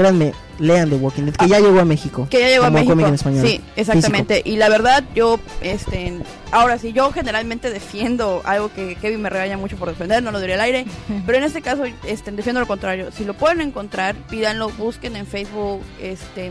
Créanme, 0.00 0.32
lean 0.58 0.88
The 0.88 0.96
Walking 0.96 1.24
Dead, 1.24 1.34
que 1.34 1.46
ya 1.46 1.60
llegó 1.60 1.78
a 1.78 1.84
México. 1.84 2.26
Que 2.30 2.40
ya 2.40 2.48
llegó 2.48 2.64
a 2.64 2.70
México. 2.70 2.98
en 2.98 3.12
español. 3.12 3.46
Sí, 3.46 3.60
exactamente. 3.76 4.40
Y 4.46 4.56
la 4.56 4.70
verdad, 4.70 5.04
yo, 5.14 5.38
este, 5.60 6.14
ahora 6.52 6.78
sí, 6.78 6.94
yo 6.94 7.12
generalmente 7.12 7.68
defiendo 7.68 8.40
algo 8.46 8.72
que 8.72 8.94
Kevin 8.94 9.20
me 9.20 9.28
regaña 9.28 9.58
mucho 9.58 9.76
por 9.76 9.88
defender, 9.88 10.22
no 10.22 10.30
lo 10.30 10.40
diré 10.40 10.54
al 10.54 10.62
aire, 10.62 10.86
pero 11.26 11.36
en 11.36 11.44
este 11.44 11.60
caso, 11.60 11.84
este, 12.06 12.32
defiendo 12.32 12.60
lo 12.60 12.66
contrario. 12.66 13.10
Si 13.12 13.26
lo 13.26 13.34
pueden 13.34 13.60
encontrar, 13.60 14.16
pídanlo, 14.30 14.70
busquen 14.70 15.16
en 15.16 15.26
Facebook, 15.26 15.82
este, 16.00 16.50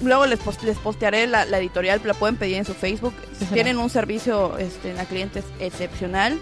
luego 0.00 0.26
les, 0.26 0.38
les 0.62 0.78
postearé 0.78 1.26
la, 1.26 1.44
la 1.44 1.58
editorial, 1.58 2.00
la 2.04 2.14
pueden 2.14 2.36
pedir 2.36 2.58
en 2.58 2.64
su 2.64 2.74
Facebook. 2.74 3.14
Sí. 3.36 3.46
Tienen 3.46 3.78
un 3.78 3.90
servicio, 3.90 4.56
este, 4.58 4.96
a 5.00 5.04
clientes 5.04 5.44
excepcional, 5.58 6.38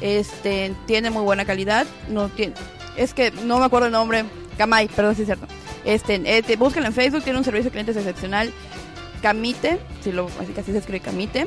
este, 0.00 0.72
tiene 0.86 1.10
muy 1.10 1.24
buena 1.24 1.44
calidad, 1.44 1.86
no 2.08 2.30
tiene, 2.30 2.54
es 2.96 3.12
que 3.12 3.32
no 3.32 3.58
me 3.58 3.66
acuerdo 3.66 3.88
el 3.88 3.92
nombre, 3.92 4.24
Kamai, 4.56 4.88
perdón 4.88 5.14
si 5.14 5.22
es 5.22 5.26
cierto. 5.26 5.46
Este, 5.84 6.14
eh, 6.24 6.42
te- 6.42 6.56
búsquenlo 6.56 6.88
en 6.88 6.94
Facebook, 6.94 7.22
tiene 7.22 7.38
un 7.38 7.44
servicio 7.44 7.66
de 7.66 7.70
clientes 7.72 7.96
excepcional. 7.96 8.52
Camite, 9.22 9.78
si 10.02 10.12
lo, 10.12 10.28
así 10.40 10.52
que 10.52 10.60
así 10.60 10.72
se 10.72 10.78
escribe 10.78 11.00
Camite. 11.00 11.46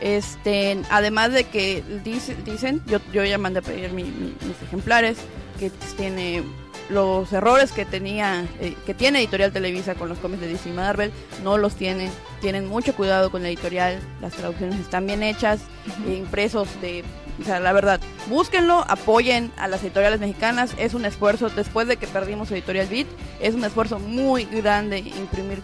Este, 0.00 0.78
además 0.90 1.32
de 1.32 1.44
que 1.44 1.82
dice- 2.04 2.36
dicen, 2.44 2.82
yo, 2.86 2.98
yo 3.12 3.24
ya 3.24 3.36
mandé 3.38 3.58
a 3.58 3.62
pedir 3.62 3.92
mi- 3.92 4.04
mi- 4.04 4.34
mis 4.46 4.62
ejemplares, 4.66 5.18
que 5.58 5.70
tiene 5.96 6.42
los 6.88 7.32
errores 7.32 7.70
que 7.72 7.84
tenía, 7.84 8.46
eh, 8.60 8.74
que 8.86 8.94
tiene 8.94 9.18
Editorial 9.20 9.52
Televisa 9.52 9.94
con 9.94 10.08
los 10.08 10.18
cómics 10.18 10.40
de 10.40 10.48
DC 10.48 10.70
y 10.70 10.72
Marvel, 10.72 11.12
no 11.44 11.58
los 11.58 11.74
tienen. 11.76 12.10
Tienen 12.40 12.66
mucho 12.66 12.94
cuidado 12.94 13.30
con 13.30 13.42
la 13.42 13.48
editorial, 13.48 14.00
las 14.22 14.32
traducciones 14.32 14.80
están 14.80 15.06
bien 15.06 15.22
hechas, 15.22 15.60
eh, 16.08 16.14
impresos 16.14 16.68
de... 16.80 17.04
O 17.40 17.44
sea, 17.44 17.58
la 17.60 17.72
verdad, 17.72 18.00
búsquenlo, 18.28 18.84
apoyen 18.88 19.50
a 19.56 19.66
las 19.66 19.82
editoriales 19.82 20.20
mexicanas, 20.20 20.74
es 20.76 20.92
un 20.94 21.04
esfuerzo, 21.06 21.48
después 21.48 21.88
de 21.88 21.96
que 21.96 22.06
perdimos 22.06 22.50
Editorial 22.50 22.86
Beat, 22.88 23.06
es 23.40 23.54
un 23.54 23.64
esfuerzo 23.64 23.98
muy 23.98 24.44
grande 24.44 24.98
imprimir 24.98 25.62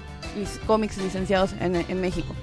cómics 0.66 0.96
licenciados 0.98 1.50
en, 1.60 1.76
en 1.76 2.00
México. 2.00 2.34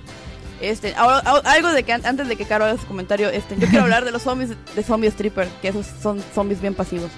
Este, 0.62 0.94
ahora, 0.96 1.18
algo 1.46 1.70
de 1.74 1.84
que 1.84 1.94
an- 1.94 2.06
antes 2.06 2.28
de 2.28 2.36
que 2.36 2.46
Caro 2.46 2.66
haga 2.66 2.78
su 2.78 2.86
comentario, 2.86 3.30
este, 3.30 3.56
yo 3.58 3.68
quiero 3.68 3.82
hablar 3.84 4.06
de 4.06 4.12
los 4.12 4.22
zombies 4.22 4.52
de 4.76 4.84
Zombie 4.84 5.08
Stripper, 5.10 5.48
que 5.62 5.70
esos 5.70 5.88
son 6.02 6.22
zombies 6.34 6.62
bien 6.62 6.74
pasivos. 6.76 7.10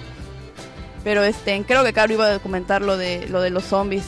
Pero 1.04 1.22
este, 1.22 1.62
creo 1.66 1.84
que 1.84 1.92
Caro 1.92 2.12
iba 2.14 2.34
a 2.34 2.38
comentar 2.40 2.82
lo 2.82 2.96
de 2.96 3.28
lo 3.28 3.40
de 3.40 3.50
los 3.50 3.64
zombies. 3.64 4.04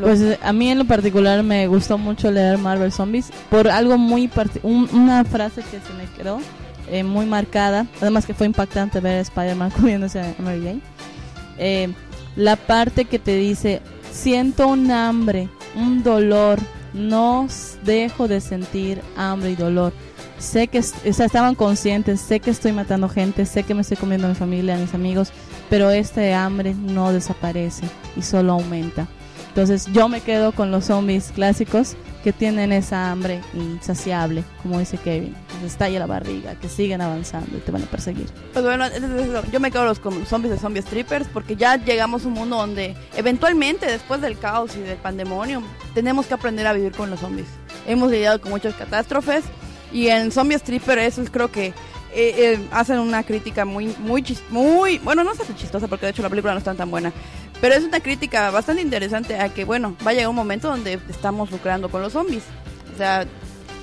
Pues 0.00 0.20
a 0.42 0.52
mí 0.52 0.70
en 0.70 0.78
lo 0.78 0.84
particular 0.84 1.42
me 1.42 1.66
gustó 1.68 1.96
mucho 1.98 2.30
leer 2.30 2.58
Marvel 2.58 2.92
Zombies 2.92 3.30
por 3.50 3.68
algo 3.68 3.96
muy 3.98 4.28
parti- 4.28 4.60
un- 4.62 4.88
una 4.92 5.24
frase 5.24 5.62
que 5.62 5.78
se 5.80 5.92
me 5.94 6.04
quedó 6.16 6.38
eh, 6.88 7.02
muy 7.02 7.26
marcada, 7.26 7.86
además 8.00 8.26
que 8.26 8.34
fue 8.34 8.46
impactante 8.46 9.00
ver 9.00 9.18
a 9.18 9.20
Spider-Man 9.20 9.70
comiéndose 9.76 10.20
a 10.20 10.34
Mary 10.38 10.62
Jane. 10.62 10.80
Eh, 11.58 11.92
la 12.36 12.56
parte 12.56 13.06
que 13.06 13.18
te 13.18 13.36
dice, 13.36 13.80
siento 14.12 14.68
un 14.68 14.90
hambre, 14.90 15.48
un 15.74 16.02
dolor, 16.02 16.58
no 16.92 17.48
dejo 17.84 18.28
de 18.28 18.40
sentir 18.40 19.00
hambre 19.16 19.50
y 19.50 19.56
dolor. 19.56 19.92
Sé 20.38 20.68
que, 20.68 20.80
o 20.80 21.12
sea, 21.12 21.26
estaban 21.26 21.54
conscientes, 21.54 22.20
sé 22.20 22.40
que 22.40 22.50
estoy 22.50 22.72
matando 22.72 23.08
gente, 23.08 23.46
sé 23.46 23.62
que 23.62 23.74
me 23.74 23.80
estoy 23.80 23.96
comiendo 23.96 24.26
a 24.26 24.30
mi 24.30 24.36
familia, 24.36 24.74
a 24.74 24.78
mis 24.78 24.92
amigos, 24.92 25.32
pero 25.70 25.90
este 25.90 26.34
hambre 26.34 26.74
no 26.74 27.12
desaparece 27.12 27.86
y 28.16 28.22
solo 28.22 28.52
aumenta. 28.52 29.08
Entonces 29.48 29.86
yo 29.92 30.08
me 30.08 30.20
quedo 30.20 30.52
con 30.52 30.70
los 30.70 30.84
zombies 30.84 31.32
clásicos 31.34 31.96
que 32.26 32.32
tienen 32.32 32.72
esa 32.72 33.12
hambre 33.12 33.40
insaciable, 33.54 34.42
como 34.60 34.80
dice 34.80 34.98
Kevin. 34.98 35.32
Que 35.46 35.60
se 35.60 35.66
estalla 35.66 36.00
la 36.00 36.06
barriga, 36.06 36.56
que 36.56 36.68
siguen 36.68 37.00
avanzando 37.00 37.56
y 37.56 37.60
te 37.60 37.70
van 37.70 37.84
a 37.84 37.86
perseguir. 37.86 38.26
Pues 38.52 38.64
bueno, 38.64 38.84
es- 38.84 38.94
es- 38.94 39.04
es- 39.04 39.50
yo 39.52 39.60
me 39.60 39.70
quedo 39.70 39.84
los, 39.84 40.00
zombies 40.28 40.52
de 40.52 40.58
Zombie 40.58 40.82
Strippers 40.82 41.28
porque 41.32 41.54
ya 41.54 41.76
llegamos 41.76 42.24
a 42.24 42.26
un 42.26 42.34
mundo 42.34 42.56
donde 42.56 42.96
eventualmente 43.16 43.86
después 43.86 44.20
del 44.22 44.36
caos 44.40 44.74
y 44.74 44.80
del 44.80 44.96
pandemonium 44.96 45.62
tenemos 45.94 46.26
que 46.26 46.34
aprender 46.34 46.66
a 46.66 46.72
vivir 46.72 46.90
con 46.96 47.10
los 47.10 47.20
zombies. 47.20 47.46
Hemos 47.86 48.10
lidiado 48.10 48.40
con 48.40 48.50
muchas 48.50 48.74
catástrofes 48.74 49.44
y 49.92 50.08
en 50.08 50.32
Zombie 50.32 50.56
Stripper 50.56 50.98
eso 50.98 51.22
es 51.22 51.30
creo 51.30 51.52
que 51.52 51.66
eh, 51.66 51.74
eh, 52.54 52.58
hacen 52.72 52.98
una 52.98 53.22
crítica 53.22 53.64
muy 53.64 53.94
muy 54.00 54.22
chis- 54.22 54.40
muy 54.50 54.98
bueno 54.98 55.22
no 55.22 55.32
es 55.32 55.38
tan 55.38 55.54
chistosa 55.54 55.86
porque 55.86 56.06
de 56.06 56.12
hecho 56.12 56.22
la 56.22 56.30
película 56.30 56.54
no 56.54 56.58
está 56.58 56.74
tan 56.74 56.90
buena 56.90 57.12
pero 57.60 57.74
es 57.74 57.84
una 57.84 58.00
crítica 58.00 58.50
bastante 58.50 58.82
interesante 58.82 59.38
a 59.38 59.48
que 59.48 59.64
bueno 59.64 59.96
va 60.06 60.10
a 60.10 60.14
llegar 60.14 60.28
un 60.28 60.36
momento 60.36 60.68
donde 60.68 60.98
estamos 61.08 61.50
lucrando 61.50 61.88
con 61.88 62.02
los 62.02 62.12
zombies 62.12 62.44
o 62.94 62.96
sea 62.96 63.26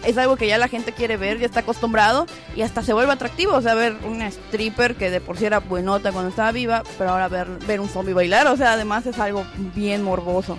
es 0.05 0.17
algo 0.17 0.35
que 0.35 0.47
ya 0.47 0.57
la 0.57 0.67
gente 0.67 0.91
quiere 0.91 1.17
ver, 1.17 1.39
ya 1.39 1.45
está 1.45 1.61
acostumbrado 1.61 2.25
y 2.55 2.61
hasta 2.61 2.83
se 2.83 2.93
vuelve 2.93 3.11
atractivo. 3.11 3.53
O 3.53 3.61
sea, 3.61 3.73
ver 3.73 3.95
una 4.05 4.27
stripper 4.27 4.95
que 4.95 5.09
de 5.09 5.21
por 5.21 5.37
sí 5.37 5.45
era 5.45 5.59
buenota 5.59 6.11
cuando 6.11 6.29
estaba 6.29 6.51
viva, 6.51 6.83
pero 6.97 7.11
ahora 7.11 7.27
ver, 7.27 7.47
ver 7.67 7.79
un 7.79 7.89
zombie 7.89 8.13
bailar, 8.13 8.47
o 8.47 8.57
sea, 8.57 8.73
además 8.73 9.05
es 9.05 9.19
algo 9.19 9.45
bien 9.73 10.03
morboso. 10.03 10.57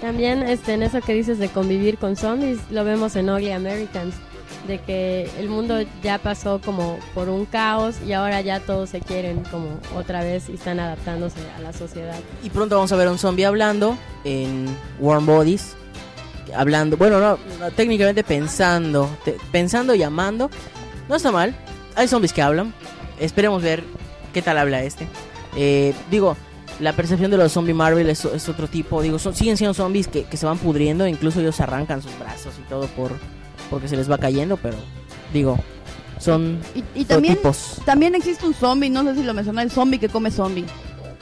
También 0.00 0.42
este, 0.42 0.74
en 0.74 0.82
eso 0.82 1.00
que 1.00 1.14
dices 1.14 1.38
de 1.38 1.48
convivir 1.48 1.96
con 1.96 2.16
zombies, 2.16 2.58
lo 2.70 2.84
vemos 2.84 3.16
en 3.16 3.30
Ugly 3.30 3.52
Americans, 3.52 4.14
de 4.66 4.78
que 4.78 5.30
el 5.38 5.48
mundo 5.48 5.78
ya 6.02 6.18
pasó 6.18 6.60
como 6.64 6.98
por 7.14 7.28
un 7.28 7.44
caos 7.44 7.96
y 8.06 8.12
ahora 8.12 8.40
ya 8.40 8.60
todos 8.60 8.90
se 8.90 9.00
quieren 9.00 9.42
como 9.50 9.78
otra 9.96 10.22
vez 10.22 10.48
y 10.48 10.54
están 10.54 10.80
adaptándose 10.80 11.38
a 11.56 11.60
la 11.60 11.72
sociedad. 11.72 12.16
Y 12.42 12.50
pronto 12.50 12.76
vamos 12.76 12.90
a 12.92 12.96
ver 12.96 13.08
un 13.08 13.18
zombie 13.18 13.44
hablando 13.44 13.96
en 14.24 14.66
Warm 15.00 15.26
Bodies. 15.26 15.76
Hablando, 16.56 16.96
bueno, 16.96 17.18
no, 17.20 17.38
no, 17.58 17.70
técnicamente 17.72 18.22
pensando, 18.22 19.08
te- 19.24 19.36
pensando 19.50 19.94
y 19.94 20.02
amando. 20.02 20.50
No 21.08 21.16
está 21.16 21.32
mal. 21.32 21.54
Hay 21.96 22.06
zombies 22.08 22.32
que 22.32 22.42
hablan. 22.42 22.72
Esperemos 23.18 23.62
ver 23.62 23.82
qué 24.32 24.40
tal 24.42 24.58
habla 24.58 24.82
este. 24.82 25.06
Eh, 25.56 25.94
digo, 26.10 26.36
la 26.80 26.92
percepción 26.92 27.30
de 27.30 27.36
los 27.36 27.52
zombies 27.52 27.76
Marvel 27.76 28.08
es, 28.10 28.24
es 28.24 28.48
otro 28.48 28.68
tipo. 28.68 29.02
Digo, 29.02 29.18
son- 29.18 29.34
siguen 29.34 29.56
siendo 29.56 29.74
zombies 29.74 30.06
que, 30.08 30.24
que 30.24 30.36
se 30.36 30.46
van 30.46 30.58
pudriendo. 30.58 31.06
Incluso 31.06 31.40
ellos 31.40 31.60
arrancan 31.60 32.02
sus 32.02 32.16
brazos 32.18 32.54
y 32.58 32.68
todo 32.68 32.86
por 32.88 33.12
porque 33.70 33.88
se 33.88 33.96
les 33.96 34.10
va 34.10 34.18
cayendo. 34.18 34.56
Pero, 34.56 34.76
digo, 35.32 35.58
son 36.18 36.58
Y, 36.74 36.84
y 37.00 37.04
también, 37.04 38.14
existe 38.14 38.46
un 38.46 38.54
zombie, 38.54 38.90
no 38.90 39.02
sé 39.04 39.14
si 39.16 39.22
lo 39.22 39.34
mencioné, 39.34 39.62
el 39.62 39.70
zombie 39.70 39.98
que 39.98 40.08
come 40.08 40.30
zombie. 40.30 40.64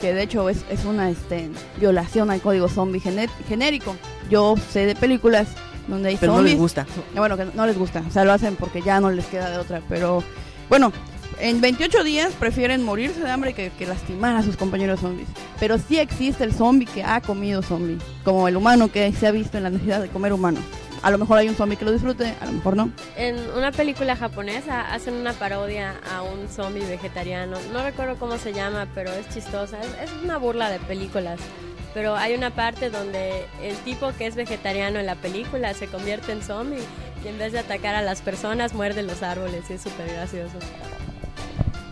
Que 0.00 0.12
de 0.12 0.22
hecho 0.22 0.48
es, 0.48 0.64
es 0.68 0.84
una 0.84 1.10
este, 1.10 1.48
violación 1.78 2.30
al 2.30 2.40
código 2.40 2.68
zombie 2.68 3.00
gené- 3.00 3.28
genérico. 3.48 3.94
Yo 4.30 4.56
sé 4.72 4.84
de 4.86 4.96
películas 4.96 5.46
donde 5.86 6.08
hay 6.10 6.16
Pero 6.16 6.34
no 6.34 6.42
les 6.42 6.56
gusta. 6.58 6.82
Eh, 7.14 7.18
Bueno, 7.18 7.36
que 7.36 7.44
no 7.54 7.66
les 7.66 7.78
gusta, 7.78 8.02
o 8.08 8.10
sea, 8.10 8.24
lo 8.24 8.32
hacen 8.32 8.56
porque 8.56 8.82
ya 8.82 9.00
no 9.00 9.10
les 9.10 9.26
queda 9.26 9.48
de 9.50 9.58
otra, 9.58 9.80
pero 9.88 10.22
bueno, 10.68 10.92
en 11.40 11.60
28 11.60 12.02
días 12.04 12.32
prefieren 12.38 12.84
morirse 12.84 13.20
de 13.20 13.30
hambre 13.30 13.52
que, 13.52 13.70
que 13.78 13.86
lastimar 13.86 14.34
a 14.36 14.42
sus 14.42 14.56
compañeros 14.56 15.00
zombies. 15.00 15.28
Pero 15.60 15.78
sí 15.78 15.98
existe 15.98 16.42
el 16.44 16.52
zombie 16.52 16.86
que 16.86 17.02
ha 17.04 17.20
comido 17.20 17.62
zombie, 17.62 17.98
como 18.24 18.48
el 18.48 18.56
humano 18.56 18.90
que 18.90 19.12
se 19.12 19.26
ha 19.28 19.30
visto 19.32 19.56
en 19.56 19.64
la 19.64 19.70
necesidad 19.70 20.00
de 20.02 20.08
comer 20.08 20.32
humano. 20.32 20.58
A 21.02 21.10
lo 21.10 21.18
mejor 21.18 21.38
hay 21.38 21.48
un 21.48 21.56
zombie 21.56 21.76
que 21.76 21.84
lo 21.84 21.92
disfrute, 21.92 22.34
a 22.40 22.46
lo 22.46 22.52
mejor 22.52 22.76
no. 22.76 22.90
En 23.16 23.36
una 23.56 23.72
película 23.72 24.14
japonesa 24.14 24.92
hacen 24.92 25.14
una 25.14 25.32
parodia 25.32 25.94
a 26.10 26.22
un 26.22 26.48
zombie 26.48 26.84
vegetariano. 26.84 27.58
No 27.72 27.82
recuerdo 27.82 28.16
cómo 28.16 28.38
se 28.38 28.52
llama, 28.52 28.86
pero 28.94 29.10
es 29.12 29.28
chistosa. 29.30 29.80
Es, 29.80 30.10
es 30.10 30.22
una 30.22 30.38
burla 30.38 30.70
de 30.70 30.78
películas. 30.78 31.40
Pero 31.92 32.16
hay 32.16 32.34
una 32.34 32.50
parte 32.50 32.88
donde 32.88 33.46
el 33.62 33.76
tipo 33.78 34.12
que 34.16 34.26
es 34.26 34.36
vegetariano 34.36 35.00
en 35.00 35.06
la 35.06 35.16
película 35.16 35.74
se 35.74 35.88
convierte 35.88 36.32
en 36.32 36.42
zombie 36.42 36.82
y 37.24 37.28
en 37.28 37.36
vez 37.36 37.52
de 37.52 37.58
atacar 37.58 37.94
a 37.94 38.02
las 38.02 38.22
personas 38.22 38.72
muerde 38.72 39.02
los 39.02 39.22
árboles 39.22 39.68
y 39.70 39.74
es 39.74 39.82
súper 39.82 40.08
gracioso. 40.08 40.56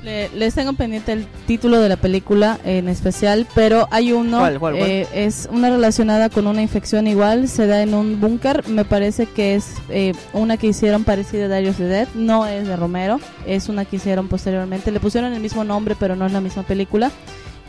Le- 0.03 0.30
les 0.30 0.55
tengo 0.55 0.72
pendiente 0.72 1.12
el 1.12 1.26
título 1.46 1.78
de 1.78 1.88
la 1.90 1.96
película 1.96 2.59
en 2.64 2.88
especial, 2.88 3.46
pero 3.55 3.86
hay 3.90 4.12
uno, 4.12 4.38
¿Cuál, 4.38 4.59
cuál, 4.59 4.76
cuál? 4.78 4.88
eh, 4.90 5.07
es 5.12 5.46
una 5.53 5.68
relacionada 5.68 6.30
con 6.30 6.46
una 6.46 6.62
infección 6.62 7.07
igual, 7.07 7.48
se 7.48 7.66
da 7.66 7.82
en 7.82 7.92
un 7.92 8.18
búnker, 8.18 8.66
me 8.68 8.86
parece 8.86 9.26
que 9.26 9.55
es 9.57 9.74
eh, 9.90 10.14
una 10.32 10.57
que 10.57 10.68
hicieron 10.68 11.05
parecida 11.05 11.44
a 11.44 11.48
Darius 11.48 11.76
the 11.76 11.84
Dead, 11.84 12.09
no 12.14 12.46
es 12.46 12.66
de 12.66 12.76
Romero, 12.76 13.20
es 13.46 13.68
una 13.68 13.84
que 13.84 13.96
hicieron 13.96 14.28
posteriormente, 14.28 14.90
le 14.90 15.01
pusieron 15.01 15.34
el 15.34 15.40
mismo 15.40 15.64
nombre 15.64 15.94
pero 16.01 16.16
no 16.16 16.24
es 16.24 16.32
la 16.32 16.40
misma 16.40 16.62
película, 16.62 17.11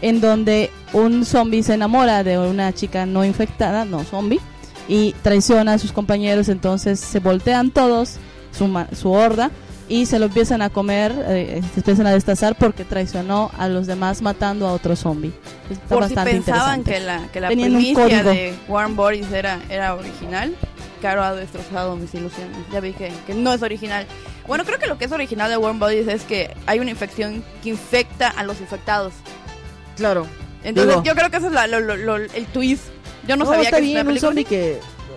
en 0.01 0.21
donde 0.21 0.69
un 0.93 1.25
zombie 1.25 1.63
se 1.63 1.73
enamora 1.73 2.23
de 2.23 2.39
una 2.39 2.71
chica 2.71 3.05
no 3.05 3.25
infectada, 3.25 3.83
no 3.83 4.03
zombie, 4.05 4.39
y 4.87 5.13
traiciona 5.21 5.73
a 5.73 5.77
sus 5.79 5.91
compañeros, 5.91 6.47
entonces 6.47 6.97
se 6.99 7.19
voltean 7.19 7.71
todos, 7.71 8.15
su, 8.57 8.69
su 8.95 9.11
horda, 9.11 9.51
y 9.91 10.05
se 10.05 10.19
lo 10.19 10.25
empiezan 10.27 10.61
a 10.61 10.69
comer, 10.69 11.13
eh, 11.27 11.61
se 11.73 11.79
empiezan 11.81 12.07
a 12.07 12.11
destazar 12.11 12.55
porque 12.55 12.85
traicionó 12.85 13.51
a 13.57 13.67
los 13.67 13.87
demás 13.87 14.21
matando 14.21 14.67
a 14.67 14.73
otro 14.73 14.95
zombie. 14.95 15.33
Está 15.69 15.87
Por 15.95 16.07
si 16.07 16.15
bastante 16.15 16.31
pensaban 16.31 16.79
interesante. 16.79 16.91
que 16.91 16.99
la, 16.99 17.31
que 17.31 17.39
la 17.41 17.47
primicia 17.49 18.23
de 18.23 18.53
Warm 18.69 18.95
Bodies 18.95 19.31
era, 19.31 19.59
era 19.69 19.95
original, 19.95 20.55
Caro 21.01 21.23
ha 21.23 21.33
destrozado 21.35 21.95
mis 21.95 22.13
ilusiones. 22.13 22.55
Ya 22.71 22.79
vi 22.79 22.93
que, 22.93 23.11
que 23.27 23.33
no 23.33 23.53
es 23.53 23.61
original. 23.63 24.05
Bueno, 24.47 24.63
creo 24.65 24.79
que 24.79 24.87
lo 24.87 24.97
que 24.97 25.05
es 25.05 25.11
original 25.11 25.49
de 25.49 25.57
Warm 25.57 25.79
Bodies 25.79 26.07
es 26.07 26.23
que 26.23 26.55
hay 26.67 26.79
una 26.79 26.91
infección 26.91 27.43
que 27.63 27.69
infecta 27.69 28.29
a 28.29 28.43
los 28.43 28.61
infectados. 28.61 29.13
Claro. 29.97 30.25
Entonces 30.63 30.93
Digo- 30.95 31.03
yo 31.03 31.15
creo 31.15 31.29
que 31.31 31.37
ese 31.37 31.47
es 31.47 31.53
la- 31.53 31.67
lo- 31.67 31.79
lo- 31.79 31.97
lo- 31.97 32.15
el 32.17 32.45
twist. 32.53 32.83
Yo 33.27 33.35
no, 33.35 33.45
sabía 33.45 33.63
está 33.63 33.77
que 33.77 33.83
bien, 33.83 33.97
es 33.97 34.03
una 34.03 34.11
un 34.13 34.19
zombie 34.19 34.45
que 34.45 34.73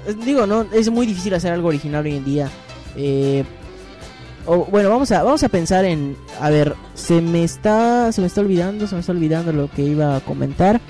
eh, 0.06 0.14
digo, 0.24 0.46
no, 0.46 0.66
es 0.72 0.90
muy 0.90 1.06
difícil 1.06 1.32
hacer 1.34 1.52
algo 1.52 1.68
original 1.68 2.04
hoy 2.04 2.16
en 2.16 2.24
día. 2.24 2.48
Eh, 2.96 3.44
o, 4.46 4.64
bueno, 4.66 4.90
vamos 4.90 5.10
a 5.12 5.22
vamos 5.22 5.42
a 5.42 5.48
pensar 5.48 5.84
en 5.84 6.16
a 6.40 6.50
ver, 6.50 6.74
se 6.94 7.20
me 7.20 7.44
está 7.44 8.10
se 8.12 8.20
me 8.20 8.26
está 8.26 8.40
olvidando, 8.40 8.86
se 8.86 8.94
me 8.94 9.00
está 9.00 9.12
olvidando 9.12 9.52
lo 9.52 9.70
que 9.70 9.82
iba 9.82 10.16
a 10.16 10.20
comentar. 10.20 10.80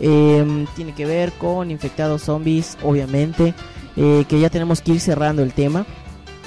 Eh, 0.00 0.66
tiene 0.76 0.92
que 0.94 1.06
ver 1.06 1.32
con 1.32 1.70
infectados 1.70 2.22
zombies, 2.22 2.76
obviamente, 2.82 3.54
eh, 3.96 4.24
que 4.28 4.38
ya 4.40 4.50
tenemos 4.50 4.80
que 4.82 4.92
ir 4.92 5.00
cerrando 5.00 5.42
el 5.42 5.52
tema. 5.52 5.86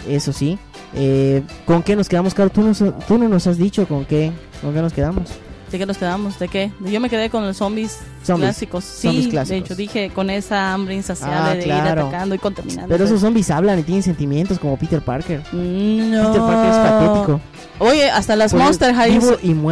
Eso 0.08 0.32
sí. 0.34 0.58
Eh, 0.94 1.42
¿Con 1.66 1.84
qué 1.84 1.96
nos 1.96 2.08
quedamos, 2.10 2.34
Caro? 2.34 2.50
¿Tú, 2.50 2.62
nos- 2.62 2.84
tú 3.08 3.18
no 3.18 3.28
nos 3.28 3.48
has 3.48 3.58
dicho 3.58 3.88
con 3.88 4.06
qué, 4.06 4.32
con 4.62 4.74
qué 4.74 4.82
nos 4.82 4.94
quedamos. 4.94 5.30
¿De 5.72 5.78
qué 5.78 5.86
nos 5.86 5.98
quedamos? 5.98 6.40
¿De 6.40 6.48
qué? 6.48 6.72
Yo 6.80 7.00
me 7.00 7.10
quedé 7.10 7.30
con 7.30 7.46
los 7.46 7.58
zombies, 7.58 8.00
Zombies. 8.26 8.48
clásicos. 8.50 8.84
Sí, 8.84 9.08
Zombies 9.30 9.48
de 9.50 9.58
hecho 9.58 9.76
dije 9.76 10.10
con 10.10 10.30
esa 10.30 10.74
hambre 10.74 10.96
insaciable 10.96 11.52
Ah, 11.52 11.54
de 11.56 11.66
ir 11.68 11.72
atacando 11.72 12.34
y 12.34 12.40
contaminando. 12.40 12.88
Pero 12.90 13.06
esos 13.06 13.22
zombies 13.22 13.52
hablan 13.52 13.78
y 13.80 13.84
tienen 13.84 14.02
sentimientos 14.04 14.58
como 14.60 14.78
Peter 14.78 15.02
Parker. 15.02 15.44
No. 15.54 16.28
Peter 16.28 16.42
Parker 16.42 16.70
es 16.72 16.78
patético. 16.78 17.42
Oye, 17.80 18.10
hasta 18.10 18.36
las 18.36 18.52
Pues, 18.52 18.64
Monster 18.64 18.94
Highs, 18.96 19.24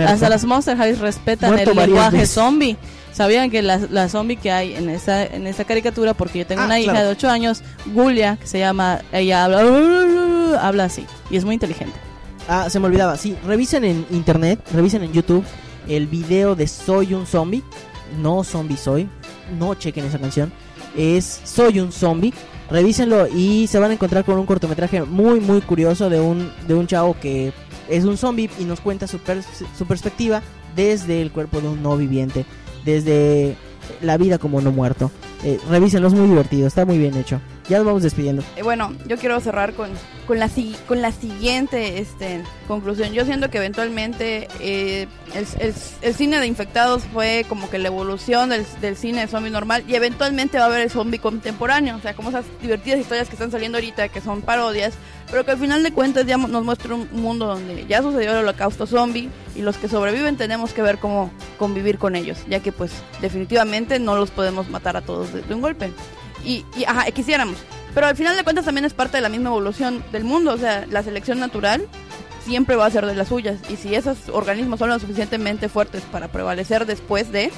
hasta 0.08 0.30
las 0.30 0.46
Monster 0.46 0.78
Highs 0.78 1.00
respetan 1.00 1.52
Muerto 1.52 1.72
el 1.72 1.78
lenguaje 1.78 2.18
veces. 2.18 2.30
zombie. 2.32 2.78
Sabían 3.12 3.50
que 3.50 3.64
la, 3.64 3.80
la 3.90 4.08
zombie 4.10 4.36
que 4.38 4.52
hay 4.52 4.76
en 4.76 4.90
esa 4.90 5.26
en 5.26 5.48
esa 5.48 5.64
caricatura, 5.64 6.14
porque 6.14 6.38
yo 6.40 6.46
tengo 6.46 6.62
Ah, 6.62 6.66
una 6.66 6.80
hija 6.80 7.04
de 7.04 7.10
8 7.10 7.28
años, 7.30 7.64
Gulia, 7.96 8.38
que 8.40 8.46
se 8.46 8.60
llama, 8.60 9.00
ella 9.12 9.46
habla, 9.46 9.62
habla 10.62 10.84
así 10.84 11.06
y 11.32 11.38
es 11.38 11.44
muy 11.44 11.56
inteligente. 11.56 11.96
Ah, 12.48 12.70
se 12.70 12.80
me 12.80 12.86
olvidaba. 12.86 13.18
Sí, 13.18 13.36
revisen 13.46 13.84
en 13.84 14.06
internet, 14.12 14.60
revisen 14.72 15.02
en 15.04 15.12
YouTube 15.14 15.44
el 15.88 16.08
video 16.08 16.56
de 16.56 16.68
Soy 16.68 17.14
un 17.14 17.26
zombie, 17.26 17.64
no 18.22 18.44
zombie 18.44 18.78
soy, 18.78 19.08
no 19.58 19.74
chequen 19.76 20.06
esa 20.06 20.20
canción, 20.20 20.52
es 20.96 21.42
Soy 21.44 21.80
un 21.80 21.92
zombie. 21.92 22.34
Revísenlo 22.70 23.28
y 23.28 23.68
se 23.68 23.80
van 23.80 23.92
a 23.92 23.94
encontrar 23.94 24.26
con 24.26 24.38
un 24.38 24.46
cortometraje 24.46 25.02
muy 25.04 25.40
muy 25.40 25.62
curioso 25.62 26.10
de 26.10 26.20
un 26.20 26.52
de 26.68 26.74
un 26.74 26.86
chavo 26.86 27.16
que 27.18 27.54
es 27.88 28.04
un 28.04 28.18
zombie 28.18 28.50
y 28.60 28.66
nos 28.66 28.82
cuenta 28.82 29.08
su, 29.08 29.20
per- 29.20 29.42
su 29.78 29.86
perspectiva 29.86 30.42
desde 30.76 31.22
el 31.22 31.32
cuerpo 31.32 31.62
de 31.62 31.70
un 31.70 31.82
no 31.82 31.96
viviente, 31.96 32.46
desde 32.84 33.56
la 34.02 34.18
vida 34.18 34.38
como 34.38 34.60
no 34.60 34.72
muerto. 34.74 35.12
Eh, 35.46 35.60
revísenlo, 35.70 36.10
es 36.10 36.14
muy 36.14 36.28
divertido, 36.28 36.68
está 36.68 36.84
muy 36.86 36.98
bien 36.98 37.16
hecho. 37.16 37.40
Ya 37.70 37.78
nos 37.78 37.86
vamos 37.86 38.04
despidiendo. 38.04 38.44
Eh, 38.56 38.64
bueno, 38.64 38.94
yo 39.08 39.18
quiero 39.18 39.40
cerrar 39.42 39.74
con, 39.74 39.90
con, 40.26 40.40
la, 40.40 40.50
con 40.88 41.02
la 41.02 41.12
siguiente 41.12 42.00
este, 42.00 42.42
conclusión. 42.68 43.12
Yo 43.12 43.26
siento 43.26 43.50
que 43.50 43.58
eventualmente 43.58 44.48
eh, 44.62 45.08
el, 45.36 45.46
el- 45.60 45.74
el 46.02 46.16
cine 46.16 46.40
de 46.40 46.48
infectados 46.48 47.04
fue 47.12 47.46
como 47.50 47.70
que 47.70 47.78
la 47.78 47.88
evolución 47.90 48.50
del, 48.50 48.66
del 48.80 48.96
cine 48.96 49.22
de 49.22 49.28
zombie 49.28 49.52
normal 49.52 49.84
y 49.86 49.96
eventualmente 49.96 50.58
va 50.58 50.64
a 50.64 50.68
haber 50.68 50.80
el 50.82 50.90
zombie 50.90 51.20
contemporáneo. 51.20 51.98
O 51.98 52.00
sea, 52.00 52.14
como 52.16 52.30
esas 52.30 52.46
divertidas 52.62 53.00
historias 53.02 53.28
que 53.28 53.36
están 53.36 53.52
saliendo 53.52 53.78
ahorita, 53.78 54.08
que 54.08 54.22
son 54.22 54.42
parodias, 54.44 54.94
pero 55.30 55.44
que 55.44 55.52
al 55.52 55.58
final 55.58 55.84
de 55.84 55.92
cuentas 55.92 56.26
ya 56.26 56.38
nos 56.38 56.64
muestra 56.64 56.96
un 56.96 57.10
mundo 57.12 57.48
donde 57.48 57.86
ya 57.86 58.02
sucedió 58.02 58.32
el 58.32 58.38
holocausto 58.38 58.88
zombie 58.88 59.30
y 59.58 59.62
los 59.62 59.76
que 59.76 59.90
sobreviven 59.90 60.38
tenemos 60.38 60.72
que 60.74 60.82
ver 60.82 61.00
cómo 61.00 61.32
convivir 61.60 61.98
con 61.98 62.16
ellos, 62.16 62.38
ya 62.48 62.62
que 62.62 62.72
pues 62.72 62.92
definitivamente 63.22 64.00
no 64.00 64.16
los 64.16 64.32
podemos 64.32 64.70
matar 64.70 64.96
a 64.96 65.02
todos 65.02 65.34
de, 65.34 65.42
de 65.42 65.54
un 65.54 65.60
golpe. 65.62 65.92
Y, 66.44 66.66
y 66.76 66.86
ajá, 66.86 67.10
quisiéramos. 67.12 67.58
Pero 67.94 68.08
al 68.08 68.16
final 68.16 68.36
de 68.36 68.44
cuentas 68.44 68.66
también 68.66 68.86
es 68.86 68.94
parte 68.94 69.18
de 69.18 69.22
la 69.22 69.30
misma 69.30 69.50
evolución 69.50 70.04
del 70.12 70.24
mundo. 70.24 70.54
O 70.54 70.58
sea, 70.58 70.86
la 70.90 71.04
selección 71.04 71.40
natural 71.40 71.88
siempre 72.46 72.76
va 72.76 72.86
a 72.86 72.92
ser 72.92 73.06
de 73.06 73.16
las 73.16 73.28
suyas. 73.28 73.60
Y 73.70 73.76
si 73.76 73.96
esos 73.96 74.30
organismos 74.30 74.80
son 74.80 74.90
lo 74.90 75.00
suficientemente 75.00 75.70
fuertes 75.70 76.04
para 76.04 76.28
prevalecer 76.30 76.86
después 76.86 77.32
de, 77.32 77.52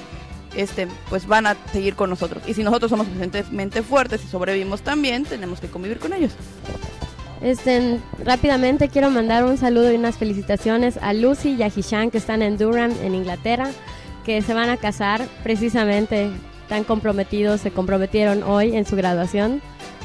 este, 0.55 0.87
pues 1.09 1.27
van 1.27 1.47
a 1.47 1.55
seguir 1.71 1.95
con 1.95 2.09
nosotros. 2.09 2.43
Y 2.47 2.53
si 2.53 2.63
nosotros 2.63 2.89
somos 2.89 3.07
suficientemente 3.07 3.83
fuertes 3.83 4.23
y 4.23 4.27
sobrevivimos 4.27 4.81
también, 4.81 5.23
tenemos 5.23 5.59
que 5.59 5.67
convivir 5.67 5.99
con 5.99 6.13
ellos. 6.13 6.33
Este, 7.41 7.99
rápidamente 8.23 8.89
quiero 8.89 9.09
mandar 9.09 9.45
un 9.45 9.57
saludo 9.57 9.91
y 9.91 9.95
unas 9.95 10.17
felicitaciones 10.17 10.97
a 10.97 11.13
Lucy 11.13 11.51
y 11.53 11.63
a 11.63 11.67
Hishan 11.67 12.11
que 12.11 12.17
están 12.17 12.41
en 12.41 12.57
Durham, 12.57 12.91
en 13.01 13.15
Inglaterra, 13.15 13.69
que 14.25 14.41
se 14.41 14.53
van 14.53 14.69
a 14.69 14.77
casar 14.77 15.25
precisamente, 15.43 16.31
tan 16.69 16.83
comprometidos, 16.85 17.59
se 17.61 17.71
comprometieron 17.71 18.43
hoy 18.43 18.75
en 18.75 18.85
su 18.85 18.95
graduación. 18.95 19.61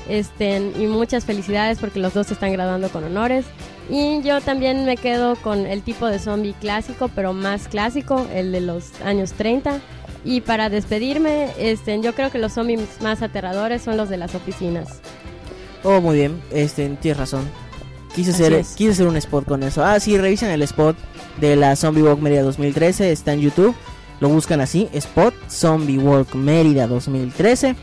Este, 0.08 0.58
y 0.78 0.86
muchas 0.86 1.24
felicidades 1.24 1.78
porque 1.78 1.98
los 1.98 2.12
dos 2.12 2.26
se 2.26 2.34
están 2.34 2.52
graduando 2.52 2.88
con 2.90 3.04
honores. 3.04 3.46
Y 3.88 4.20
yo 4.22 4.40
también 4.40 4.84
me 4.84 4.96
quedo 4.96 5.36
con 5.36 5.66
el 5.66 5.82
tipo 5.82 6.06
de 6.06 6.18
zombie 6.18 6.54
clásico, 6.60 7.10
pero 7.14 7.32
más 7.32 7.68
clásico, 7.68 8.26
el 8.34 8.50
de 8.52 8.60
los 8.60 9.00
años 9.02 9.32
30. 9.32 9.78
Y 10.24 10.40
para 10.40 10.68
despedirme, 10.70 11.48
este, 11.58 12.00
yo 12.00 12.14
creo 12.14 12.30
que 12.30 12.38
los 12.38 12.52
zombies 12.52 12.80
más 13.02 13.22
aterradores 13.22 13.82
son 13.82 13.96
los 13.96 14.08
de 14.08 14.16
las 14.16 14.34
oficinas. 14.34 15.00
Oh, 15.82 16.00
muy 16.00 16.16
bien, 16.16 16.40
este, 16.50 16.88
tienes 17.00 17.18
razón. 17.18 17.46
Quise 18.14 18.30
Así 18.30 18.42
hacer, 18.42 18.52
es. 18.54 18.74
quise 18.74 18.92
hacer 18.92 19.06
un 19.06 19.16
spot 19.16 19.44
con 19.46 19.62
eso. 19.62 19.84
Ah, 19.84 19.98
sí, 20.00 20.16
revisen 20.16 20.50
el 20.50 20.62
spot 20.62 20.96
de 21.40 21.56
la 21.56 21.76
Zombie 21.76 22.02
Walk 22.02 22.20
Mérida 22.20 22.42
2013, 22.42 23.10
está 23.12 23.32
en 23.34 23.40
YouTube. 23.40 23.74
Lo 24.20 24.28
buscan 24.28 24.60
así, 24.60 24.88
spot 24.92 25.34
Zombie 25.50 25.98
Walk 25.98 26.34
Mérida 26.34 26.86
2013. 26.86 27.74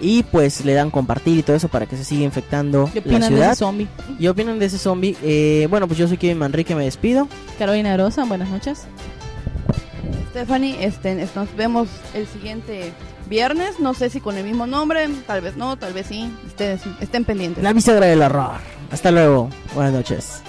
Y 0.00 0.24
pues 0.24 0.64
le 0.64 0.74
dan 0.74 0.90
compartir 0.90 1.38
y 1.38 1.42
todo 1.42 1.56
eso 1.56 1.68
para 1.68 1.86
que 1.86 1.96
se 1.96 2.04
siga 2.04 2.24
infectando 2.24 2.90
¿Qué 2.92 3.00
la 3.00 3.06
opinan 3.06 3.20
de 3.20 3.26
ciudad. 3.28 3.52
ese 3.52 3.58
zombie? 3.60 3.88
¿Y 4.18 4.26
opinan 4.26 4.58
de 4.58 4.66
ese 4.66 4.76
zombie? 4.78 5.16
Eh, 5.22 5.66
bueno, 5.70 5.86
pues 5.86 5.98
yo 5.98 6.08
soy 6.08 6.18
Kevin 6.18 6.38
Manrique, 6.38 6.74
me 6.74 6.84
despido. 6.84 7.28
Carolina 7.58 7.96
Rosa, 7.96 8.24
buenas 8.24 8.48
noches. 8.50 8.82
Stephanie, 10.30 10.76
este, 10.84 11.22
es- 11.22 11.36
nos 11.36 11.54
vemos 11.56 11.88
el 12.12 12.26
siguiente 12.26 12.92
viernes. 13.28 13.78
No 13.78 13.94
sé 13.94 14.10
si 14.10 14.20
con 14.20 14.36
el 14.36 14.44
mismo 14.44 14.66
nombre, 14.66 15.08
tal 15.26 15.40
vez 15.40 15.56
no, 15.56 15.76
tal 15.76 15.92
vez 15.92 16.06
sí. 16.08 16.28
Ustedes 16.46 16.82
estén 17.00 17.24
pendientes. 17.24 17.62
La 17.62 17.72
bisagra 17.72 18.06
del 18.06 18.20
horror. 18.20 18.58
Hasta 18.90 19.10
luego. 19.12 19.48
Buenas 19.74 19.92
noches. 19.92 20.42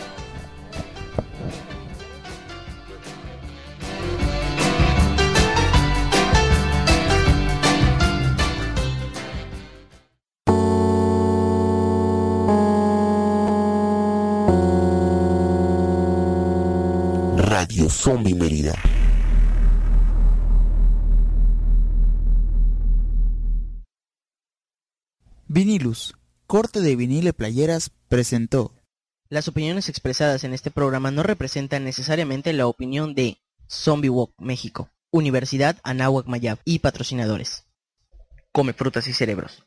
Zombie 18.06 18.36
Mérida. 18.36 18.76
Vinilus, 25.48 26.14
corte 26.46 26.82
de 26.82 26.96
vinil 26.96 27.28
y 27.28 27.32
playeras, 27.32 27.90
presentó. 28.08 28.74
Las 29.30 29.48
opiniones 29.48 29.90
expresadas 29.90 30.44
en 30.44 30.54
este 30.54 30.70
programa 30.70 31.10
no 31.10 31.24
representan 31.24 31.84
necesariamente 31.84 32.54
la 32.54 32.68
opinión 32.68 33.16
de 33.16 33.40
Zombie 33.68 34.12
Walk 34.12 34.36
México, 34.38 34.92
Universidad 35.10 35.80
Anáhuac 35.82 36.28
Mayab 36.28 36.60
y 36.64 36.78
patrocinadores. 36.78 37.66
Come 38.52 38.74
frutas 38.74 39.08
y 39.08 39.14
cerebros. 39.14 39.64